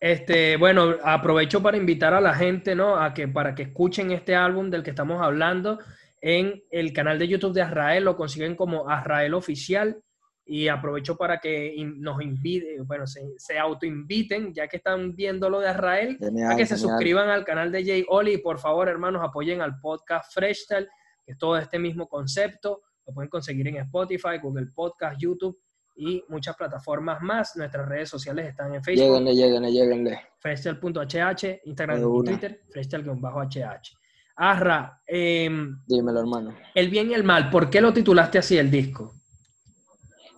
Este, 0.00 0.56
bueno, 0.56 0.94
aprovecho 1.02 1.60
para 1.60 1.76
invitar 1.76 2.14
a 2.14 2.20
la 2.20 2.32
gente, 2.34 2.76
¿no? 2.76 2.96
A 2.96 3.12
que 3.12 3.26
para 3.26 3.54
que 3.56 3.64
escuchen 3.64 4.12
este 4.12 4.36
álbum 4.36 4.70
del 4.70 4.84
que 4.84 4.90
estamos 4.90 5.20
hablando 5.20 5.80
en 6.20 6.62
el 6.70 6.92
canal 6.92 7.18
de 7.18 7.28
YouTube 7.28 7.54
de 7.54 7.62
Azrael, 7.62 8.04
lo 8.04 8.16
consiguen 8.16 8.56
como 8.56 8.88
Azrael 8.88 9.34
Oficial 9.34 10.02
y 10.48 10.68
aprovecho 10.68 11.16
para 11.16 11.38
que 11.38 11.74
nos 11.98 12.22
inviten, 12.22 12.86
bueno, 12.86 13.04
se, 13.06 13.58
autoinviten, 13.58 14.54
ya 14.54 14.66
que 14.66 14.78
están 14.78 15.14
viendo 15.14 15.50
lo 15.50 15.60
de 15.60 15.70
Israel, 15.70 16.18
a 16.50 16.56
que 16.56 16.64
se 16.64 16.78
suscriban 16.78 17.28
al 17.28 17.44
canal 17.44 17.70
de 17.70 17.84
Jay 17.84 18.04
Oli 18.08 18.34
y 18.34 18.38
por 18.38 18.58
favor, 18.58 18.88
hermanos, 18.88 19.22
apoyen 19.22 19.60
al 19.60 19.78
podcast 19.78 20.32
Freshtal, 20.32 20.88
que 21.24 21.32
es 21.32 21.38
todo 21.38 21.58
este 21.58 21.78
mismo 21.78 22.08
concepto. 22.08 22.80
Lo 23.06 23.12
pueden 23.12 23.28
conseguir 23.28 23.68
en 23.68 23.76
Spotify, 23.76 24.38
Google 24.42 24.68
Podcast, 24.74 25.20
YouTube 25.20 25.60
y 25.96 26.24
muchas 26.28 26.56
plataformas 26.56 27.20
más. 27.20 27.54
Nuestras 27.56 27.86
redes 27.86 28.08
sociales 28.08 28.48
están 28.48 28.74
en 28.74 28.82
Facebook. 28.82 29.06
Lléguenle, 29.06 29.34
lléguenle, 29.34 29.70
lléguenle. 29.70 30.20
Freshtal.hh, 30.38 31.60
Instagram 31.64 31.98
y 31.98 32.24
Twitter, 32.24 32.62
Freshtal-hh. 32.70 33.97
Arra, 34.40 35.02
em, 35.04 35.82
dímelo, 35.84 36.20
hermano. 36.20 36.54
El 36.72 36.90
bien 36.90 37.10
y 37.10 37.14
el 37.14 37.24
mal, 37.24 37.50
¿por 37.50 37.68
qué 37.68 37.80
lo 37.80 37.92
titulaste 37.92 38.38
así 38.38 38.56
el 38.56 38.70
disco? 38.70 39.12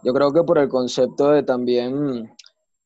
Yo 0.03 0.15
creo 0.15 0.33
que 0.33 0.43
por 0.43 0.57
el 0.57 0.71
concepto 0.71 1.33
de 1.33 1.43
también, 1.43 2.35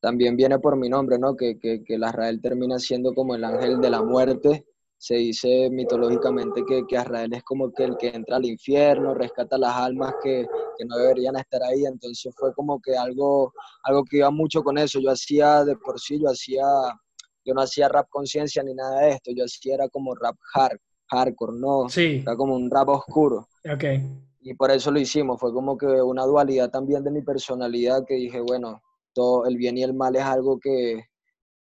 también 0.01 0.35
viene 0.35 0.59
por 0.59 0.75
mi 0.75 0.89
nombre, 0.89 1.17
¿no? 1.17 1.37
Que, 1.37 1.57
que, 1.57 1.85
que 1.85 1.95
el 1.95 2.03
Azrael 2.03 2.41
termina 2.41 2.79
siendo 2.79 3.13
como 3.13 3.33
el 3.33 3.45
ángel 3.45 3.79
de 3.79 3.89
la 3.89 4.03
muerte. 4.03 4.65
Se 4.97 5.15
dice 5.15 5.69
mitológicamente 5.71 6.63
que, 6.67 6.83
que 6.85 6.97
Azrael 6.97 7.33
es 7.33 7.43
como 7.43 7.71
que 7.71 7.85
el 7.85 7.95
que 7.95 8.09
entra 8.09 8.35
al 8.35 8.45
infierno, 8.45 9.13
rescata 9.13 9.57
las 9.57 9.73
almas 9.73 10.15
que, 10.21 10.45
que, 10.77 10.83
no 10.83 10.97
deberían 10.97 11.37
estar 11.37 11.63
ahí. 11.63 11.85
Entonces 11.85 12.33
fue 12.35 12.53
como 12.53 12.81
que 12.81 12.97
algo, 12.97 13.53
algo 13.83 14.03
que 14.03 14.17
iba 14.17 14.31
mucho 14.31 14.63
con 14.63 14.77
eso. 14.77 14.99
Yo 14.99 15.11
hacía 15.11 15.63
de 15.63 15.77
por 15.77 15.97
sí, 15.97 16.19
yo 16.19 16.27
hacía, 16.27 16.65
yo 17.45 17.53
no 17.53 17.61
hacía 17.61 17.87
rap 17.87 18.09
conciencia 18.09 18.61
ni 18.63 18.73
nada 18.73 18.99
de 18.99 19.11
esto. 19.11 19.31
Yo 19.33 19.45
hacía 19.45 19.75
era 19.75 19.87
como 19.87 20.13
rap 20.13 20.35
hard, 20.53 20.79
hardcore, 21.07 21.57
¿no? 21.57 21.89
Sí. 21.89 22.21
Era 22.21 22.35
como 22.35 22.55
un 22.55 22.69
rap 22.69 22.89
oscuro. 22.89 23.47
Okay 23.75 24.01
y 24.45 24.53
por 24.53 24.69
eso 24.69 24.91
lo 24.91 24.99
hicimos. 24.99 25.39
Fue 25.39 25.51
como 25.51 25.75
que 25.75 25.87
una 25.87 26.23
dualidad 26.23 26.69
también 26.69 27.03
de 27.03 27.09
mi 27.09 27.23
personalidad 27.23 28.05
que 28.07 28.13
dije, 28.13 28.39
bueno, 28.39 28.79
todo 29.11 29.47
el 29.47 29.57
bien 29.57 29.75
y 29.75 29.83
el 29.83 29.95
mal 29.95 30.15
es 30.15 30.21
algo 30.21 30.59
que, 30.59 31.05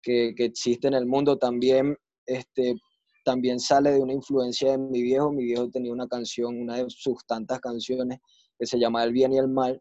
que, 0.02 0.34
que 0.36 0.44
existe 0.44 0.88
en 0.88 0.94
el 0.94 1.06
mundo. 1.06 1.38
También, 1.38 1.96
este, 2.26 2.76
también 3.24 3.58
sale 3.58 3.90
de 3.92 4.02
una 4.02 4.12
influencia 4.12 4.72
de 4.72 4.78
mi 4.78 5.00
viejo. 5.00 5.32
Mi 5.32 5.44
viejo 5.44 5.70
tenía 5.70 5.92
una 5.92 6.06
canción, 6.06 6.60
una 6.60 6.76
de 6.76 6.84
sus 6.88 7.24
tantas 7.26 7.58
canciones, 7.58 8.18
que 8.58 8.66
se 8.66 8.78
llama 8.78 9.02
El 9.02 9.14
bien 9.14 9.32
y 9.32 9.38
el 9.38 9.48
mal. 9.48 9.80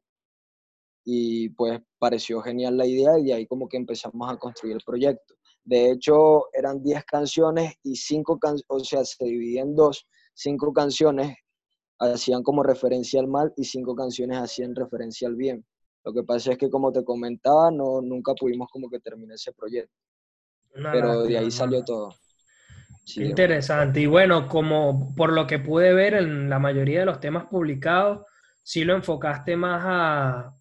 Y 1.03 1.49
pues 1.49 1.81
pareció 1.99 2.39
genial 2.39 2.77
la 2.77 2.85
idea 2.85 3.19
y 3.19 3.33
ahí 3.33 3.45
como 3.45 3.67
que 3.67 3.75
empezamos 3.75 4.31
a 4.31 4.37
construir 4.37 4.77
el 4.77 4.83
proyecto. 4.85 5.35
De 5.63 5.91
hecho, 5.91 6.45
eran 6.53 6.83
10 6.83 7.05
canciones 7.05 7.75
y 7.83 7.95
5 7.95 8.37
canciones, 8.39 8.65
o 8.67 8.79
sea, 8.79 9.05
se 9.05 9.25
dividían 9.25 9.69
en 9.69 9.75
dos, 9.75 10.07
5 10.33 10.73
canciones 10.73 11.37
hacían 12.11 12.43
como 12.43 12.63
referencia 12.63 13.19
al 13.19 13.27
mal 13.27 13.53
y 13.55 13.63
cinco 13.63 13.95
canciones 13.95 14.37
hacían 14.37 14.75
referencia 14.75 15.27
al 15.27 15.35
bien. 15.35 15.65
Lo 16.03 16.13
que 16.13 16.23
pasa 16.23 16.51
es 16.51 16.57
que, 16.57 16.69
como 16.69 16.91
te 16.91 17.03
comentaba, 17.03 17.71
no, 17.71 18.01
nunca 18.01 18.33
pudimos 18.33 18.69
como 18.69 18.89
que 18.89 18.99
terminar 18.99 19.35
ese 19.35 19.53
proyecto. 19.53 19.93
Pero 20.73 21.23
de 21.23 21.37
ahí 21.37 21.51
salió 21.51 21.83
todo. 21.83 22.13
interesante. 23.15 24.01
Y 24.01 24.07
bueno, 24.07 24.49
como 24.49 25.15
por 25.15 25.31
lo 25.31 25.47
que 25.47 25.59
pude 25.59 25.93
ver 25.93 26.15
en 26.15 26.49
la 26.49 26.59
mayoría 26.59 27.01
de 27.01 27.05
los 27.05 27.19
temas 27.19 27.45
publicados, 27.45 28.25
sí 28.63 28.83
lo 28.83 28.95
enfocaste 28.95 29.55
más 29.55 29.81
a, 29.85 30.55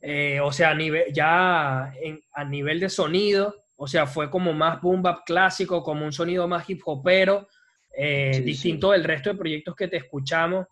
eh, 0.00 0.38
o 0.40 0.52
sea, 0.52 0.70
a 0.70 0.74
nivel, 0.74 1.12
ya 1.12 1.92
a 2.32 2.44
nivel 2.44 2.78
de 2.78 2.88
sonido, 2.88 3.54
o 3.82 3.86
sea, 3.86 4.06
fue 4.06 4.28
como 4.28 4.52
más 4.52 4.78
boom 4.82 5.00
bap 5.00 5.24
clásico, 5.24 5.82
como 5.82 6.04
un 6.04 6.12
sonido 6.12 6.46
más 6.46 6.68
hip 6.68 6.82
hopero, 6.84 7.48
eh, 7.96 8.42
distinto 8.44 8.90
del 8.90 9.04
resto 9.04 9.30
de 9.30 9.38
proyectos 9.38 9.74
que 9.74 9.88
te 9.88 9.96
escuchamos, 9.96 10.66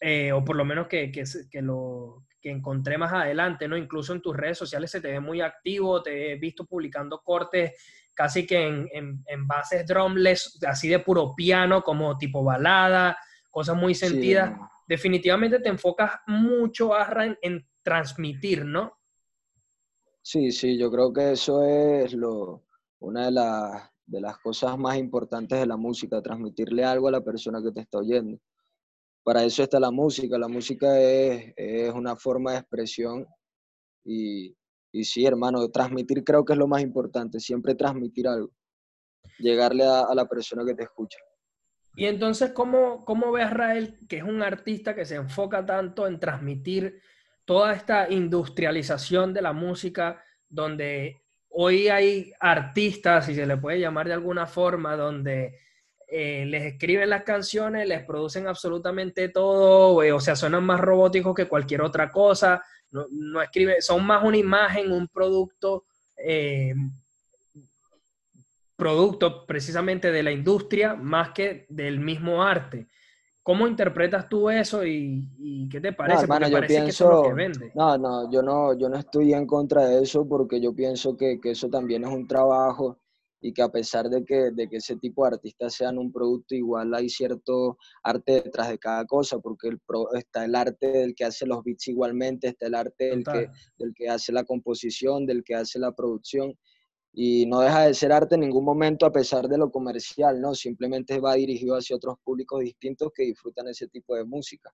eh, 0.00 0.32
o 0.32 0.44
por 0.44 0.56
lo 0.56 0.64
menos 0.64 0.88
que, 0.88 1.12
que, 1.12 1.22
que, 1.48 1.62
lo 1.62 2.24
que 2.40 2.50
encontré 2.50 2.98
más 2.98 3.12
adelante, 3.12 3.68
¿no? 3.68 3.76
Incluso 3.76 4.12
en 4.12 4.20
tus 4.20 4.36
redes 4.36 4.58
sociales 4.58 4.90
se 4.90 5.00
te 5.00 5.12
ve 5.12 5.20
muy 5.20 5.40
activo, 5.40 6.02
te 6.02 6.32
he 6.32 6.34
visto 6.34 6.66
publicando 6.66 7.20
cortes 7.20 7.80
casi 8.12 8.44
que 8.44 8.66
en, 8.66 8.88
en, 8.92 9.22
en 9.24 9.46
bases 9.46 9.86
drumless, 9.86 10.58
así 10.66 10.88
de 10.88 10.98
puro 10.98 11.32
piano, 11.36 11.84
como 11.84 12.18
tipo 12.18 12.42
balada, 12.42 13.16
cosas 13.52 13.76
muy 13.76 13.94
sentidas. 13.94 14.52
Definitivamente 14.88 15.60
te 15.60 15.68
enfocas 15.68 16.10
mucho, 16.26 16.92
Arra, 16.92 17.26
en, 17.26 17.38
en 17.40 17.68
transmitir, 17.84 18.64
¿no? 18.64 18.98
Sí, 20.28 20.50
sí, 20.50 20.76
yo 20.76 20.90
creo 20.90 21.12
que 21.12 21.30
eso 21.30 21.62
es 21.62 22.12
lo, 22.12 22.64
una 22.98 23.26
de 23.26 23.30
las 23.30 23.90
de 24.06 24.20
las 24.20 24.36
cosas 24.38 24.76
más 24.76 24.96
importantes 24.96 25.60
de 25.60 25.66
la 25.66 25.76
música, 25.76 26.20
transmitirle 26.20 26.82
algo 26.84 27.06
a 27.06 27.12
la 27.12 27.20
persona 27.20 27.62
que 27.62 27.70
te 27.70 27.82
está 27.82 27.98
oyendo. 27.98 28.36
Para 29.22 29.44
eso 29.44 29.62
está 29.62 29.78
la 29.78 29.92
música, 29.92 30.36
la 30.36 30.48
música 30.48 31.00
es, 31.00 31.54
es 31.56 31.92
una 31.92 32.16
forma 32.16 32.50
de 32.50 32.58
expresión 32.58 33.24
y, 34.04 34.52
y, 34.90 35.04
sí, 35.04 35.24
hermano, 35.24 35.68
transmitir 35.70 36.24
creo 36.24 36.44
que 36.44 36.54
es 36.54 36.58
lo 36.58 36.66
más 36.66 36.82
importante, 36.82 37.38
siempre 37.38 37.76
transmitir 37.76 38.26
algo, 38.26 38.50
llegarle 39.38 39.84
a, 39.84 40.12
la 40.12 40.26
persona 40.26 40.64
que 40.66 40.74
te 40.74 40.82
escucha. 40.82 41.20
Y 41.94 42.06
entonces, 42.06 42.50
¿cómo, 42.50 43.04
¿cómo 43.04 43.30
ve 43.30 43.44
a 43.44 43.46
Israel, 43.46 44.00
que 44.08 44.16
es 44.16 44.24
un 44.24 44.42
artista 44.42 44.92
que 44.96 45.04
se 45.04 45.14
enfoca 45.14 45.64
tanto 45.64 46.04
en 46.08 46.18
transmitir 46.18 47.00
toda 47.46 47.72
esta 47.72 48.10
industrialización 48.10 49.32
de 49.32 49.40
la 49.40 49.54
música, 49.54 50.22
donde 50.48 51.22
hoy 51.48 51.88
hay 51.88 52.32
artistas, 52.38 53.26
si 53.26 53.34
se 53.34 53.46
le 53.46 53.56
puede 53.56 53.80
llamar 53.80 54.08
de 54.08 54.12
alguna 54.12 54.46
forma, 54.46 54.96
donde 54.96 55.58
eh, 56.08 56.44
les 56.46 56.64
escriben 56.64 57.08
las 57.08 57.22
canciones, 57.22 57.88
les 57.88 58.04
producen 58.04 58.46
absolutamente 58.46 59.28
todo, 59.28 59.96
o 60.14 60.20
sea, 60.20 60.36
suenan 60.36 60.64
más 60.64 60.80
robóticos 60.80 61.34
que 61.34 61.48
cualquier 61.48 61.82
otra 61.82 62.10
cosa, 62.10 62.62
no, 62.90 63.06
no 63.10 63.40
escribe, 63.40 63.80
son 63.80 64.04
más 64.04 64.22
una 64.24 64.36
imagen, 64.36 64.92
un 64.92 65.08
producto, 65.08 65.84
eh, 66.16 66.74
producto 68.76 69.46
precisamente 69.46 70.10
de 70.12 70.22
la 70.22 70.32
industria, 70.32 70.94
más 70.94 71.30
que 71.30 71.66
del 71.68 72.00
mismo 72.00 72.42
arte. 72.42 72.88
¿Cómo 73.46 73.68
interpretas 73.68 74.28
tú 74.28 74.50
eso 74.50 74.84
y, 74.84 75.68
qué 75.70 75.80
te 75.80 75.92
parece? 75.92 76.26
No, 76.26 76.48
yo 76.48 76.60
pienso, 76.66 77.22
que 77.22 77.32
vende. 77.32 77.70
No, 77.76 77.96
no, 77.96 78.28
yo 78.28 78.42
no, 78.42 78.76
yo 78.76 78.88
no 78.88 78.98
estoy 78.98 79.34
en 79.34 79.46
contra 79.46 79.84
de 79.86 80.02
eso 80.02 80.26
porque 80.26 80.60
yo 80.60 80.74
pienso 80.74 81.16
que, 81.16 81.38
eso 81.44 81.70
también 81.70 82.02
es 82.02 82.10
un 82.10 82.26
trabajo 82.26 82.98
y 83.40 83.52
que 83.52 83.62
a 83.62 83.68
pesar 83.68 84.10
de 84.10 84.24
que, 84.24 84.50
de 84.50 84.68
que 84.68 84.78
ese 84.78 84.96
tipo 84.96 85.22
de 85.22 85.36
artistas 85.36 85.74
sean 85.74 85.96
un 85.96 86.10
producto, 86.10 86.56
igual 86.56 86.92
hay 86.92 87.08
cierto 87.08 87.78
arte 88.02 88.42
detrás 88.42 88.68
de 88.68 88.80
cada 88.80 89.04
cosa, 89.04 89.38
porque 89.38 89.68
el 89.68 89.80
está 90.14 90.44
el 90.44 90.56
arte 90.56 90.88
del 90.88 91.14
que 91.14 91.26
hace 91.26 91.46
los 91.46 91.62
beats 91.62 91.86
igualmente, 91.86 92.48
está 92.48 92.66
el 92.66 92.74
arte 92.74 93.10
del 93.10 93.22
que, 93.22 93.48
del 93.78 93.94
que 93.94 94.08
hace 94.08 94.32
la 94.32 94.42
composición, 94.42 95.24
del 95.24 95.44
que 95.44 95.54
hace 95.54 95.78
la 95.78 95.92
producción, 95.92 96.52
y 97.18 97.46
no 97.46 97.60
deja 97.60 97.86
de 97.86 97.94
ser 97.94 98.12
arte 98.12 98.34
en 98.34 98.42
ningún 98.42 98.62
momento 98.62 99.06
a 99.06 99.10
pesar 99.10 99.48
de 99.48 99.56
lo 99.56 99.70
comercial, 99.70 100.38
¿no? 100.38 100.54
Simplemente 100.54 101.18
va 101.18 101.32
dirigido 101.32 101.74
hacia 101.74 101.96
otros 101.96 102.18
públicos 102.22 102.60
distintos 102.60 103.10
que 103.14 103.22
disfrutan 103.22 103.66
ese 103.68 103.88
tipo 103.88 104.14
de 104.14 104.24
música. 104.26 104.70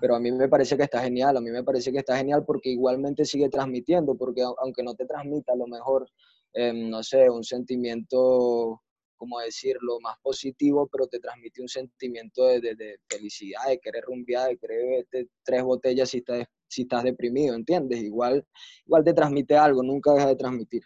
Pero 0.00 0.16
a 0.16 0.18
mí 0.18 0.32
me 0.32 0.48
parece 0.48 0.76
que 0.76 0.82
está 0.82 1.00
genial, 1.00 1.36
a 1.36 1.40
mí 1.40 1.48
me 1.48 1.62
parece 1.62 1.92
que 1.92 1.98
está 1.98 2.16
genial 2.16 2.44
porque 2.44 2.70
igualmente 2.70 3.24
sigue 3.24 3.48
transmitiendo, 3.48 4.16
porque 4.16 4.42
aunque 4.58 4.82
no 4.82 4.96
te 4.96 5.06
transmita 5.06 5.52
a 5.52 5.56
lo 5.56 5.68
mejor, 5.68 6.08
em, 6.54 6.90
no 6.90 7.04
sé, 7.04 7.30
un 7.30 7.44
sentimiento, 7.44 8.82
como 9.16 9.38
decirlo, 9.38 10.00
más 10.00 10.16
positivo, 10.20 10.88
pero 10.90 11.06
te 11.06 11.20
transmite 11.20 11.62
un 11.62 11.68
sentimiento 11.68 12.48
de, 12.48 12.74
de, 12.74 12.98
felicidad, 13.08 13.68
de 13.68 13.78
querer 13.78 14.02
rumbear, 14.02 14.48
de 14.48 14.58
querer 14.58 15.06
tres 15.44 15.62
botellas 15.62 16.10
si 16.10 16.18
estás, 16.18 16.48
si 16.66 16.82
estás 16.82 17.04
deprimido, 17.04 17.54
¿entiendes? 17.54 18.02
Igual, 18.02 18.44
igual 18.84 19.04
te 19.04 19.14
transmite 19.14 19.56
algo, 19.56 19.84
nunca 19.84 20.12
deja 20.12 20.26
de 20.26 20.36
transmitir. 20.36 20.82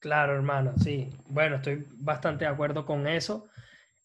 Claro, 0.00 0.34
hermano, 0.34 0.72
sí. 0.82 1.10
Bueno, 1.28 1.56
estoy 1.56 1.86
bastante 1.98 2.46
de 2.46 2.50
acuerdo 2.50 2.86
con 2.86 3.06
eso. 3.06 3.50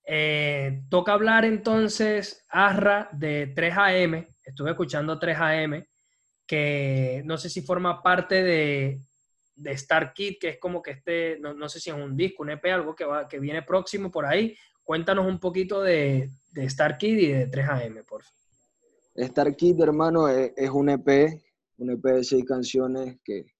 Eh, 0.06 0.84
toca 0.90 1.14
hablar 1.14 1.46
entonces, 1.46 2.46
Arra, 2.50 3.08
de 3.14 3.56
3AM. 3.56 4.28
Estuve 4.44 4.72
escuchando 4.72 5.18
3AM, 5.18 5.88
que 6.46 7.24
no 7.26 7.38
sé 7.38 7.50
si 7.50 7.62
forma 7.62 8.04
parte 8.04 8.44
de, 8.44 9.00
de 9.56 9.72
Star 9.72 10.14
Kid, 10.14 10.36
que 10.40 10.50
es 10.50 10.60
como 10.60 10.82
que 10.82 10.92
este, 10.92 11.40
no, 11.40 11.70
sé 11.70 11.80
si 11.80 11.90
es 11.90 11.96
un 11.96 12.18
disco, 12.18 12.44
un 12.44 12.50
EP, 12.52 12.66
algo 12.66 12.94
que, 12.94 13.06
va, 13.06 13.28
que 13.30 13.40
viene 13.40 13.62
próximo 13.62 14.12
por 14.12 14.26
ahí. 14.26 14.54
Cuéntanos 14.84 15.26
un 15.26 15.40
poquito 15.40 15.82
de, 15.82 16.30
de 16.52 16.66
Star 16.66 16.98
Kid 16.98 17.18
y 17.18 17.28
de 17.28 17.50
3AM, 17.50 18.06
por 18.06 18.22
favor. 18.22 18.36
Star 19.16 19.56
Kid, 19.56 19.80
hermano, 19.80 20.28
es, 20.28 20.52
es 20.58 20.70
un 20.70 20.90
EP, 20.90 21.42
un 21.78 21.92
EP 21.92 22.04
de 22.04 22.24
seis 22.26 22.44
canciones 22.44 23.18
que, 23.24 23.55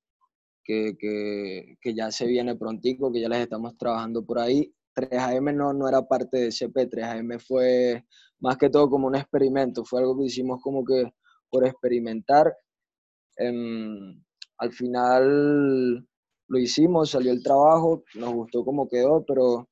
que, 0.66 1.78
ya 1.96 2.12
se 2.12 2.26
viene 2.26 2.56
prontico, 2.56 3.12
que 3.12 3.22
ya 3.22 3.30
les 3.30 3.40
estamos 3.40 3.78
trabajando 3.78 4.26
por 4.26 4.40
ahí. 4.40 4.74
3AM 4.96 5.54
no, 5.54 5.74
no 5.74 5.88
era 5.88 6.02
parte 6.04 6.38
de 6.38 6.52
CP, 6.52 6.90
3AM 6.90 7.40
fue 7.40 8.04
más 8.40 8.58
que 8.58 8.70
todo 8.70 8.90
como 8.90 9.08
un 9.08 9.16
experimento, 9.16 9.86
fue 9.86 10.00
algo 10.00 10.18
que 10.18 10.26
hicimos 10.26 10.62
como 10.62 10.84
que 10.86 11.12
por 11.50 11.66
experimentar. 11.66 12.54
Em, 13.38 14.22
al 14.58 14.72
final 14.72 16.08
lo 16.48 16.60
hicimos, 16.60 17.12
salió 17.12 17.32
el 17.32 17.44
trabajo, 17.44 18.04
nos 18.16 18.34
gustó 18.34 18.64
cómo 18.64 18.88
quedó, 18.88 19.24
pero 19.26 19.68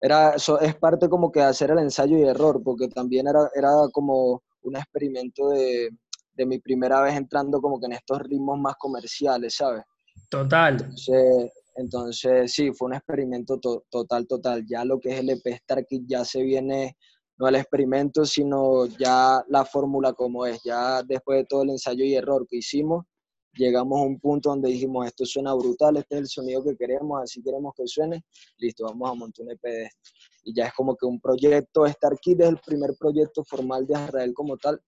era, 0.00 0.34
es 0.34 0.76
parte 0.76 1.08
como 1.08 1.30
que 1.32 1.40
de 1.40 1.46
hacer 1.46 1.70
el 1.70 1.78
ensayo 1.78 2.18
y 2.18 2.22
error, 2.22 2.62
porque 2.62 2.88
también 2.88 3.28
era, 3.28 3.50
era 3.54 3.70
como 3.92 4.42
un 4.62 4.76
experimento 4.76 5.48
de, 5.50 5.90
de 6.34 6.46
mi 6.46 6.58
primera 6.58 7.00
vez 7.02 7.14
entrando 7.16 7.60
como 7.60 7.80
que 7.80 7.86
en 7.86 7.92
estos 7.92 8.18
ritmos 8.20 8.58
más 8.58 8.76
comerciales, 8.76 9.56
¿sabes? 9.56 9.82
Total. 10.28 10.76
Entonces, 11.74 12.52
sí, 12.52 12.70
fue 12.72 12.88
un 12.88 12.94
experimento 12.94 13.58
total, 13.58 14.26
total. 14.26 14.64
Ya 14.66 14.84
lo 14.84 15.00
que 15.00 15.10
es 15.10 15.20
el 15.20 15.30
EP 15.30 15.46
Star 15.46 15.86
ya 16.06 16.24
se 16.24 16.42
viene, 16.42 16.96
no 17.38 17.48
el 17.48 17.54
experimento, 17.56 18.24
sino 18.24 18.86
ya 18.86 19.42
la 19.48 19.64
fórmula 19.64 20.12
como 20.12 20.46
es. 20.46 20.60
Ya 20.64 21.02
después 21.02 21.38
de 21.38 21.44
todo 21.46 21.62
el 21.62 21.70
ensayo 21.70 22.04
y 22.04 22.14
error 22.14 22.46
que 22.48 22.58
hicimos, 22.58 23.04
llegamos 23.54 24.00
a 24.00 24.02
un 24.04 24.18
punto 24.18 24.50
donde 24.50 24.70
dijimos, 24.70 25.06
esto 25.06 25.24
suena 25.24 25.54
brutal, 25.54 25.96
este 25.96 26.16
es 26.16 26.20
el 26.22 26.26
sonido 26.26 26.62
que 26.62 26.76
queremos, 26.76 27.22
así 27.22 27.42
queremos 27.42 27.74
que 27.76 27.86
suene, 27.86 28.24
listo, 28.58 28.84
vamos 28.84 29.10
a 29.10 29.14
montar 29.14 29.44
un 29.44 29.52
EP 29.52 29.62
de 29.62 29.84
esto. 29.84 30.10
Y 30.44 30.54
ya 30.54 30.66
es 30.66 30.72
como 30.74 30.96
que 30.96 31.06
un 31.06 31.20
proyecto, 31.20 31.86
Star 31.86 32.14
es 32.14 32.40
el 32.40 32.58
primer 32.58 32.94
proyecto 32.98 33.44
formal 33.44 33.86
de 33.86 33.94
Israel 33.94 34.32
como 34.34 34.56
tal, 34.56 34.80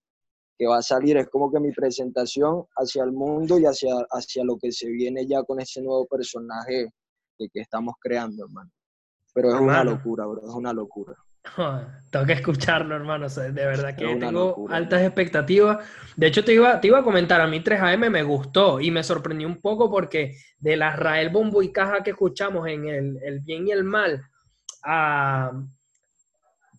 que 0.57 0.67
va 0.67 0.77
a 0.77 0.81
salir, 0.81 1.17
es 1.17 1.27
como 1.29 1.51
que 1.51 1.59
mi 1.59 1.71
presentación 1.71 2.65
hacia 2.77 3.03
el 3.03 3.11
mundo 3.11 3.59
y 3.59 3.65
hacia, 3.65 3.93
hacia 4.11 4.43
lo 4.43 4.57
que 4.57 4.71
se 4.71 4.89
viene 4.89 5.27
ya 5.27 5.43
con 5.43 5.59
ese 5.59 5.81
nuevo 5.81 6.05
personaje 6.07 6.87
que, 7.37 7.49
que 7.49 7.61
estamos 7.61 7.95
creando, 7.99 8.45
hermano. 8.45 8.71
Pero 9.33 9.49
es 9.49 9.59
una 9.59 9.83
locura, 9.83 10.25
bro, 10.25 10.41
es 10.47 10.53
una 10.53 10.71
locura. 10.71 11.13
tengo 12.09 12.25
que 12.25 12.33
escucharlo, 12.33 12.95
hermano. 12.95 13.27
de 13.27 13.51
verdad 13.51 13.95
que 13.95 14.15
tengo 14.15 14.65
altas 14.69 15.01
expectativas. 15.01 15.85
De 16.15 16.27
hecho, 16.27 16.43
te 16.43 16.53
iba, 16.53 16.79
te 16.79 16.87
iba 16.87 16.99
a 16.99 17.03
comentar, 17.03 17.41
a 17.41 17.47
mí 17.47 17.59
3AM 17.59 18.09
me 18.09 18.23
gustó 18.23 18.79
y 18.79 18.91
me 18.91 19.03
sorprendió 19.03 19.47
un 19.47 19.59
poco 19.61 19.91
porque 19.91 20.37
de 20.57 20.77
la 20.77 20.95
Rael 20.95 21.29
Bombo 21.29 21.61
y 21.61 21.71
Caja 21.71 22.01
que 22.03 22.11
escuchamos 22.11 22.67
en 22.67 22.87
el, 22.87 23.19
el 23.23 23.39
bien 23.41 23.67
y 23.67 23.71
el 23.71 23.83
mal 23.83 24.23
a, 24.83 25.51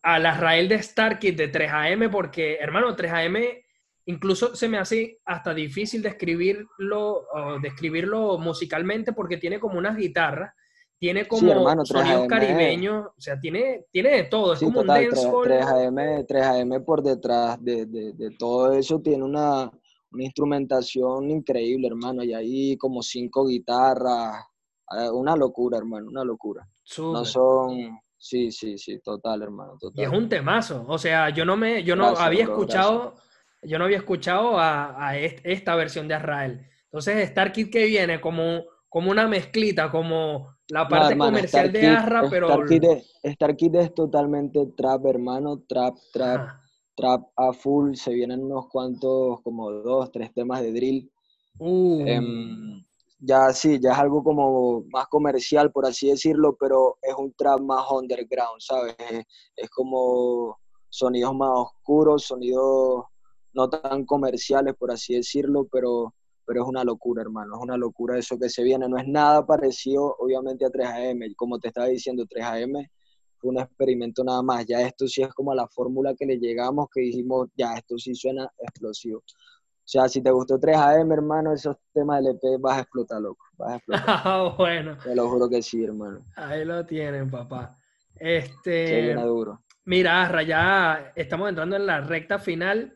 a 0.02 0.18
la 0.18 0.34
Rael 0.38 0.68
de 0.68 0.82
Starkid 0.82 1.36
de 1.36 1.52
3AM, 1.52 2.10
porque, 2.10 2.56
hermano, 2.56 2.96
3AM 2.96 3.64
incluso 4.06 4.54
se 4.54 4.68
me 4.68 4.78
hace 4.78 5.20
hasta 5.24 5.52
difícil 5.52 6.02
describirlo, 6.02 7.26
describirlo 7.60 8.38
musicalmente 8.38 9.12
porque 9.12 9.36
tiene 9.36 9.60
como 9.60 9.78
unas 9.78 9.96
guitarras, 9.96 10.54
tiene 10.98 11.26
como 11.26 11.84
sonidos 11.84 12.26
caribeños, 12.26 13.06
o 13.06 13.20
sea, 13.20 13.38
tiene, 13.38 13.86
tiene 13.90 14.10
de 14.10 14.24
todo, 14.24 14.54
es 14.54 14.60
como 14.60 14.80
un 14.80 14.86
3, 14.86 15.26
am 15.26 15.96
3AM 15.96 16.84
por 16.84 17.02
detrás 17.02 17.62
de, 17.62 17.84
de, 17.86 18.30
todo 18.38 18.72
eso 18.72 19.00
tiene 19.00 19.22
una, 19.22 19.70
una, 20.10 20.24
instrumentación 20.24 21.30
increíble, 21.30 21.88
hermano, 21.88 22.22
y 22.22 22.32
ahí 22.32 22.76
como 22.78 23.02
cinco 23.02 23.46
guitarras, 23.46 24.42
eh, 24.98 25.10
una 25.10 25.36
locura, 25.36 25.78
hermano, 25.78 26.06
una 26.08 26.24
locura. 26.24 26.66
No 26.98 27.24
son... 27.24 27.98
Sí, 28.18 28.50
sí, 28.50 28.78
sí, 28.78 28.98
total, 29.00 29.42
hermano, 29.42 29.76
total. 29.78 30.02
Y 30.02 30.06
es 30.06 30.12
un 30.12 30.28
temazo, 30.28 30.86
o 30.88 30.96
sea, 30.96 31.28
yo 31.28 31.44
no 31.44 31.54
me, 31.56 31.84
yo 31.84 31.94
no 31.94 32.06
había 32.06 32.44
escuchado 32.44 33.14
yo 33.66 33.78
no 33.78 33.84
había 33.84 33.98
escuchado 33.98 34.58
a, 34.58 35.16
esta 35.16 35.74
versión 35.74 36.08
de 36.08 36.14
Azrael. 36.14 36.66
Entonces, 36.84 37.16
Star 37.28 37.52
Kid 37.52 37.70
que 37.70 37.86
viene 37.86 38.20
como, 38.20 38.62
como 38.88 39.10
una 39.10 39.26
mezclita, 39.26 39.90
como 39.90 40.56
la 40.68 40.88
parte 40.88 41.18
comercial 41.18 41.72
de 41.72 41.86
Arra, 41.86 42.28
pero... 42.30 42.48
Star 43.22 43.56
Kid, 43.56 43.74
es 43.74 43.94
totalmente 43.94 44.66
trap, 44.76 45.06
hermano, 45.06 45.62
trap, 45.68 45.96
trap, 46.12 46.48
trap 46.94 47.24
a 47.36 47.52
full. 47.52 47.94
Se 47.94 48.14
vienen 48.14 48.44
unos 48.44 48.68
cuantos, 48.68 49.40
como 49.42 49.70
dos, 49.70 50.12
tres 50.12 50.32
temas 50.32 50.62
de 50.62 50.72
drill. 50.72 51.10
Uh. 51.58 52.04
Em, 52.06 52.84
ya 53.18 53.52
sí, 53.52 53.80
ya 53.80 53.92
es 53.92 53.98
algo 53.98 54.22
como 54.22 54.84
más 54.92 55.08
comercial, 55.08 55.72
por 55.72 55.86
así 55.86 56.08
decirlo, 56.08 56.56
pero 56.58 56.98
es 57.02 57.14
un 57.14 57.32
trap 57.32 57.60
más 57.60 57.90
underground, 57.90 58.60
¿sabes? 58.60 58.94
es 59.56 59.70
como 59.70 60.58
sonidos 60.88 61.34
más 61.34 61.50
oscuros, 61.54 62.24
sonidos 62.24 63.04
no 63.56 63.70
tan 63.70 64.04
comerciales, 64.04 64.74
por 64.76 64.92
así 64.92 65.14
decirlo, 65.14 65.66
pero, 65.72 66.14
pero 66.44 66.62
es 66.62 66.68
una 66.68 66.84
locura, 66.84 67.22
hermano, 67.22 67.56
es 67.56 67.62
una 67.62 67.76
locura 67.78 68.18
eso 68.18 68.38
que 68.38 68.50
se 68.50 68.62
viene. 68.62 68.88
No 68.88 68.98
es 68.98 69.08
nada 69.08 69.46
parecido, 69.46 70.14
obviamente, 70.18 70.66
a 70.66 70.68
3AM. 70.68 71.34
Como 71.34 71.58
te 71.58 71.68
estaba 71.68 71.86
diciendo, 71.86 72.26
3AM 72.26 72.86
fue 73.38 73.50
un 73.50 73.58
experimento 73.58 74.22
nada 74.22 74.42
más. 74.42 74.66
Ya 74.66 74.82
esto 74.82 75.08
sí 75.08 75.22
es 75.22 75.32
como 75.32 75.54
la 75.54 75.66
fórmula 75.68 76.14
que 76.14 76.26
le 76.26 76.38
llegamos, 76.38 76.88
que 76.92 77.00
dijimos, 77.00 77.48
ya, 77.56 77.74
esto 77.74 77.96
sí 77.96 78.14
suena 78.14 78.48
explosivo. 78.58 79.18
O 79.18 79.88
sea, 79.88 80.08
si 80.08 80.20
te 80.20 80.30
gustó 80.30 80.58
3AM, 80.58 81.10
hermano, 81.12 81.54
esos 81.54 81.76
temas 81.94 82.22
del 82.22 82.34
EP 82.34 82.60
vas 82.60 82.76
a 82.76 82.80
explotar, 82.82 83.22
loco. 83.22 83.42
Vas 83.56 83.72
a 83.72 83.76
explotar. 83.76 84.04
Ah, 84.24 84.54
bueno. 84.58 84.98
Te 85.02 85.14
lo 85.14 85.30
juro 85.30 85.48
que 85.48 85.62
sí, 85.62 85.82
hermano. 85.82 86.20
Ahí 86.36 86.64
lo 86.64 86.84
tienen, 86.84 87.30
papá. 87.30 87.74
Este. 88.16 88.86
Se 88.86 89.00
viene 89.00 89.22
duro. 89.22 89.62
Mira, 89.84 90.24
Arra, 90.24 90.42
ya 90.42 91.12
estamos 91.14 91.48
entrando 91.48 91.76
en 91.76 91.86
la 91.86 92.00
recta 92.00 92.40
final 92.40 92.95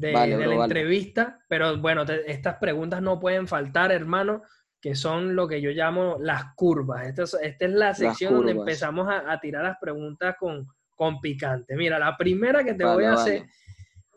de, 0.00 0.12
la 0.12 0.64
entrevista, 0.64 1.38
pero 1.48 1.78
bueno, 1.78 2.02
estas 2.26 2.56
preguntas 2.56 3.02
no 3.02 3.20
pueden 3.20 3.46
faltar, 3.46 3.92
hermano, 3.92 4.42
que 4.80 4.94
son 4.94 5.36
lo 5.36 5.46
que 5.46 5.60
yo 5.60 5.70
llamo 5.70 6.16
las 6.20 6.54
curvas. 6.54 7.06
Esta 7.06 7.22
es, 7.24 7.34
esta 7.42 7.64
es 7.66 7.70
la 7.72 7.94
sección 7.94 8.34
donde 8.34 8.52
empezamos 8.52 9.08
a, 9.08 9.38
tirar 9.40 9.62
las 9.62 9.78
preguntas 9.78 10.36
con, 10.38 10.66
con 10.96 11.20
picante. 11.20 11.76
Mira, 11.76 11.98
la 11.98 12.16
primera 12.16 12.64
que 12.64 12.74
te 12.74 12.84
voy 12.84 13.04
a 13.04 13.12
hacer 13.12 13.44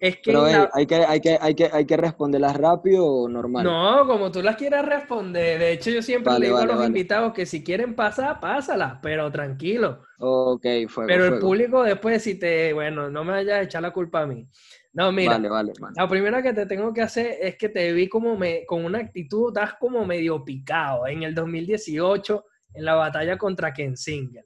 es 0.03 0.17
que, 0.17 0.35
hay, 0.35 0.85
que, 0.85 0.95
hay, 0.95 1.21
que, 1.21 1.37
hay, 1.39 1.55
que, 1.55 1.69
hay 1.71 1.85
que 1.85 1.95
responderlas 1.95 2.57
rápido 2.57 3.05
o 3.05 3.29
normal. 3.29 3.63
No, 3.63 4.05
como 4.05 4.31
tú 4.33 4.41
las 4.41 4.57
quieras 4.57 4.85
responder. 4.85 5.57
De 5.57 5.71
hecho, 5.71 5.91
yo 5.91 6.01
siempre 6.01 6.33
le 6.39 6.47
digo 6.47 6.57
a 6.57 6.65
los 6.65 6.85
invitados 6.85 7.31
que 7.31 7.45
si 7.45 7.63
quieren 7.63 7.95
pasar, 7.95 8.41
pásalas, 8.41 8.99
pero 9.01 9.31
tranquilo. 9.31 10.01
Ok, 10.19 10.65
fue 10.89 11.07
Pero 11.07 11.25
el 11.27 11.39
público 11.39 11.83
después, 11.83 12.21
si 12.21 12.37
te, 12.37 12.73
bueno, 12.73 13.09
no 13.09 13.23
me 13.23 13.31
vayas 13.31 13.59
a 13.59 13.61
echar 13.61 13.81
la 13.81 13.91
culpa 13.91 14.23
a 14.23 14.27
mí. 14.27 14.45
No, 14.93 15.11
mira, 15.11 15.39
la 15.39 16.07
primera 16.07 16.43
que 16.43 16.53
te 16.53 16.67
tengo 16.67 16.93
que 16.93 17.01
hacer 17.01 17.37
es 17.41 17.57
que 17.57 17.69
te 17.69 17.91
vi 17.93 18.07
como 18.07 18.37
me, 18.37 18.63
con 18.65 18.85
una 18.85 18.99
actitud, 18.99 19.49
estás 19.49 19.73
como 19.79 20.05
medio 20.05 20.45
picado 20.45 21.07
en 21.07 21.23
el 21.23 21.33
2018 21.33 22.45
en 22.75 22.85
la 22.85 22.93
batalla 22.93 23.35
contra 23.37 23.73
Ken 23.73 23.97
Singer. 23.97 24.45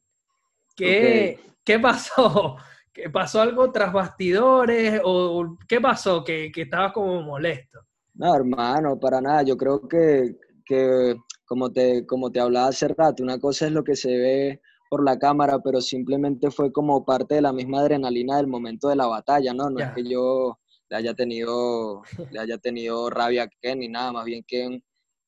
¿Qué, 0.73 1.37
¿qué 1.63 1.79
pasó? 1.79 2.55
¿Qué 2.93 3.09
pasó 3.09 3.41
algo 3.41 3.71
tras 3.71 3.93
bastidores 3.93 5.01
o 5.03 5.57
qué 5.67 5.79
pasó 5.79 6.23
que, 6.23 6.51
que 6.51 6.63
estabas 6.63 6.93
como 6.93 7.21
molesto? 7.21 7.81
No, 8.15 8.35
hermano, 8.35 8.99
para 8.99 9.21
nada. 9.21 9.43
Yo 9.43 9.55
creo 9.55 9.87
que, 9.87 10.35
que 10.65 11.15
como 11.45 11.71
te, 11.71 12.07
como 12.07 12.31
te 12.31 12.39
hablaba 12.39 12.69
hace 12.69 12.87
rato, 12.87 13.21
una 13.21 13.37
cosa 13.37 13.67
es 13.67 13.71
lo 13.71 13.83
que 13.83 13.95
se 13.95 14.17
ve 14.17 14.61
por 14.89 15.03
la 15.03 15.17
cámara, 15.17 15.59
pero 15.59 15.81
simplemente 15.81 16.51
fue 16.51 16.71
como 16.71 17.05
parte 17.05 17.35
de 17.35 17.41
la 17.41 17.53
misma 17.53 17.79
adrenalina 17.79 18.38
del 18.38 18.47
momento 18.47 18.89
de 18.89 18.95
la 18.95 19.07
batalla, 19.07 19.53
¿no? 19.53 19.69
No 19.69 19.79
es 19.79 19.91
que 19.93 20.03
yo 20.03 20.57
le 20.89 20.97
haya 20.97 21.13
tenido, 21.13 22.01
le 22.31 22.39
haya 22.39 22.57
tenido 22.57 23.09
rabia 23.09 23.43
a 23.43 23.49
Ken 23.61 23.79
ni 23.79 23.89
nada, 23.89 24.11
más 24.11 24.25
bien 24.25 24.43
que 24.47 24.81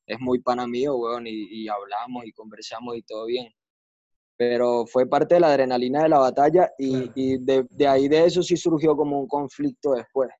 es 0.06 0.20
muy 0.20 0.40
pana 0.40 0.66
mío, 0.66 0.96
weón, 0.96 1.24
y, 1.26 1.68
hablamos 1.68 2.24
y 2.24 2.32
conversamos 2.32 2.96
y 2.96 3.02
todo 3.02 3.26
bien. 3.26 3.52
Pero 4.36 4.86
fue 4.86 5.06
parte 5.06 5.34
de 5.34 5.40
la 5.40 5.48
adrenalina 5.48 6.02
de 6.02 6.08
la 6.08 6.18
batalla 6.18 6.72
y, 6.78 7.38
de, 7.38 7.66
de, 7.70 7.86
ahí 7.86 8.08
de 8.08 8.24
eso 8.24 8.42
sí 8.42 8.56
surgió 8.56 8.96
como 8.96 9.20
un 9.20 9.28
conflicto 9.28 9.92
después. 9.92 10.30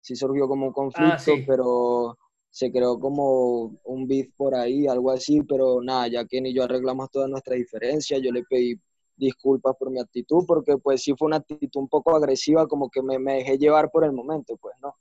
Sí 0.00 0.16
surgió 0.16 0.48
como 0.48 0.66
un 0.66 0.70
ah, 0.70 0.74
conflicto, 0.74 1.32
pero 1.46 2.16
se 2.50 2.72
creó 2.72 2.98
como 2.98 3.78
un 3.84 4.06
beef 4.08 4.28
por 4.36 4.54
ahí, 4.54 4.86
algo 4.86 5.10
así, 5.12 5.42
pero 5.42 5.80
nada, 5.80 6.08
ya 6.08 6.24
Ken 6.24 6.46
y 6.46 6.54
yo 6.54 6.64
arreglamos 6.64 7.10
todas 7.10 7.30
nuestras 7.30 7.58
diferencias, 7.58 8.20
yo 8.22 8.32
le 8.32 8.42
pedí 8.42 8.78
disculpas 9.16 9.76
por 9.78 9.90
mi 9.90 10.00
actitud, 10.00 10.44
porque 10.46 10.76
pues 10.78 11.02
sí 11.02 11.14
fue 11.16 11.26
una 11.26 11.36
actitud 11.36 11.80
un 11.80 11.88
poco 11.88 12.16
agresiva, 12.16 12.66
como 12.66 12.90
que 12.90 13.02
me, 13.02 13.18
me 13.18 13.34
dejé 13.34 13.58
llevar 13.58 13.90
por 13.90 14.04
el 14.04 14.12
momento, 14.12 14.56
pues, 14.56 14.74
¿no? 14.82 14.96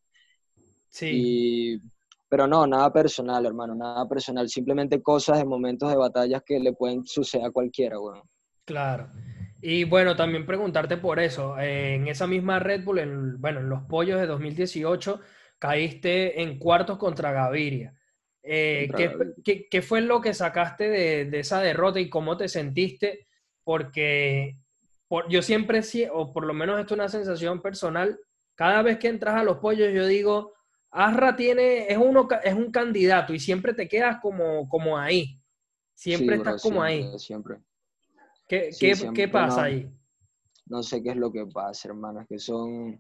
Sí. 0.90 1.80
pero 2.28 2.48
no, 2.48 2.66
nada 2.68 2.92
personal, 2.92 3.46
hermano, 3.46 3.76
nada 3.76 4.08
personal, 4.08 4.50
simplemente 4.50 5.02
cosas 5.02 5.38
de 5.38 5.46
momentos 5.46 5.90
de 5.90 5.96
batallas 5.96 6.44
que 6.44 6.60
le 6.60 6.74
pueden 6.74 7.06
suceder 7.06 7.48
a 7.48 7.52
cualquiera, 7.52 7.98
bueno. 7.98 8.24
Claro. 8.66 9.10
Y 9.62 9.84
bueno, 9.84 10.16
también 10.16 10.46
preguntarte 10.46 10.98
por 10.98 11.20
eso, 11.20 11.58
eh, 11.60 11.96
en 11.96 12.08
esa 12.08 12.28
misma 12.28 12.60
Red 12.60 12.84
Bull, 12.84 13.00
en, 13.00 13.42
bueno, 13.42 13.60
en 13.60 13.70
los 13.70 13.84
pollos 13.84 14.20
de 14.20 14.28
2018, 14.28 15.20
caíste 15.60 16.42
en 16.42 16.58
cuartos 16.58 16.98
contra 16.98 17.32
Gaviria. 17.32 17.94
Eh, 18.42 18.90
¿qué, 19.44 19.68
¿qué, 19.70 19.82
fue 19.82 20.02
lo 20.02 20.22
que 20.22 20.34
sacaste 20.34 20.90
de, 20.90 21.26
de, 21.26 21.40
esa 21.42 21.62
derrota 21.62 22.00
y 22.00 22.10
cómo 22.10 22.38
te 22.38 22.48
sentiste? 22.48 23.28
porque 23.70 24.58
yo 25.30 25.44
siempre, 25.44 25.84
o 26.12 26.34
por 26.34 26.44
lo 26.44 26.56
menos 26.56 26.80
esto 26.80 26.96
es 26.96 27.00
una 27.00 27.08
sensación 27.08 27.62
personal, 27.62 28.20
cada 28.56 28.82
vez 28.82 28.98
que 28.98 29.10
entras 29.10 29.36
a 29.36 29.44
los 29.44 29.60
pollos 29.60 29.94
yo 29.94 30.08
digo, 30.08 30.54
Arra 30.90 31.36
tiene, 31.36 31.86
es, 31.88 32.00
uno, 32.00 32.28
es 32.44 32.56
un 32.56 32.72
candidato 32.72 33.32
y 33.32 33.40
siempre 33.40 33.76
te 33.76 33.88
quedas 33.88 34.18
como, 34.24 34.68
como 34.68 34.98
ahí. 34.98 35.40
Siempre 35.94 36.38
estás 36.38 36.64
como 36.64 36.82
ahí. 36.82 37.08
Siempre. 37.20 37.58
¿Qué, 38.48 38.72
qué, 39.14 39.28
pasa 39.28 39.66
ahí? 39.66 39.88
No 40.66 40.82
sé 40.82 41.04
qué 41.04 41.12
es 41.12 41.18
lo 41.18 41.32
que 41.32 41.46
pasa, 41.46 41.90
hermano. 41.90 42.22
Es 42.22 42.28
que 42.28 42.40
son, 42.40 43.00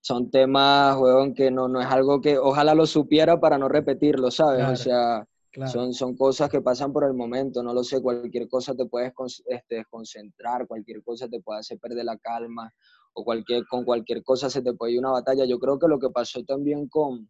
son 0.00 0.30
temas, 0.30 0.96
weón, 0.96 1.34
que 1.34 1.50
no, 1.50 1.68
no 1.68 1.80
es 1.80 1.86
algo 1.86 2.20
que 2.20 2.38
ojalá 2.38 2.74
lo 2.74 2.86
supiera 2.86 3.40
para 3.40 3.58
no 3.58 3.68
repetirlo, 3.68 4.30
¿sabes? 4.30 4.66
O 4.66 4.76
sea, 4.76 5.26
son, 5.66 5.92
son 5.92 6.16
cosas 6.16 6.48
que 6.48 6.60
pasan 6.60 6.92
por 6.92 7.04
el 7.04 7.14
momento, 7.14 7.62
no 7.62 7.74
lo 7.74 7.82
sé, 7.82 8.00
cualquier 8.00 8.48
cosa 8.48 8.74
te 8.74 8.86
puedes 8.86 9.12
este, 9.46 9.76
desconcentrar, 9.76 10.66
cualquier 10.66 11.02
cosa 11.02 11.28
te 11.28 11.40
puede 11.40 11.60
hacer 11.60 11.78
perder 11.78 12.04
la 12.04 12.16
calma, 12.16 12.72
o 13.12 13.24
cualquier, 13.24 13.66
con 13.66 13.84
cualquier 13.84 14.22
cosa 14.22 14.48
se 14.48 14.62
te 14.62 14.72
puede 14.74 14.92
ir 14.92 15.00
una 15.00 15.10
batalla. 15.10 15.44
Yo 15.44 15.58
creo 15.58 15.78
que 15.78 15.88
lo 15.88 15.98
que 15.98 16.10
pasó 16.10 16.44
también 16.44 16.88
con, 16.88 17.28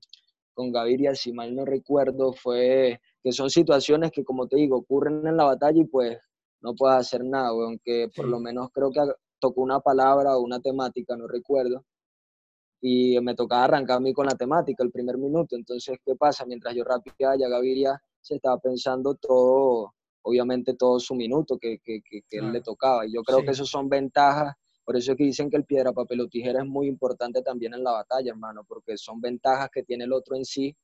con 0.53 0.73
Gaviria, 0.73 1.15
si 1.15 1.33
mal 1.33 1.55
no 1.55 1.65
recuerdo, 1.65 2.33
fue 2.33 3.01
que 3.23 3.33
son 3.33 3.49
situaciones 3.51 4.11
que, 4.13 4.25
como 4.25 4.47
te 4.47 4.57
digo, 4.57 4.77
ocurren 4.77 5.27
en 5.27 5.37
la 5.37 5.45
batalla 5.45 5.81
y 5.81 5.87
pues 5.87 6.19
no 6.61 6.75
puedes 6.75 6.99
hacer 6.99 7.25
nada, 7.25 7.49
aunque 7.49 8.11
por 8.15 8.27
lo 8.27 8.41
menos 8.41 8.69
creo 8.73 8.91
que 8.91 9.01
tocó 9.39 9.63
una 9.63 9.81
palabra 9.81 10.37
o 10.37 10.41
una 10.41 10.61
temática, 10.61 11.17
no 11.17 11.27
recuerdo, 11.29 11.85
y 12.81 13.19
me 13.21 13.35
tocaba 13.35 13.65
arrancar 13.65 13.97
a 13.97 14.01
mí 14.01 14.13
con 14.13 14.27
la 14.27 14.37
temática 14.37 14.85
el 14.85 14.91
primer 14.91 15.19
minuto. 15.19 15.57
Entonces, 15.57 15.99
¿qué 16.05 16.15
pasa? 16.15 16.45
Mientras 16.47 16.75
yo 16.75 16.85
rápido 16.85 17.15
ya 17.19 17.49
Gaviria 17.49 18.01
se 18.21 18.37
estaba 18.37 18.59
pensando 18.59 19.15
todo, 19.15 19.95
obviamente 20.23 20.75
todo 20.75 21.01
su 21.01 21.15
minuto 21.15 21.59
que, 21.59 21.79
que, 21.83 22.01
que, 22.03 22.23
él 22.31 22.53
le 22.53 22.61
tocaba. 22.61 23.07
Y 23.07 23.13
yo 23.13 23.23
creo 23.23 23.43
que 23.43 23.51
eso 23.51 23.65
son 23.65 23.89
ventajas, 23.89 24.55
por 24.85 24.97
eso 24.97 25.13
es 25.13 25.19
que 25.19 25.25
dicen 25.25 25.51
que 25.51 25.57
el 25.57 25.65
piedra, 25.65 25.93
papel 25.93 26.21
o 26.21 26.29
tijera 26.29 26.63
es 26.63 26.69
muy 26.69 26.87
importante 26.87 27.43
también 27.43 27.75
en 27.75 27.85
la 27.85 27.93
batalla, 27.93 28.31
hermano, 28.31 28.65
porque 28.67 28.97
son 28.97 29.21
ventajas 29.21 29.69
que 29.73 29.83
tiene 29.83 30.05
el 30.05 30.13
otro 30.13 30.37
en 30.37 30.45
sí, 30.45 30.77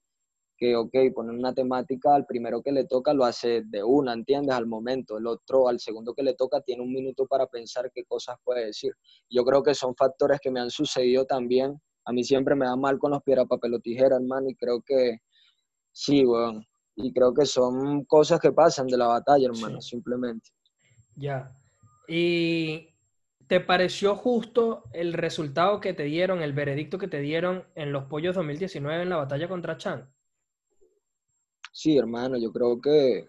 que, 0.57 0.76
ok, 0.76 0.94
poner 1.14 1.34
una 1.34 1.52
temática, 1.52 2.14
al 2.14 2.26
primero 2.26 2.62
que 2.62 2.72
le 2.72 2.84
toca 2.84 3.12
lo 3.12 3.24
hace 3.24 3.62
de 3.66 3.82
una, 3.82 4.12
¿entiendes? 4.12 4.55
Al 4.55 4.66
momento, 4.66 5.18
el 5.18 5.26
otro, 5.26 5.68
al 5.68 5.80
segundo 5.80 6.14
que 6.14 6.22
le 6.22 6.34
toca, 6.34 6.61
tiene 6.61 6.82
un 6.82 6.92
minuto 6.92 7.26
para 7.26 7.46
pensar 7.46 7.90
qué 7.92 8.05
cosas 8.05 8.36
puede 8.44 8.66
decir. 8.66 8.92
Yo 9.28 9.44
creo 9.44 9.62
que 9.62 9.74
son 9.74 9.94
factores 9.96 10.40
que 10.40 10.50
me 10.50 10.61
han 10.61 10.70
sucedido 10.70 11.24
también. 11.24 11.80
A 12.05 12.12
mí 12.12 12.22
siempre 12.22 12.55
me 12.55 12.66
da 12.66 12.76
mal 12.76 12.98
con 12.98 13.11
los 13.11 13.22
piedra, 13.22 13.46
papel 13.46 13.74
o 13.74 13.80
tijera, 13.80 14.16
hermano, 14.16 14.48
y 14.48 14.55
creo 14.55 14.80
que 14.82 15.18
sí, 15.92 16.24
weón. 16.24 16.64
Y 16.96 17.12
creo 17.12 17.34
que 17.34 17.46
son 17.46 18.05
cosas 18.05 18.38
que 18.38 18.52
pasan 18.52 18.86
de 18.86 18.96
la 18.96 19.09
batalla, 19.09 19.48
hermano, 19.48 19.80
simplemente. 19.80 20.50
Ya. 21.16 21.57
¿Y 22.07 22.94
te 23.48 23.61
pareció 23.61 24.14
justo 24.14 24.84
el 24.92 25.12
resultado 25.12 25.80
que 25.80 25.92
te 25.92 26.05
dieron, 26.05 26.42
el 26.42 26.52
veredicto 26.52 26.98
que 26.98 27.09
te 27.09 27.20
dieron 27.20 27.64
en 27.74 27.92
los 27.92 28.05
Pollos 28.05 28.36
2019 28.36 29.02
en 29.02 29.09
la 29.09 29.16
batalla 29.16 29.48
contra 29.48 29.76
Chan? 29.76 30.14
Sí, 31.79 31.99
hermano, 31.99 32.39
yo 32.39 32.51
creo 32.53 32.81
que, 32.81 33.27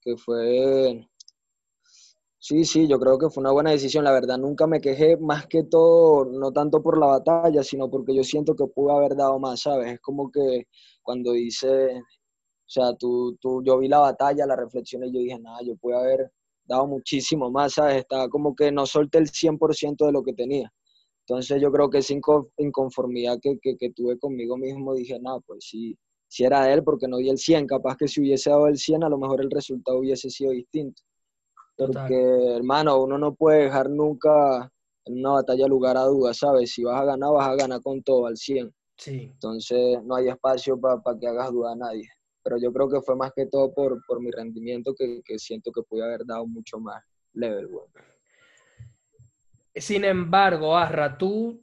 que 0.00 0.16
fue... 0.16 1.06
Sí, 2.38 2.64
sí, 2.64 2.88
yo 2.88 2.98
creo 2.98 3.18
que 3.18 3.30
fue 3.30 3.40
una 3.42 3.52
buena 3.52 3.70
decisión. 3.70 4.02
La 4.04 4.12
verdad, 4.12 4.36
nunca 4.38 4.66
me 4.66 4.80
quejé 4.80 5.16
más 5.16 5.46
que 5.46 5.62
todo, 5.62 6.24
no 6.24 6.50
tanto 6.52 6.82
por 6.82 6.98
la 6.98 7.06
batalla, 7.06 7.62
sino 7.62 7.88
porque 7.88 8.14
yo 8.14 8.24
siento 8.24 8.56
que 8.56 8.66
pude 8.66 8.92
haber 8.92 9.14
dado 9.16 9.38
más, 9.38 9.60
¿sabes? 9.62 9.92
Es 9.94 10.00
como 10.00 10.30
que 10.30 10.66
cuando 11.02 11.32
dice, 11.32 12.00
o 12.00 12.04
sea, 12.66 12.94
tú, 12.96 13.36
tú, 13.40 13.62
yo 13.64 13.78
vi 13.78 13.88
la 13.88 13.98
batalla, 14.00 14.46
la 14.46 14.56
reflexión 14.56 15.04
y 15.04 15.12
yo 15.12 15.20
dije, 15.20 15.38
nada, 15.40 15.60
yo 15.64 15.76
pude 15.76 15.96
haber 15.96 16.32
dado 16.64 16.86
muchísimo 16.88 17.50
más, 17.50 17.74
¿sabes? 17.74 17.96
Estaba 17.98 18.28
como 18.28 18.56
que 18.56 18.72
no 18.72 18.86
solté 18.86 19.18
el 19.18 19.28
100% 19.30 20.06
de 20.06 20.12
lo 20.12 20.22
que 20.24 20.32
tenía. 20.34 20.72
Entonces 21.26 21.60
yo 21.62 21.70
creo 21.72 21.90
que 21.90 21.98
esa 21.98 22.14
inconformidad 22.58 23.38
que, 23.42 23.58
que, 23.60 23.76
que 23.76 23.90
tuve 23.92 24.18
conmigo 24.18 24.56
mismo, 24.58 24.94
dije, 24.94 25.18
nada, 25.20 25.38
pues 25.46 25.64
sí, 25.70 25.96
si 26.32 26.44
era 26.44 26.72
él, 26.72 26.82
porque 26.82 27.06
no 27.06 27.18
di 27.18 27.28
el 27.28 27.36
100, 27.36 27.66
capaz 27.66 27.94
que 27.98 28.08
si 28.08 28.22
hubiese 28.22 28.48
dado 28.48 28.66
el 28.68 28.78
100, 28.78 29.04
a 29.04 29.10
lo 29.10 29.18
mejor 29.18 29.42
el 29.42 29.50
resultado 29.50 29.98
hubiese 29.98 30.30
sido 30.30 30.52
distinto. 30.52 31.02
Porque, 31.76 32.56
hermano, 32.56 33.02
uno 33.02 33.18
no 33.18 33.34
puede 33.34 33.64
dejar 33.64 33.90
nunca 33.90 34.70
en 35.04 35.18
una 35.18 35.32
batalla 35.32 35.66
lugar 35.66 35.98
a 35.98 36.04
dudas, 36.04 36.38
¿sabes? 36.38 36.72
Si 36.72 36.84
vas 36.84 37.02
a 37.02 37.04
ganar, 37.04 37.32
vas 37.32 37.48
a 37.48 37.56
ganar 37.56 37.82
con 37.82 38.02
todo, 38.02 38.26
al 38.26 38.38
100. 38.38 38.72
Sí. 38.96 39.30
Entonces 39.34 40.02
no 40.04 40.14
hay 40.14 40.28
espacio 40.28 40.80
para 40.80 41.02
que 41.20 41.26
hagas 41.26 41.52
duda 41.52 41.72
a 41.72 41.76
nadie 41.76 42.08
pero 42.42 42.58
yo 42.58 42.72
creo 42.72 42.88
que 42.88 43.00
fue 43.00 43.16
más 43.16 43.32
que 43.34 43.46
todo 43.46 43.72
por, 43.72 44.04
por 44.06 44.20
mi 44.20 44.30
rendimiento 44.30 44.94
que, 44.94 45.20
que, 45.24 45.38
siento 45.38 45.70
que 45.70 45.82
pude 45.82 46.02
haber 46.02 46.24
dado 46.26 46.46
mucho 46.46 46.78
más 46.78 47.02
level, 47.34 47.68
Sin 49.76 50.04
embargo, 50.04 50.76
Arra, 50.76 51.16
tú, 51.16 51.62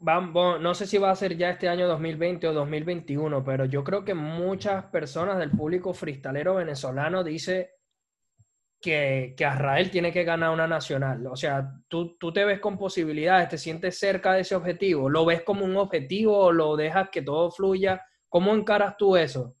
no 0.00 0.74
sé 0.74 0.86
si 0.86 0.98
va 0.98 1.10
a 1.10 1.16
ser 1.16 1.36
ya 1.36 1.50
este 1.50 1.68
año 1.68 1.88
2020 1.88 2.48
o 2.48 2.52
2021, 2.52 3.44
pero 3.44 3.64
yo 3.64 3.82
creo 3.84 4.04
que 4.04 4.14
muchas 4.14 4.84
personas 4.86 5.38
del 5.38 5.50
público 5.50 5.92
freestalero 5.92 6.54
venezolano 6.54 7.24
dice 7.24 7.72
que, 8.80 9.34
que 9.36 9.44
Arrael 9.44 9.90
tiene 9.90 10.12
que 10.12 10.24
ganar 10.24 10.50
una 10.50 10.66
nacional. 10.66 11.26
O 11.26 11.36
sea, 11.36 11.68
¿tú, 11.88 12.16
tú 12.16 12.32
te 12.32 12.44
ves 12.44 12.60
con 12.60 12.78
posibilidades, 12.78 13.48
te 13.48 13.58
sientes 13.58 13.98
cerca 13.98 14.32
de 14.32 14.40
ese 14.42 14.54
objetivo, 14.54 15.08
lo 15.08 15.24
ves 15.24 15.42
como 15.42 15.64
un 15.64 15.76
objetivo 15.76 16.38
o 16.38 16.52
lo 16.52 16.76
dejas 16.76 17.10
que 17.10 17.22
todo 17.22 17.50
fluya 17.50 18.04
¿Cómo 18.28 18.54
encaras 18.54 18.96
tú 18.98 19.16
eso? 19.16 19.54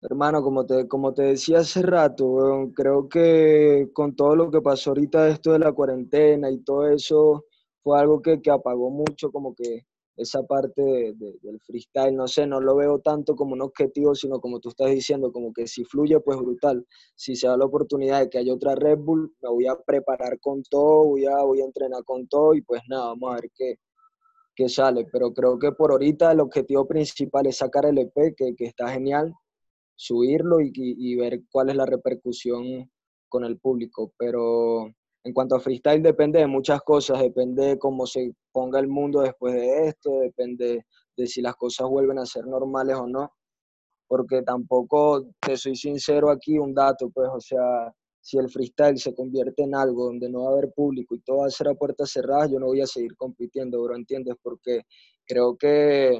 Hermano, 0.00 0.42
como 0.42 0.64
te, 0.64 0.88
como 0.88 1.12
te 1.12 1.24
decía 1.24 1.58
hace 1.58 1.82
rato, 1.82 2.70
creo 2.74 3.06
que 3.06 3.90
con 3.92 4.16
todo 4.16 4.34
lo 4.34 4.50
que 4.50 4.62
pasó 4.62 4.90
ahorita, 4.90 5.28
esto 5.28 5.52
de 5.52 5.58
la 5.58 5.72
cuarentena 5.72 6.50
y 6.50 6.60
todo 6.60 6.88
eso, 6.88 7.44
fue 7.82 7.98
algo 7.98 8.20
que, 8.22 8.40
que 8.40 8.50
apagó 8.50 8.90
mucho 8.90 9.30
como 9.30 9.54
que 9.54 9.86
esa 10.16 10.42
parte 10.42 10.82
del 10.82 11.60
freestyle, 11.60 12.14
no 12.14 12.28
sé, 12.28 12.46
no 12.46 12.60
lo 12.60 12.76
veo 12.76 12.98
tanto 12.98 13.34
como 13.34 13.54
un 13.54 13.62
objetivo, 13.62 14.14
sino 14.14 14.40
como 14.40 14.60
tú 14.60 14.68
estás 14.68 14.90
diciendo, 14.90 15.32
como 15.32 15.52
que 15.52 15.66
si 15.66 15.84
fluye, 15.84 16.20
pues 16.20 16.38
brutal. 16.38 16.86
Si 17.14 17.34
se 17.36 17.46
da 17.46 17.56
la 17.56 17.64
oportunidad 17.64 18.20
de 18.20 18.28
que 18.28 18.38
haya 18.38 18.52
otra 18.52 18.74
Red 18.74 18.98
Bull, 18.98 19.34
me 19.40 19.48
voy 19.48 19.66
a 19.66 19.76
preparar 19.76 20.38
con 20.40 20.62
todo, 20.64 21.04
voy 21.04 21.24
a, 21.24 21.42
voy 21.42 21.62
a 21.62 21.64
entrenar 21.64 22.04
con 22.04 22.28
todo 22.28 22.54
y 22.54 22.60
pues 22.62 22.82
nada, 22.88 23.06
vamos 23.06 23.32
a 23.32 23.34
ver 23.36 23.50
qué, 23.54 23.76
que 24.54 24.68
sale, 24.68 25.06
pero 25.10 25.32
creo 25.32 25.58
que 25.58 25.72
por 25.72 25.90
ahorita 25.92 26.32
el 26.32 26.40
objetivo 26.40 26.86
principal 26.86 27.46
es 27.46 27.56
sacar 27.56 27.86
el 27.86 27.98
EP, 27.98 28.34
que, 28.36 28.54
que 28.54 28.66
está 28.66 28.88
genial, 28.88 29.32
subirlo 29.96 30.60
y, 30.60 30.70
y, 30.74 31.16
ver 31.16 31.42
cuál 31.50 31.70
es 31.70 31.76
la 31.76 31.86
repercusión 31.86 32.90
con 33.28 33.44
el 33.44 33.58
público, 33.58 34.12
pero 34.18 34.92
en 35.24 35.32
cuanto 35.32 35.56
a 35.56 35.60
freestyle 35.60 36.02
depende 36.02 36.38
de 36.38 36.46
muchas 36.46 36.80
cosas, 36.82 37.20
depende 37.20 37.66
de 37.66 37.78
cómo 37.78 38.06
se 38.06 38.32
ponga 38.52 38.80
el 38.80 38.88
mundo 38.88 39.20
después 39.20 39.54
de 39.54 39.88
esto, 39.88 40.20
depende 40.20 40.86
de 41.16 41.26
si 41.26 41.42
las 41.42 41.56
cosas 41.56 41.88
vuelven 41.88 42.18
a 42.18 42.26
ser 42.26 42.46
normales 42.46 42.96
o 42.96 43.06
no, 43.06 43.32
porque 44.08 44.42
tampoco, 44.42 45.26
te 45.40 45.56
soy 45.56 45.76
sincero 45.76 46.30
aquí, 46.30 46.58
un 46.58 46.74
dato, 46.74 47.10
pues, 47.10 47.28
o 47.32 47.40
sea, 47.40 47.92
si 48.20 48.38
el 48.38 48.50
freestyle 48.50 48.98
se 48.98 49.14
convierte 49.14 49.62
en 49.62 49.74
algo 49.74 50.06
donde 50.06 50.28
no 50.28 50.44
va 50.44 50.50
a 50.50 50.52
haber 50.52 50.72
público 50.72 51.14
y 51.14 51.20
todo 51.20 51.38
va 51.38 51.46
a 51.46 51.50
ser 51.50 51.68
a 51.68 51.74
puertas 51.74 52.10
cerradas, 52.10 52.50
yo 52.50 52.58
no 52.58 52.66
voy 52.66 52.80
a 52.80 52.86
seguir 52.86 53.16
compitiendo, 53.16 53.82
bro, 53.82 53.96
¿entiendes? 53.96 54.36
Porque 54.42 54.82
creo 55.26 55.56
que 55.56 56.18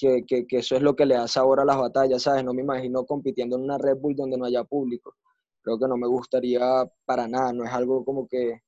que, 0.00 0.24
que, 0.26 0.46
que, 0.46 0.58
eso 0.58 0.76
es 0.76 0.82
lo 0.82 0.96
que 0.96 1.04
le 1.04 1.14
da 1.14 1.28
sabor 1.28 1.60
a 1.60 1.64
las 1.64 1.76
batallas, 1.76 2.22
¿sabes? 2.22 2.42
No 2.42 2.54
me 2.54 2.62
imagino 2.62 3.04
compitiendo 3.04 3.56
en 3.56 3.64
una 3.64 3.76
Red 3.76 3.98
Bull 3.98 4.16
donde 4.16 4.38
no 4.38 4.46
haya 4.46 4.64
público. 4.64 5.14
Creo 5.62 5.78
que 5.78 5.88
no 5.88 5.96
me 5.96 6.06
gustaría 6.06 6.60
para 7.04 7.28
nada, 7.28 7.52
no 7.52 7.64
es 7.64 7.72
algo 7.72 8.04
como 8.04 8.26
que, 8.26 8.62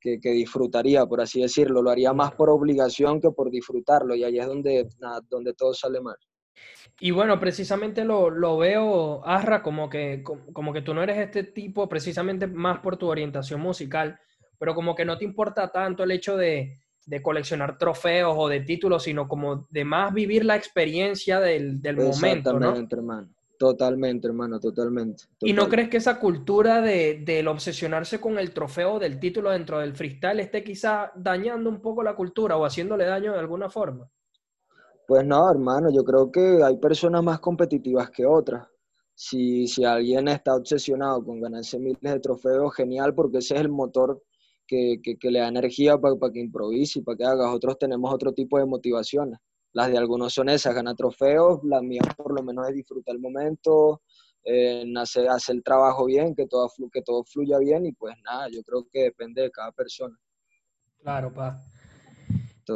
que, 0.00 0.20
que 0.20 0.30
disfrutaría, 0.30 1.06
por 1.06 1.20
así 1.20 1.40
decirlo. 1.40 1.82
Lo 1.82 1.90
haría 1.90 2.12
más 2.12 2.32
por 2.34 2.50
obligación 2.50 3.20
que 3.20 3.30
por 3.30 3.50
disfrutarlo 3.50 4.14
y 4.14 4.24
ahí 4.24 4.38
es 4.38 4.46
donde, 4.46 4.88
nada, 4.98 5.20
donde 5.28 5.54
todo 5.54 5.74
sale 5.74 6.00
mal. 6.00 6.16
Y 7.00 7.10
bueno, 7.10 7.38
precisamente 7.38 8.04
lo, 8.04 8.30
lo 8.30 8.56
veo, 8.56 9.26
Asra, 9.26 9.62
como 9.62 9.90
que, 9.90 10.22
como 10.22 10.72
que 10.72 10.82
tú 10.82 10.94
no 10.94 11.02
eres 11.02 11.18
este 11.18 11.44
tipo 11.44 11.88
precisamente 11.88 12.46
más 12.46 12.80
por 12.80 12.96
tu 12.96 13.08
orientación 13.08 13.60
musical, 13.60 14.18
pero 14.58 14.74
como 14.74 14.94
que 14.94 15.04
no 15.04 15.18
te 15.18 15.24
importa 15.24 15.70
tanto 15.70 16.04
el 16.04 16.12
hecho 16.12 16.36
de, 16.36 16.78
de 17.06 17.22
coleccionar 17.22 17.78
trofeos 17.78 18.34
o 18.36 18.48
de 18.48 18.60
títulos, 18.60 19.04
sino 19.04 19.28
como 19.28 19.66
de 19.70 19.84
más 19.84 20.12
vivir 20.12 20.44
la 20.44 20.56
experiencia 20.56 21.38
del, 21.40 21.80
del 21.80 21.96
momento, 21.96 22.58
¿no? 22.58 22.74
hermano. 22.76 23.28
Totalmente, 23.58 24.26
hermano, 24.26 24.60
totalmente, 24.60 25.24
¿Y 25.40 25.54
no 25.54 25.68
crees 25.68 25.88
que 25.88 25.96
esa 25.96 26.20
cultura 26.20 26.82
de, 26.82 27.22
del 27.24 27.48
obsesionarse 27.48 28.20
con 28.20 28.38
el 28.38 28.52
trofeo 28.52 28.98
del 28.98 29.18
título 29.18 29.50
dentro 29.50 29.78
del 29.78 29.94
freestyle 29.94 30.40
esté 30.40 30.62
quizá 30.62 31.10
dañando 31.16 31.70
un 31.70 31.80
poco 31.80 32.02
la 32.02 32.14
cultura 32.14 32.56
o 32.58 32.66
haciéndole 32.66 33.04
daño 33.04 33.32
de 33.32 33.38
alguna 33.38 33.70
forma? 33.70 34.10
Pues 35.06 35.24
no, 35.24 35.50
hermano, 35.50 35.88
yo 35.90 36.04
creo 36.04 36.30
que 36.30 36.62
hay 36.62 36.76
personas 36.76 37.22
más 37.22 37.40
competitivas 37.40 38.10
que 38.10 38.26
otras. 38.26 38.66
Si, 39.14 39.66
si 39.68 39.84
alguien 39.84 40.28
está 40.28 40.54
obsesionado 40.54 41.24
con 41.24 41.40
ganarse 41.40 41.78
miles 41.78 42.00
de 42.02 42.20
trofeos, 42.20 42.74
genial, 42.74 43.14
porque 43.14 43.38
ese 43.38 43.54
es 43.54 43.60
el 43.62 43.70
motor 43.70 44.22
que, 44.66 45.00
que, 45.02 45.30
le 45.30 45.38
da 45.38 45.48
energía 45.48 45.96
para 45.96 46.16
que 46.32 46.40
improvise 46.40 46.98
y 46.98 47.02
para 47.02 47.16
que 47.16 47.24
haga. 47.24 47.54
Otros 47.54 47.78
tenemos 47.78 48.12
otro 48.12 48.34
tipo 48.34 48.58
de 48.58 48.66
motivaciones. 48.66 49.38
Las 49.76 49.90
de 49.90 49.98
algunos 49.98 50.32
son 50.32 50.48
esas, 50.48 50.74
ganar 50.74 50.96
trofeos, 50.96 51.60
las 51.62 51.82
mías 51.82 52.06
por 52.16 52.34
lo 52.34 52.42
menos 52.42 52.66
es 52.66 52.74
disfrutar 52.74 53.14
el 53.14 53.20
momento, 53.20 54.00
eh, 54.42 54.90
hacer, 54.96 55.28
hacer, 55.28 55.56
el 55.56 55.62
trabajo 55.62 56.06
bien, 56.06 56.34
que 56.34 56.46
todo, 56.46 56.72
que 56.90 57.02
todo 57.02 57.22
fluya 57.24 57.58
bien 57.58 57.84
y 57.84 57.92
pues 57.92 58.16
nada, 58.24 58.48
yo 58.50 58.62
creo 58.62 58.86
que 58.90 59.02
depende 59.02 59.42
de 59.42 59.50
cada 59.50 59.72
persona. 59.72 60.18
Claro, 61.02 61.30
pa. 61.30 61.60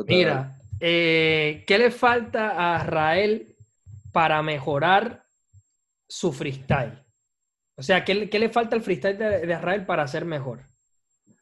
Mira, 0.08 0.58
eh, 0.78 1.64
¿qué 1.66 1.78
le 1.78 1.90
falta 1.90 2.74
a 2.74 2.84
Israel 2.84 3.56
para 4.12 4.42
mejorar 4.42 5.24
su 6.06 6.34
freestyle? 6.34 7.02
O 7.76 7.82
sea, 7.82 8.04
¿qué, 8.04 8.28
qué 8.28 8.38
le 8.38 8.50
falta 8.50 8.76
al 8.76 8.82
freestyle 8.82 9.16
de, 9.16 9.46
de 9.46 9.54
Israel 9.54 9.86
para 9.86 10.06
ser 10.06 10.26
mejor? 10.26 10.58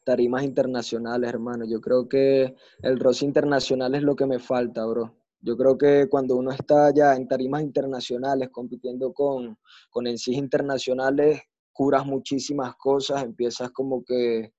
tarimas 0.05 0.45
internacionales, 0.45 1.29
hermano. 1.29 1.67
Yo 1.67 1.83
creo 1.83 2.09
que 2.09 2.55
el 2.81 2.99
roce 2.99 3.27
internacional 3.27 3.95
es 3.97 4.03
lo 4.03 4.17
que 4.17 4.25
me 4.25 4.39
falta, 4.39 4.87
bro. 4.87 5.18
Yo 5.41 5.57
creo 5.57 5.79
que 5.79 6.09
cuando 6.09 6.37
uno 6.37 6.51
está 6.51 6.93
ya 6.95 7.15
en 7.15 7.29
tarimas 7.29 7.63
internacionales, 7.63 8.49
compitiendo 8.51 9.13
con, 9.13 9.59
con 9.91 10.07
en 10.07 10.19
sí 10.19 10.35
internacionales, 10.35 11.43
curas 11.73 12.05
muchísimas 12.05 12.75
cosas, 12.77 13.23
empiezas 13.23 13.71
como 13.71 14.05
que 14.05 14.53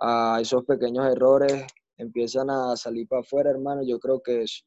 a 0.00 0.38
esos 0.40 0.64
pequeños 0.64 1.06
errores 1.06 1.66
empiezan 1.96 2.50
a 2.50 2.76
salir 2.76 3.06
para 3.06 3.22
afuera, 3.22 3.50
hermano. 3.50 3.82
Yo 3.84 3.98
creo 4.00 4.20
que 4.20 4.42
es 4.42 4.64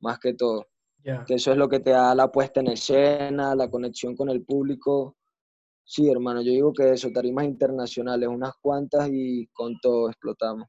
más 0.00 0.18
que 0.18 0.34
todo. 0.34 0.66
Que 1.26 1.34
eso 1.34 1.50
es 1.50 1.56
lo 1.56 1.68
que 1.68 1.80
te 1.80 1.90
da 1.90 2.14
la 2.14 2.30
puesta 2.30 2.60
en 2.60 2.68
escena, 2.68 3.56
la 3.56 3.68
conexión 3.68 4.14
con 4.14 4.30
el 4.30 4.44
público 4.44 5.16
Sí, 5.84 6.08
hermano, 6.08 6.42
yo 6.42 6.52
digo 6.52 6.72
que 6.72 6.90
eso, 6.90 7.10
tarimas 7.12 7.44
internacionales, 7.44 8.28
unas 8.28 8.54
cuantas 8.60 9.08
y 9.12 9.46
con 9.48 9.78
todo 9.80 10.08
explotamos. 10.08 10.68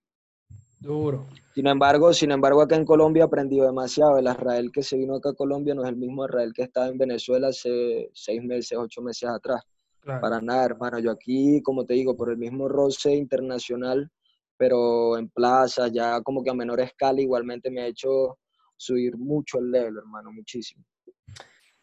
Duro. 0.83 1.25
Sin 1.55 1.67
embargo, 1.67 2.13
sin 2.13 2.31
embargo, 2.31 2.61
acá 2.61 2.75
en 2.75 2.85
Colombia 2.85 3.21
he 3.21 3.25
aprendido 3.25 3.65
demasiado. 3.65 4.17
El 4.17 4.27
Israel 4.27 4.69
que 4.71 4.83
se 4.83 4.97
vino 4.97 5.15
acá 5.15 5.29
a 5.29 5.33
Colombia 5.33 5.73
no 5.73 5.83
es 5.83 5.89
el 5.89 5.95
mismo 5.95 6.25
Israel 6.25 6.51
que 6.53 6.63
estaba 6.63 6.87
en 6.87 6.97
Venezuela 6.97 7.47
hace 7.47 8.09
seis 8.13 8.43
meses, 8.43 8.77
ocho 8.77 9.01
meses 9.01 9.29
atrás. 9.29 9.61
Para 10.03 10.41
nada, 10.41 10.65
hermano. 10.65 10.99
Yo 10.99 11.11
aquí, 11.11 11.61
como 11.63 11.85
te 11.85 11.93
digo, 11.93 12.17
por 12.17 12.29
el 12.29 12.37
mismo 12.37 12.67
roce 12.67 13.15
internacional, 13.15 14.11
pero 14.57 15.17
en 15.17 15.29
plaza, 15.29 15.87
ya 15.87 16.19
como 16.21 16.43
que 16.43 16.49
a 16.49 16.53
menor 16.53 16.81
escala, 16.81 17.21
igualmente 17.21 17.71
me 17.71 17.81
ha 17.81 17.87
hecho 17.87 18.39
subir 18.75 19.15
mucho 19.15 19.59
el 19.59 19.71
level, 19.71 19.97
hermano, 19.97 20.33
muchísimo. 20.33 20.83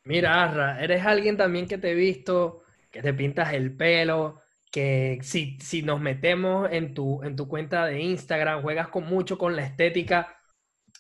Mira, 0.05 0.45
Arra, 0.45 0.83
eres 0.85 1.07
alguien 1.07 1.39
también 1.39 1.67
que 1.67 1.79
te 1.79 1.93
he 1.93 1.95
visto 1.95 2.65
que 2.91 3.03
te 3.03 3.15
pintas 3.15 3.55
el 3.55 3.77
pelo, 3.77 4.41
que 4.71 5.19
si, 5.23 5.59
si 5.61 5.83
nos 5.83 6.01
metemos 6.01 6.69
en 6.71 6.95
tu, 6.95 7.23
en 7.23 7.37
tu 7.37 7.49
cuenta 7.49 7.87
de 7.87 8.01
Instagram, 8.01 8.63
juegas 8.63 8.89
con, 8.89 9.05
mucho 9.05 9.37
con 9.37 9.57
la 9.57 9.65
estética. 9.65 10.37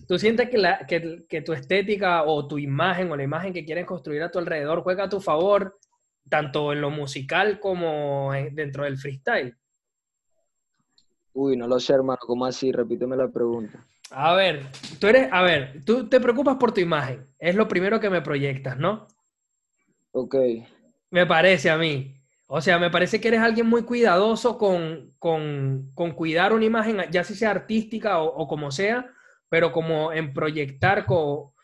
¿Tú 0.08 0.18
sientes 0.18 0.48
que, 0.50 0.58
la, 0.58 0.86
que, 0.86 1.24
que, 1.28 1.42
tu 1.42 1.52
estética 1.52 2.24
o 2.24 2.48
tu 2.48 2.58
imagen 2.58 3.10
o 3.10 3.16
la 3.16 3.22
imagen 3.22 3.52
que 3.52 3.64
quieres 3.64 3.86
construir 3.86 4.22
a 4.22 4.30
tu 4.30 4.38
alrededor 4.38 4.82
juega 4.82 5.04
a 5.04 5.08
tu 5.08 5.20
favor, 5.20 5.78
tanto 6.28 6.72
en 6.72 6.80
lo 6.80 6.90
musical 6.90 7.60
como 7.60 8.32
dentro 8.52 8.84
del 8.84 8.98
freestyle? 8.98 9.56
Uy, 11.32 11.56
no 11.56 11.68
lo 11.68 11.78
sé, 11.78 11.94
hermano. 11.94 12.18
¿Cómo 12.20 12.46
así? 12.46 12.72
Repíteme 12.72 13.16
la 13.16 13.28
pregunta. 13.28 13.86
A 14.10 14.34
ver, 14.34 14.66
tú 14.98 15.06
eres, 15.06 15.28
a 15.30 15.42
ver, 15.42 15.84
tú 15.84 16.08
te 16.08 16.18
preocupas 16.18 16.56
por 16.56 16.72
tu 16.72 16.80
imagen. 16.80 17.28
Es 17.38 17.54
lo 17.54 17.68
primero 17.68 18.00
que 18.00 18.10
me 18.10 18.22
proyectas, 18.22 18.76
¿no? 18.76 19.06
Ok. 20.12 20.34
Me 21.10 21.26
parece 21.26 21.70
a 21.70 21.78
mí. 21.78 22.19
O 22.52 22.60
sea, 22.60 22.80
me 22.80 22.90
parece 22.90 23.20
que 23.20 23.28
eres 23.28 23.38
alguien 23.42 23.68
muy 23.68 23.84
cuidadoso 23.84 24.58
con, 24.58 25.14
con, 25.20 25.92
con 25.94 26.10
cuidar 26.10 26.52
una 26.52 26.64
imagen, 26.64 26.96
ya 27.12 27.22
si 27.22 27.36
sea 27.36 27.52
artística 27.52 28.18
o, 28.18 28.48
como 28.48 28.72
sea, 28.72 29.08
pero 29.48 29.70
como 29.70 30.12
en 30.12 30.34
proyectar, 30.34 31.06
como, 31.06 31.54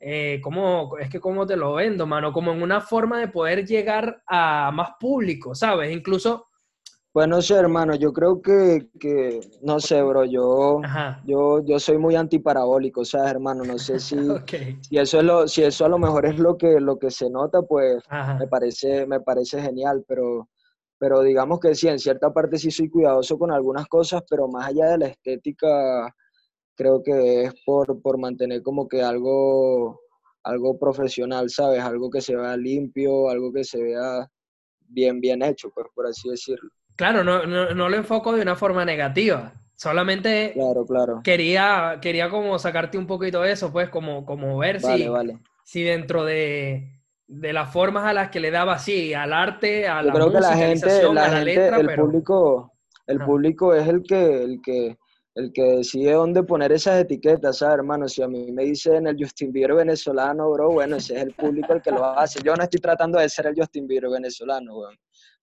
eh, 0.00 0.40
como, 0.42 0.98
es 0.98 1.08
que 1.08 1.20
como 1.20 1.46
te 1.46 1.56
lo 1.56 1.74
vendo, 1.74 2.04
mano, 2.04 2.32
como 2.32 2.50
en 2.50 2.62
una 2.62 2.80
forma 2.80 3.20
de 3.20 3.28
poder 3.28 3.64
llegar 3.64 4.24
a 4.26 4.72
más 4.72 4.94
público, 4.98 5.54
¿sabes? 5.54 5.92
Incluso 5.92 6.48
pues 7.14 7.28
no 7.28 7.40
sé, 7.40 7.54
hermano, 7.54 7.94
yo 7.94 8.12
creo 8.12 8.42
que, 8.42 8.88
que 8.98 9.38
no 9.62 9.78
sé, 9.78 10.02
bro, 10.02 10.24
yo, 10.24 10.80
yo, 11.24 11.64
yo 11.64 11.78
soy 11.78 11.96
muy 11.96 12.16
antiparabólico, 12.16 13.04
¿sabes, 13.04 13.30
hermano? 13.30 13.62
No 13.62 13.78
sé 13.78 14.00
si, 14.00 14.16
si, 14.80 14.98
eso 14.98 15.18
es 15.18 15.24
lo, 15.24 15.46
si 15.46 15.62
eso 15.62 15.84
a 15.84 15.88
lo 15.88 15.96
mejor 15.96 16.26
es 16.26 16.40
lo 16.40 16.58
que, 16.58 16.80
lo 16.80 16.98
que 16.98 17.12
se 17.12 17.30
nota, 17.30 17.62
pues 17.62 18.02
me 18.40 18.48
parece, 18.48 19.06
me 19.06 19.20
parece 19.20 19.62
genial, 19.62 20.04
pero, 20.08 20.48
pero 20.98 21.20
digamos 21.22 21.60
que 21.60 21.76
sí, 21.76 21.86
en 21.86 22.00
cierta 22.00 22.32
parte 22.32 22.58
sí 22.58 22.72
soy 22.72 22.90
cuidadoso 22.90 23.38
con 23.38 23.52
algunas 23.52 23.86
cosas, 23.86 24.24
pero 24.28 24.48
más 24.48 24.66
allá 24.66 24.86
de 24.86 24.98
la 24.98 25.06
estética, 25.06 26.12
creo 26.74 27.00
que 27.00 27.44
es 27.44 27.54
por, 27.64 28.02
por 28.02 28.18
mantener 28.18 28.60
como 28.60 28.88
que 28.88 29.02
algo, 29.02 30.00
algo 30.42 30.76
profesional, 30.80 31.48
¿sabes? 31.48 31.80
Algo 31.80 32.10
que 32.10 32.20
se 32.20 32.34
vea 32.34 32.56
limpio, 32.56 33.28
algo 33.28 33.52
que 33.52 33.62
se 33.62 33.80
vea 33.80 34.28
bien, 34.88 35.20
bien 35.20 35.42
hecho, 35.44 35.70
pues 35.72 35.86
por 35.94 36.08
así 36.08 36.28
decirlo. 36.28 36.70
Claro, 36.96 37.24
no, 37.24 37.44
no, 37.44 37.74
no, 37.74 37.88
lo 37.88 37.96
enfoco 37.96 38.32
de 38.32 38.42
una 38.42 38.56
forma 38.56 38.84
negativa. 38.84 39.52
Solamente 39.74 40.52
claro, 40.54 40.86
claro. 40.86 41.20
Quería, 41.24 41.98
quería 42.00 42.30
como 42.30 42.58
sacarte 42.58 42.96
un 42.96 43.06
poquito 43.06 43.42
de 43.42 43.52
eso, 43.52 43.72
pues, 43.72 43.88
como, 43.88 44.24
como 44.24 44.56
ver 44.58 44.80
si, 44.80 45.08
si 45.64 45.82
dentro 45.82 46.24
de, 46.24 47.00
de, 47.26 47.52
las 47.52 47.72
formas 47.72 48.04
a 48.04 48.12
las 48.12 48.30
que 48.30 48.38
le 48.38 48.52
daba 48.52 48.74
así, 48.74 49.12
al 49.14 49.32
arte, 49.32 49.88
a 49.88 50.00
la 50.02 50.12
creo 50.12 50.30
que 50.32 50.40
la 50.40 50.56
gente, 50.56 51.12
la, 51.12 51.28
gente, 51.30 51.68
el 51.68 51.94
público, 51.96 52.72
el 53.08 53.18
público 53.18 53.74
es 53.74 53.88
el 53.88 54.04
que, 54.04 54.44
el 54.44 54.60
que, 54.62 54.96
el 55.34 55.52
que 55.52 55.62
decide 55.62 56.12
dónde 56.12 56.44
poner 56.44 56.70
esas 56.70 57.00
etiquetas, 57.00 57.58
¿sabes, 57.58 57.78
hermano? 57.78 58.08
Si 58.08 58.22
a 58.22 58.28
mí 58.28 58.52
me 58.52 58.64
dicen 58.64 59.08
el 59.08 59.16
Justin 59.18 59.50
Bieber 59.50 59.74
venezolano, 59.74 60.52
bro, 60.52 60.70
bueno, 60.70 60.96
ese 60.96 61.16
es 61.16 61.22
el 61.22 61.34
público 61.34 61.72
el 61.72 61.82
que 61.82 61.90
lo 61.90 62.04
hace. 62.04 62.40
Yo 62.44 62.54
no 62.54 62.62
estoy 62.62 62.80
tratando 62.80 63.18
de 63.18 63.28
ser 63.28 63.48
el 63.48 63.56
Justin 63.56 63.88
Bieber 63.88 64.08
venezolano, 64.08 64.78
bro. 64.78 64.90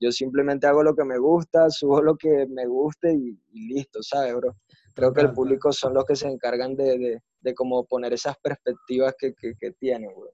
Yo 0.01 0.11
simplemente 0.11 0.65
hago 0.67 0.81
lo 0.83 0.95
que 0.95 1.05
me 1.05 1.17
gusta, 1.19 1.69
subo 1.69 2.01
lo 2.01 2.17
que 2.17 2.47
me 2.47 2.65
guste 2.65 3.13
y, 3.13 3.39
listo, 3.53 4.01
¿sabes, 4.01 4.35
bro? 4.35 4.57
Creo 4.93 5.13
que 5.13 5.21
el 5.21 5.31
público 5.31 5.71
son 5.71 5.93
los 5.93 6.03
que 6.03 6.17
se 6.17 6.27
encargan 6.27 6.75
de, 6.75 6.97
de, 6.97 7.21
de 7.39 7.53
como 7.53 7.85
poner 7.85 8.11
esas 8.11 8.35
perspectivas 8.39 9.15
que, 9.17 9.33
que, 9.33 9.53
que 9.57 9.71
tienen, 9.71 10.09
bro. 10.13 10.31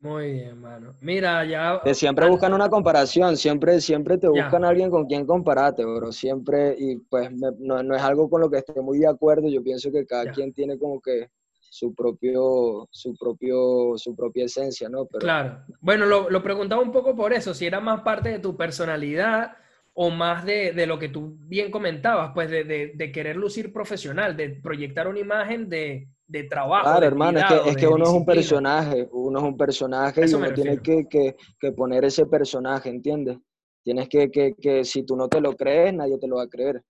Muy 0.00 0.32
bien, 0.34 0.60
mano. 0.60 0.94
Mira, 1.00 1.44
ya... 1.44 1.80
Que 1.82 1.94
siempre 1.94 2.28
buscan 2.28 2.52
una 2.52 2.68
comparación, 2.68 3.36
siempre, 3.36 3.80
siempre 3.80 4.18
te 4.18 4.28
buscan 4.28 4.64
a 4.64 4.68
alguien 4.68 4.90
con 4.90 5.06
quien 5.06 5.26
compararte, 5.26 5.84
bro. 5.84 6.12
Siempre, 6.12 6.76
y 6.78 6.96
pues 6.96 7.30
no, 7.32 7.82
no, 7.82 7.96
es 7.96 8.02
algo 8.02 8.28
con 8.28 8.42
lo 8.42 8.50
que 8.50 8.58
esté 8.58 8.80
muy 8.80 8.98
de 8.98 9.08
acuerdo. 9.08 9.48
Yo 9.48 9.62
pienso 9.62 9.90
que 9.90 10.06
cada 10.06 10.30
quien 10.32 10.52
tiene 10.52 10.78
como 10.78 11.00
que 11.00 11.28
su 11.70 11.94
propio, 11.94 12.88
su 12.90 13.16
propio, 13.16 13.96
su 13.96 14.14
propia 14.14 14.44
esencia, 14.44 14.88
¿no? 14.88 15.06
Pero... 15.06 15.20
Claro. 15.20 15.64
Bueno, 15.80 16.06
lo, 16.06 16.30
lo, 16.30 16.42
preguntaba 16.42 16.82
un 16.82 16.92
poco 16.92 17.14
por 17.14 17.32
eso, 17.32 17.54
si 17.54 17.66
era 17.66 17.80
más 17.80 18.00
parte 18.02 18.30
de 18.30 18.38
tu 18.38 18.56
personalidad 18.56 19.56
o 19.98 20.10
más 20.10 20.44
de, 20.44 20.72
de 20.72 20.86
lo 20.86 20.98
que 20.98 21.08
tú 21.08 21.36
bien 21.40 21.70
comentabas, 21.70 22.32
pues 22.34 22.50
de, 22.50 22.64
de, 22.64 22.92
de, 22.94 23.12
querer 23.12 23.36
lucir 23.36 23.72
profesional, 23.72 24.36
de 24.36 24.50
proyectar 24.50 25.08
una 25.08 25.20
imagen 25.20 25.70
de, 25.70 26.08
trabajo. 26.50 26.84
Claro, 26.84 27.06
hermano, 27.06 27.38
es 27.38 27.44
que, 27.46 27.70
es 27.70 27.76
que 27.76 27.86
uno 27.86 28.04
es 28.04 28.10
un 28.10 28.26
personaje, 28.26 29.08
uno 29.12 29.38
es 29.38 29.44
un 29.44 29.56
personaje 29.56 30.26
y 30.28 30.34
uno 30.34 30.52
tiene 30.52 30.78
que, 30.82 31.06
que, 31.08 31.36
que, 31.58 31.72
poner 31.72 32.04
ese 32.04 32.26
personaje, 32.26 32.90
¿entiendes? 32.90 33.38
Tienes 33.82 34.08
que, 34.08 34.30
que, 34.30 34.54
que 34.54 34.84
si 34.84 35.04
tú 35.04 35.16
no 35.16 35.28
te 35.28 35.40
lo 35.40 35.54
crees, 35.56 35.94
nadie 35.94 36.18
te 36.18 36.26
lo 36.26 36.36
va 36.36 36.42
a 36.42 36.48
creer. 36.48 36.82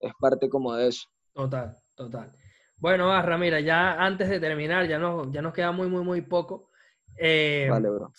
Es 0.00 0.12
parte 0.18 0.48
como 0.48 0.74
de 0.74 0.88
eso. 0.88 1.06
Total, 1.34 1.76
total. 1.94 2.32
Bueno, 2.84 3.10
Arra, 3.10 3.38
mira, 3.38 3.60
ya 3.60 3.94
antes 3.94 4.28
de 4.28 4.38
terminar, 4.38 4.86
ya 4.86 4.98
nos, 4.98 5.32
ya 5.32 5.40
nos 5.40 5.54
queda 5.54 5.72
muy, 5.72 5.88
muy, 5.88 6.04
muy 6.04 6.20
poco. 6.20 6.68
Eh, 7.16 7.66
Vale, 7.70 7.88
bro. 7.88 8.12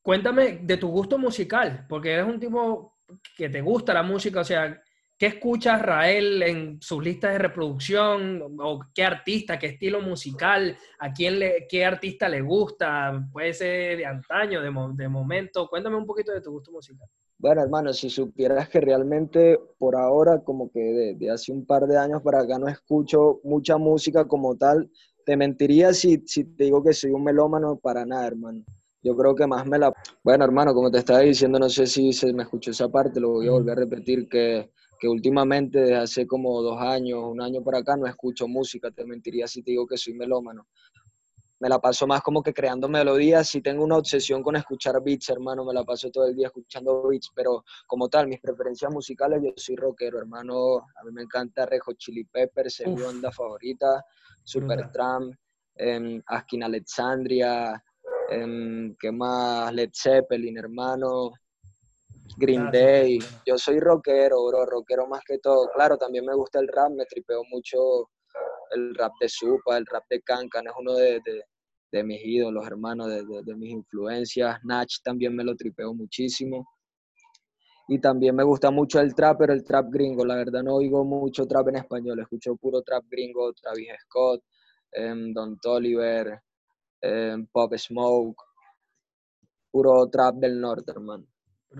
Cuéntame 0.00 0.60
de 0.62 0.78
tu 0.78 0.88
gusto 0.88 1.18
musical, 1.18 1.84
porque 1.90 2.14
eres 2.14 2.24
un 2.24 2.40
tipo 2.40 3.00
que 3.36 3.50
te 3.50 3.60
gusta 3.60 3.92
la 3.92 4.02
música, 4.02 4.40
o 4.40 4.44
sea, 4.44 4.82
¿qué 5.18 5.26
escucha 5.26 5.76
Rael 5.76 6.42
en 6.42 6.80
sus 6.80 7.04
listas 7.04 7.32
de 7.32 7.38
reproducción? 7.40 8.56
¿O 8.60 8.80
qué 8.94 9.04
artista, 9.04 9.58
qué 9.58 9.66
estilo 9.66 10.00
musical? 10.00 10.74
¿A 10.98 11.12
quién 11.12 11.38
le, 11.38 11.66
qué 11.68 11.84
artista 11.84 12.30
le 12.30 12.40
gusta? 12.40 13.28
Puede 13.30 13.52
ser 13.52 13.98
de 13.98 14.06
antaño, 14.06 14.62
de, 14.62 14.72
de 14.94 15.08
momento. 15.10 15.68
Cuéntame 15.68 15.96
un 15.96 16.06
poquito 16.06 16.32
de 16.32 16.40
tu 16.40 16.50
gusto 16.50 16.72
musical. 16.72 17.06
Bueno, 17.42 17.60
hermano, 17.60 17.92
si 17.92 18.08
supieras 18.08 18.68
que 18.68 18.80
realmente 18.80 19.58
por 19.76 19.96
ahora, 19.96 20.44
como 20.44 20.70
que 20.70 21.16
de, 21.18 21.28
hace 21.28 21.50
un 21.50 21.66
par 21.66 21.88
de 21.88 21.98
años 21.98 22.22
para 22.22 22.42
acá 22.42 22.56
no 22.56 22.68
escucho 22.68 23.40
mucha 23.42 23.78
música 23.78 24.28
como 24.28 24.54
tal, 24.54 24.88
te 25.26 25.36
mentiría 25.36 25.92
si, 25.92 26.22
si 26.24 26.44
te 26.44 26.64
digo 26.66 26.84
que 26.84 26.92
soy 26.92 27.10
un 27.10 27.24
melómano 27.24 27.80
para 27.82 28.06
nada, 28.06 28.28
hermano. 28.28 28.62
Yo 29.02 29.16
creo 29.16 29.34
que 29.34 29.48
más 29.48 29.66
me 29.66 29.76
la... 29.76 29.92
Bueno, 30.22 30.44
hermano, 30.44 30.72
como 30.72 30.88
te 30.88 30.98
estaba 30.98 31.18
diciendo, 31.18 31.58
no 31.58 31.68
sé 31.68 31.88
si 31.88 32.12
se 32.12 32.32
me 32.32 32.44
escuchó 32.44 32.70
esa 32.70 32.88
parte, 32.88 33.18
lo 33.18 33.30
voy 33.30 33.48
a 33.48 33.50
volver 33.50 33.76
a 33.76 33.80
repetir, 33.80 34.28
que, 34.28 34.70
que 35.00 35.08
últimamente, 35.08 35.80
desde 35.80 35.96
hace 35.96 36.26
como 36.28 36.62
dos 36.62 36.80
años, 36.80 37.24
un 37.24 37.40
año 37.40 37.60
para 37.64 37.78
acá, 37.78 37.96
no 37.96 38.06
escucho 38.06 38.46
música, 38.46 38.92
te 38.92 39.04
mentiría 39.04 39.48
si 39.48 39.64
te 39.64 39.72
digo 39.72 39.84
que 39.84 39.96
soy 39.96 40.14
melómano. 40.14 40.68
Me 41.62 41.68
la 41.68 41.78
paso 41.78 42.08
más 42.08 42.22
como 42.22 42.42
que 42.42 42.52
creando 42.52 42.88
melodías, 42.88 43.46
si 43.48 43.62
tengo 43.62 43.84
una 43.84 43.96
obsesión 43.96 44.42
con 44.42 44.56
escuchar 44.56 45.00
beats, 45.00 45.28
hermano, 45.28 45.64
me 45.64 45.72
la 45.72 45.84
paso 45.84 46.10
todo 46.10 46.26
el 46.26 46.34
día 46.34 46.48
escuchando 46.48 47.06
beats, 47.06 47.30
pero 47.32 47.62
como 47.86 48.08
tal, 48.08 48.26
mis 48.26 48.40
preferencias 48.40 48.92
musicales, 48.92 49.40
yo 49.44 49.52
soy 49.54 49.76
rockero, 49.76 50.18
hermano, 50.18 50.78
a 50.78 51.04
mí 51.04 51.12
me 51.12 51.22
encanta 51.22 51.64
Rejo 51.64 51.92
Chili 51.92 52.24
Peppers, 52.24 52.80
es 52.80 52.88
mi 52.88 53.00
banda 53.00 53.30
favorita, 53.30 54.04
Supertramp, 54.42 55.32
eh, 55.76 56.20
Askin 56.26 56.64
Alexandria, 56.64 57.80
em, 58.28 58.96
¿qué 58.98 59.12
más? 59.12 59.72
Led 59.72 59.90
Zeppelin, 59.94 60.58
hermano, 60.58 61.30
Green 62.38 62.72
Day. 62.72 63.20
Yo 63.46 63.56
soy 63.56 63.78
rockero, 63.78 64.44
bro, 64.48 64.66
rockero 64.66 65.06
más 65.06 65.22
que 65.24 65.38
todo. 65.38 65.68
Claro, 65.76 65.96
también 65.96 66.24
me 66.26 66.34
gusta 66.34 66.58
el 66.58 66.66
rap, 66.66 66.90
me 66.90 67.04
tripeo 67.04 67.44
mucho 67.52 67.78
el 68.74 68.94
rap 68.96 69.12
de 69.20 69.28
Supa, 69.28 69.76
el 69.76 69.86
rap 69.86 70.02
de 70.10 70.20
Cancan, 70.22 70.66
es 70.66 70.72
uno 70.76 70.94
de, 70.94 71.20
de- 71.24 71.44
de 71.92 72.04
mis 72.04 72.20
ídolos, 72.24 72.66
hermano, 72.66 73.06
de, 73.06 73.24
de- 73.44 73.54
mis 73.56 73.70
influencias. 73.72 74.58
Nach 74.64 74.88
también 75.04 75.36
me 75.36 75.44
lo 75.44 75.54
tripeo 75.56 75.94
muchísimo. 75.94 76.66
Y 77.88 78.00
también 78.00 78.34
me 78.34 78.42
gusta 78.44 78.70
mucho 78.72 78.98
el 79.00 79.14
trap, 79.14 79.38
pero 79.38 79.52
el 79.52 79.62
trap 79.64 79.86
gringo. 79.90 80.24
La 80.24 80.34
verdad 80.36 80.62
no 80.62 80.74
oigo 80.74 81.04
mucho 81.04 81.46
trap 81.46 81.68
en 81.68 81.76
español, 81.76 82.18
escucho 82.20 82.56
puro 82.56 82.82
trap 82.82 83.04
gringo, 83.08 83.52
Travis 83.52 83.88
Scott, 84.04 84.42
em, 84.92 85.32
Don 85.32 85.58
Toliver, 85.58 86.40
em, 87.02 87.46
Pop 87.48 87.74
Smoke, 87.76 88.42
puro 89.72 89.94
trap 90.08 90.36
del 90.36 90.60
norte, 90.60 90.92
hermano. 90.92 91.26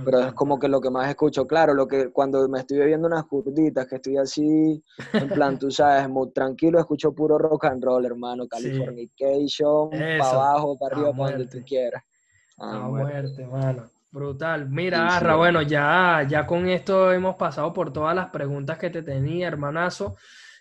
Pero 0.05 0.21
es 0.21 0.33
como 0.33 0.59
que 0.59 0.69
lo 0.69 0.81
que 0.81 0.91
más 0.91 1.09
escucho, 1.09 1.47
claro, 1.47 1.75
lo 1.75 1.87
que 1.87 2.11
cuando 2.11 2.49
me 2.49 2.61
estoy 2.61 2.79
bebiendo 2.79 3.07
unas 3.09 3.25
curditas, 3.25 3.87
que 3.87 3.97
estoy 3.97 4.17
así, 4.17 4.83
en 4.99 5.29
plan, 5.29 5.59
tú 5.59 5.71
sabes, 5.71 6.09
muy 6.09 6.31
tranquilo, 6.33 6.79
escucho 6.79 7.13
puro 7.15 7.39
rock 7.39 7.67
and 7.67 7.85
roll, 7.85 8.05
hermano, 8.07 8.45
Sí. 8.45 8.49
Californication, 8.49 9.93
Eso, 9.93 10.19
para 10.19 10.31
abajo, 10.31 10.79
para 10.79 10.95
a 10.95 10.99
arriba, 10.99 11.13
para 11.17 11.31
donde 11.37 11.47
tú 11.47 11.65
quieras. 11.67 12.03
A 12.59 12.75
Ah, 12.75 12.89
muerte. 12.89 13.13
muerte, 13.13 13.47
mano. 13.47 13.85
Brutal. 14.11 14.69
Mira, 14.69 14.99
Sí, 14.99 15.03
sí, 15.03 15.17
Arra, 15.17 15.19
hermano. 15.33 15.39
bueno, 15.39 15.63
ya, 15.63 16.27
ya 16.29 16.47
con 16.47 16.69
esto 16.69 17.13
hemos 17.13 17.37
pasado 17.37 17.73
por 17.73 17.93
todas 17.93 18.15
las 18.15 18.29
preguntas 18.31 18.79
que 18.79 18.91
te 18.91 19.03
tenía, 19.03 19.49
hermanazo. 19.49 20.17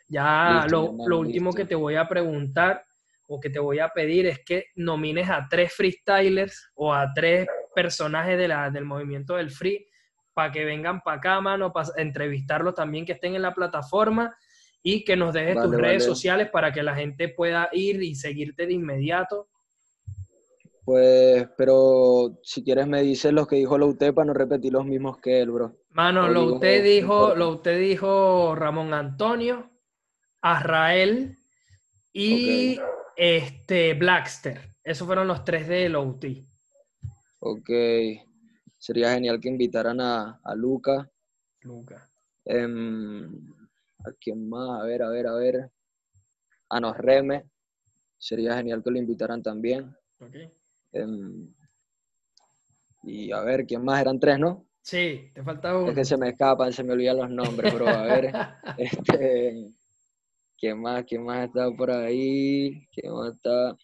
Ya 0.07 0.61
Listo, 0.63 0.71
lo, 0.77 0.85
hermano, 0.85 1.03
lo 1.07 1.19
último 1.19 1.49
listo. 1.49 1.57
que 1.57 1.65
te 1.65 1.75
voy 1.75 1.95
a 1.95 2.07
preguntar 2.07 2.83
o 3.27 3.39
que 3.39 3.49
te 3.49 3.59
voy 3.59 3.79
a 3.79 3.89
pedir 3.89 4.25
es 4.25 4.39
que 4.45 4.65
nomines 4.75 5.29
a 5.29 5.47
tres 5.49 5.73
freestylers 5.73 6.69
o 6.75 6.93
a 6.93 7.11
tres 7.13 7.47
personajes 7.75 8.37
de 8.37 8.47
la, 8.47 8.69
del 8.69 8.85
movimiento 8.85 9.35
del 9.35 9.51
free 9.51 9.87
para 10.33 10.51
que 10.51 10.65
vengan 10.65 11.01
para 11.01 11.17
acá, 11.17 11.41
mano, 11.41 11.73
para 11.73 11.89
entrevistarlos 11.97 12.75
también, 12.75 13.05
que 13.05 13.13
estén 13.13 13.35
en 13.35 13.41
la 13.41 13.53
plataforma 13.53 14.35
y 14.83 15.03
que 15.03 15.15
nos 15.15 15.33
dejes 15.33 15.55
tus 15.55 15.71
Vale, 15.71 15.77
redes 15.77 16.05
sociales 16.05 16.49
para 16.49 16.71
que 16.71 16.83
la 16.83 16.95
gente 16.95 17.29
pueda 17.29 17.69
ir 17.71 18.01
y 18.01 18.15
seguirte 18.15 18.65
de 18.65 18.73
inmediato. 18.73 19.47
Pues, 20.83 21.47
pero 21.57 22.39
si 22.43 22.63
quieres 22.63 22.87
me 22.87 23.01
dices 23.01 23.31
los 23.31 23.47
que 23.47 23.57
dijo 23.57 23.77
la 23.77 23.85
UTE 23.85 24.13
para 24.13 24.25
no 24.25 24.33
repetir 24.33 24.73
los 24.73 24.85
mismos 24.85 25.19
que 25.19 25.41
él, 25.41 25.51
bro. 25.51 25.77
Mano, 25.91 26.27
lo 26.27 26.51
no 26.51 26.59
dijo, 26.59 27.13
importa. 27.13 27.35
lo 27.35 27.49
usted 27.49 27.79
dijo 27.79 28.55
Ramón 28.55 28.93
Antonio, 28.93 29.69
Azrael 30.41 31.37
y 32.11 32.79
este 33.15 33.93
Blackster. 33.93 34.75
Esos 34.83 35.05
fueron 35.05 35.27
los 35.27 35.45
tres 35.45 35.67
de 35.67 35.87
LOT. 35.89 36.25
Ok, 37.41 37.69
sería 38.77 39.13
genial 39.13 39.39
que 39.39 39.49
invitaran 39.49 39.99
a, 39.99 40.39
a 40.43 40.55
Luca. 40.55 41.09
Luca. 41.63 42.07
Em, 42.45 43.25
¿a 44.05 44.11
quién 44.19 44.47
más? 44.49 44.81
A 44.81 44.85
ver, 44.85 45.01
a 45.01 45.09
ver, 45.09 45.27
a 45.27 45.33
ver. 45.33 45.71
A 46.69 46.79
Nos 46.79 46.97
Reme. 46.97 47.49
Sería 48.17 48.55
genial 48.55 48.83
que 48.83 48.91
lo 48.91 48.99
invitaran 48.99 49.41
también. 49.41 49.95
Ok. 50.19 50.35
Em, 50.93 51.51
y 53.03 53.31
a 53.31 53.41
ver, 53.41 53.65
¿quién 53.65 53.83
más? 53.83 53.99
Eran 54.01 54.19
tres, 54.19 54.37
¿no? 54.39 54.65
Sí, 54.81 55.31
te 55.33 55.43
falta 55.43 55.75
uno. 55.77 55.89
Es 55.89 55.95
que 55.95 56.05
se 56.05 56.17
me 56.17 56.29
escapan, 56.29 56.71
se 56.71 56.83
me 56.83 56.93
olvidan 56.93 57.17
los 57.17 57.29
nombres, 57.29 57.73
bro. 57.73 57.87
A 57.87 58.03
ver, 58.03 58.33
este, 58.77 59.71
¿quién 60.57 60.81
más? 60.81 61.03
¿Quién 61.05 61.23
más 61.23 61.47
está 61.47 61.71
por 61.71 61.91
ahí? 61.91 62.87
¿Quién 62.91 63.13
más 63.13 63.33
está? 63.33 63.75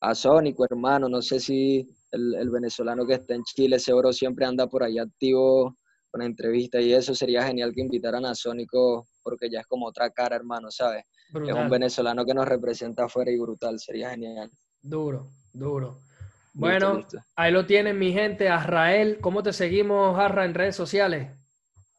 A 0.00 0.14
Sónico, 0.14 0.64
hermano. 0.66 1.08
No 1.08 1.22
sé 1.22 1.40
si 1.40 1.88
el, 2.12 2.34
el 2.34 2.50
venezolano 2.50 3.04
que 3.06 3.14
está 3.14 3.34
en 3.34 3.42
Chile, 3.42 3.76
ese 3.76 3.92
bro 3.92 4.12
siempre 4.12 4.46
anda 4.46 4.66
por 4.66 4.84
ahí 4.84 4.98
activo 4.98 5.76
con 6.10 6.22
entrevistas 6.22 6.82
y 6.82 6.92
eso. 6.92 7.14
Sería 7.14 7.44
genial 7.44 7.72
que 7.74 7.80
invitaran 7.80 8.24
a 8.24 8.34
Sónico 8.34 9.08
porque 9.22 9.50
ya 9.50 9.60
es 9.60 9.66
como 9.66 9.86
otra 9.86 10.10
cara, 10.10 10.36
hermano, 10.36 10.70
¿sabes? 10.70 11.04
Es 11.34 11.54
un 11.54 11.70
venezolano 11.70 12.24
que 12.24 12.34
nos 12.34 12.46
representa 12.46 13.04
afuera 13.04 13.30
y 13.30 13.38
brutal. 13.38 13.78
Sería 13.78 14.10
genial. 14.10 14.50
Duro, 14.82 15.30
duro. 15.52 15.98
Bueno, 16.54 16.98
listo. 16.98 17.18
ahí 17.34 17.50
lo 17.50 17.64
tienen 17.64 17.98
mi 17.98 18.12
gente, 18.12 18.48
Azrael. 18.50 19.18
¿Cómo 19.20 19.42
te 19.42 19.54
seguimos, 19.54 20.18
Arra, 20.18 20.44
en 20.44 20.52
redes 20.52 20.76
sociales? 20.76 21.30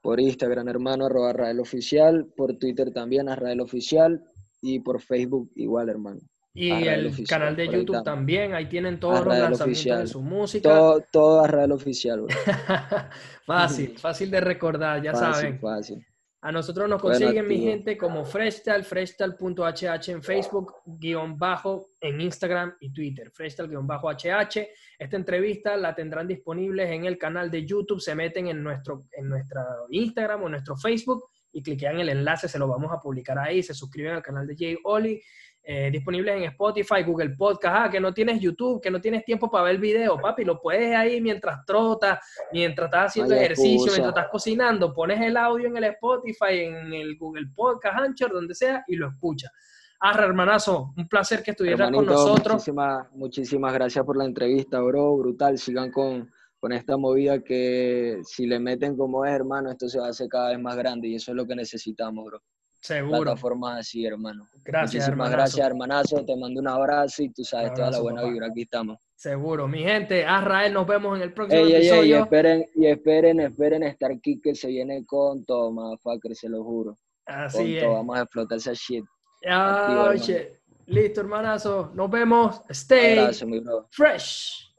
por 0.04 0.20
Instagram, 0.20 0.68
hermano, 0.68 1.06
arroba 1.06 1.32
Rael 1.32 1.62
Oficial, 1.62 2.28
por 2.36 2.58
Twitter 2.58 2.92
también, 2.92 3.30
a 3.30 3.36
Rael 3.38 3.62
Oficial, 3.62 4.22
y 4.62 4.80
por 4.82 5.02
Facebook 5.02 5.50
igual, 5.56 5.88
hermano. 5.88 6.20
Y 6.56 6.72
el 6.72 7.08
Oficial, 7.08 7.28
canal 7.28 7.56
de 7.56 7.64
ahí 7.64 7.72
YouTube 7.72 8.04
también. 8.04 8.54
Ahí 8.54 8.68
tienen 8.68 9.00
todos 9.00 9.26
los 9.26 9.38
lanzamientos 9.38 10.00
de 10.00 10.08
su 10.08 10.22
música. 10.22 10.70
Todo, 10.70 11.04
todo 11.12 11.42
a 11.44 11.48
Rael 11.48 11.72
Oficial, 11.72 12.26
fácil, 13.46 13.98
fácil 13.98 14.30
de 14.30 14.40
recordar, 14.40 15.02
ya 15.02 15.14
fácil, 15.14 15.34
saben. 15.34 15.60
fácil. 15.60 16.08
A 16.42 16.52
nosotros 16.52 16.90
nos 16.90 17.02
Bueno, 17.02 17.18
consiguen, 17.18 17.48
mi 17.48 17.58
gente, 17.58 17.98
como 17.98 18.26
Freshtal, 18.26 18.84
freshtal.hh 18.84 20.10
en 20.10 20.22
Facebook, 20.22 20.74
guion 20.86 21.40
bajo 21.40 21.92
en 22.02 22.20
Instagram 22.20 22.76
y 22.82 22.92
Twitter, 22.92 23.32
freshtal 23.32 23.70
guion 23.70 23.88
bajo 23.88 24.10
HH. 24.12 24.68
Esta 25.00 25.16
entrevista 25.16 25.78
la 25.78 25.96
tendrán 25.96 26.28
disponibles 26.28 26.92
en 26.92 27.06
el 27.06 27.18
canal 27.18 27.50
de 27.50 27.66
YouTube, 27.66 28.02
se 28.02 28.14
meten 28.14 28.48
en 28.48 28.62
nuestro 28.62 29.06
en 29.14 29.30
nuestra 29.30 29.66
Instagram 29.90 30.44
o 30.44 30.50
nuestro 30.50 30.76
Facebook 30.76 31.24
y 31.54 31.64
cliquean 31.64 32.00
el 32.00 32.10
enlace, 32.10 32.50
se 32.50 32.60
lo 32.60 32.68
vamos 32.68 32.92
a 32.92 33.00
publicar 33.00 33.40
ahí, 33.40 33.64
se 33.64 33.74
suscriben 33.74 34.16
al 34.16 34.22
canal 34.22 34.46
de 34.46 34.56
Jay 34.58 34.78
Oli, 34.84 35.22
eh, 35.66 35.90
disponibles 35.90 36.36
en 36.36 36.44
Spotify, 36.44 37.04
Google 37.06 37.30
Podcast, 37.38 37.76
ah, 37.78 37.90
que 37.90 38.00
no 38.00 38.14
tienes 38.14 38.42
YouTube, 38.42 38.82
que 38.82 38.92
no 38.92 39.00
tienes 39.00 39.24
tiempo 39.24 39.50
para 39.50 39.64
ver 39.64 39.76
el 39.76 39.82
video, 39.82 40.20
papi, 40.20 40.44
lo 40.44 40.60
puedes 40.60 40.94
ahí 40.94 41.22
mientras 41.22 41.66
trotas, 41.66 42.20
mientras 42.52 42.88
estás 42.88 43.06
haciendo 43.08 43.34
ejercicio, 43.34 43.92
mientras 43.92 44.10
estás 44.10 44.28
cocinando, 44.30 44.94
pones 44.94 45.22
el 45.22 45.38
audio 45.38 45.68
en 45.68 45.78
el 45.78 45.86
Spotify, 45.86 46.66
en 46.66 46.94
el 46.94 47.18
Google 47.18 47.48
Podcast, 47.56 47.98
Anchor, 47.98 48.34
donde 48.34 48.54
sea, 48.54 48.84
y 48.88 48.98
lo 48.98 49.08
escuchas. 49.08 49.52
Arra, 50.06 50.26
hermanazo, 50.26 50.94
un 50.98 51.08
placer 51.08 51.42
que 51.42 51.52
estuvieras 51.52 51.90
con 51.90 52.06
nosotros. 52.06 52.56
Muchísimas, 52.56 53.08
muchísimas 53.14 53.74
gracias 53.74 54.04
por 54.04 54.18
la 54.18 54.26
entrevista, 54.26 54.82
bro. 54.82 55.16
Brutal. 55.16 55.58
Sigan 55.58 55.92
con, 55.92 56.30
con 56.60 56.74
esta 56.74 56.98
movida 56.98 57.42
que 57.42 58.20
si 58.26 58.46
le 58.46 58.60
meten 58.60 58.98
como 58.98 59.24
es, 59.24 59.32
hermano, 59.32 59.72
esto 59.72 59.88
se 59.88 60.00
va 60.00 60.08
a 60.08 60.10
hacer 60.10 60.28
cada 60.28 60.50
vez 60.50 60.60
más 60.60 60.76
grande 60.76 61.08
y 61.08 61.16
eso 61.16 61.32
es 61.32 61.38
lo 61.38 61.48
que 61.48 61.56
necesitamos, 61.56 62.26
bro. 62.26 62.42
Seguro. 62.84 63.22
Plataformas 63.22 63.80
así, 63.80 64.06
hermano. 64.06 64.46
Gracias, 64.64 64.84
Muchísimas 65.08 65.08
hermanazo. 65.10 65.38
gracias, 65.38 65.68
hermanazo. 65.68 66.26
Te 66.26 66.36
mando 66.36 66.60
un 66.60 66.68
abrazo 66.68 67.24
y 67.24 67.30
tú 67.30 67.44
sabes, 67.46 67.74
toda 67.74 67.90
la 67.92 68.00
buena 68.02 68.22
papá. 68.22 68.32
vibra. 68.34 68.48
Aquí 68.48 68.62
estamos. 68.64 68.98
Seguro. 69.16 69.68
Mi 69.70 69.84
gente, 69.84 70.26
Arrael, 70.26 70.74
nos 70.74 70.86
vemos 70.86 71.16
en 71.18 71.24
el 71.24 71.34
próximo 71.34 71.62
Ey, 71.62 71.72
ey, 71.72 71.76
ey, 71.76 71.84
y 71.84 71.88
episodio. 71.88 72.24
esperen, 72.24 72.66
y 72.76 72.86
esperen, 72.88 73.40
esperen 73.40 73.84
Star 73.84 74.20
Kick 74.20 74.44
que 74.44 74.54
se 74.54 74.68
viene 74.68 75.06
con 75.06 75.46
todo, 75.46 75.72
motherfucker, 75.72 76.36
se 76.36 76.50
lo 76.50 76.62
juro. 76.64 76.98
Así 77.26 77.58
con 77.58 77.68
es. 77.68 77.84
todo, 77.84 77.94
vamos 77.94 78.18
a 78.18 78.22
explotar 78.24 78.58
esa 78.58 78.74
shit. 78.74 79.06
Ah, 79.48 79.70
Activo, 79.86 80.00
hermano. 80.02 80.22
oye. 80.22 80.60
Listo, 80.88 81.22
hermanazo. 81.22 81.92
Nos 81.96 82.12
vemos. 82.12 82.60
Stay 82.70 83.18
abrazo, 83.18 83.48
mi 83.48 83.60
bro. 83.62 83.88
fresh. 83.92 84.73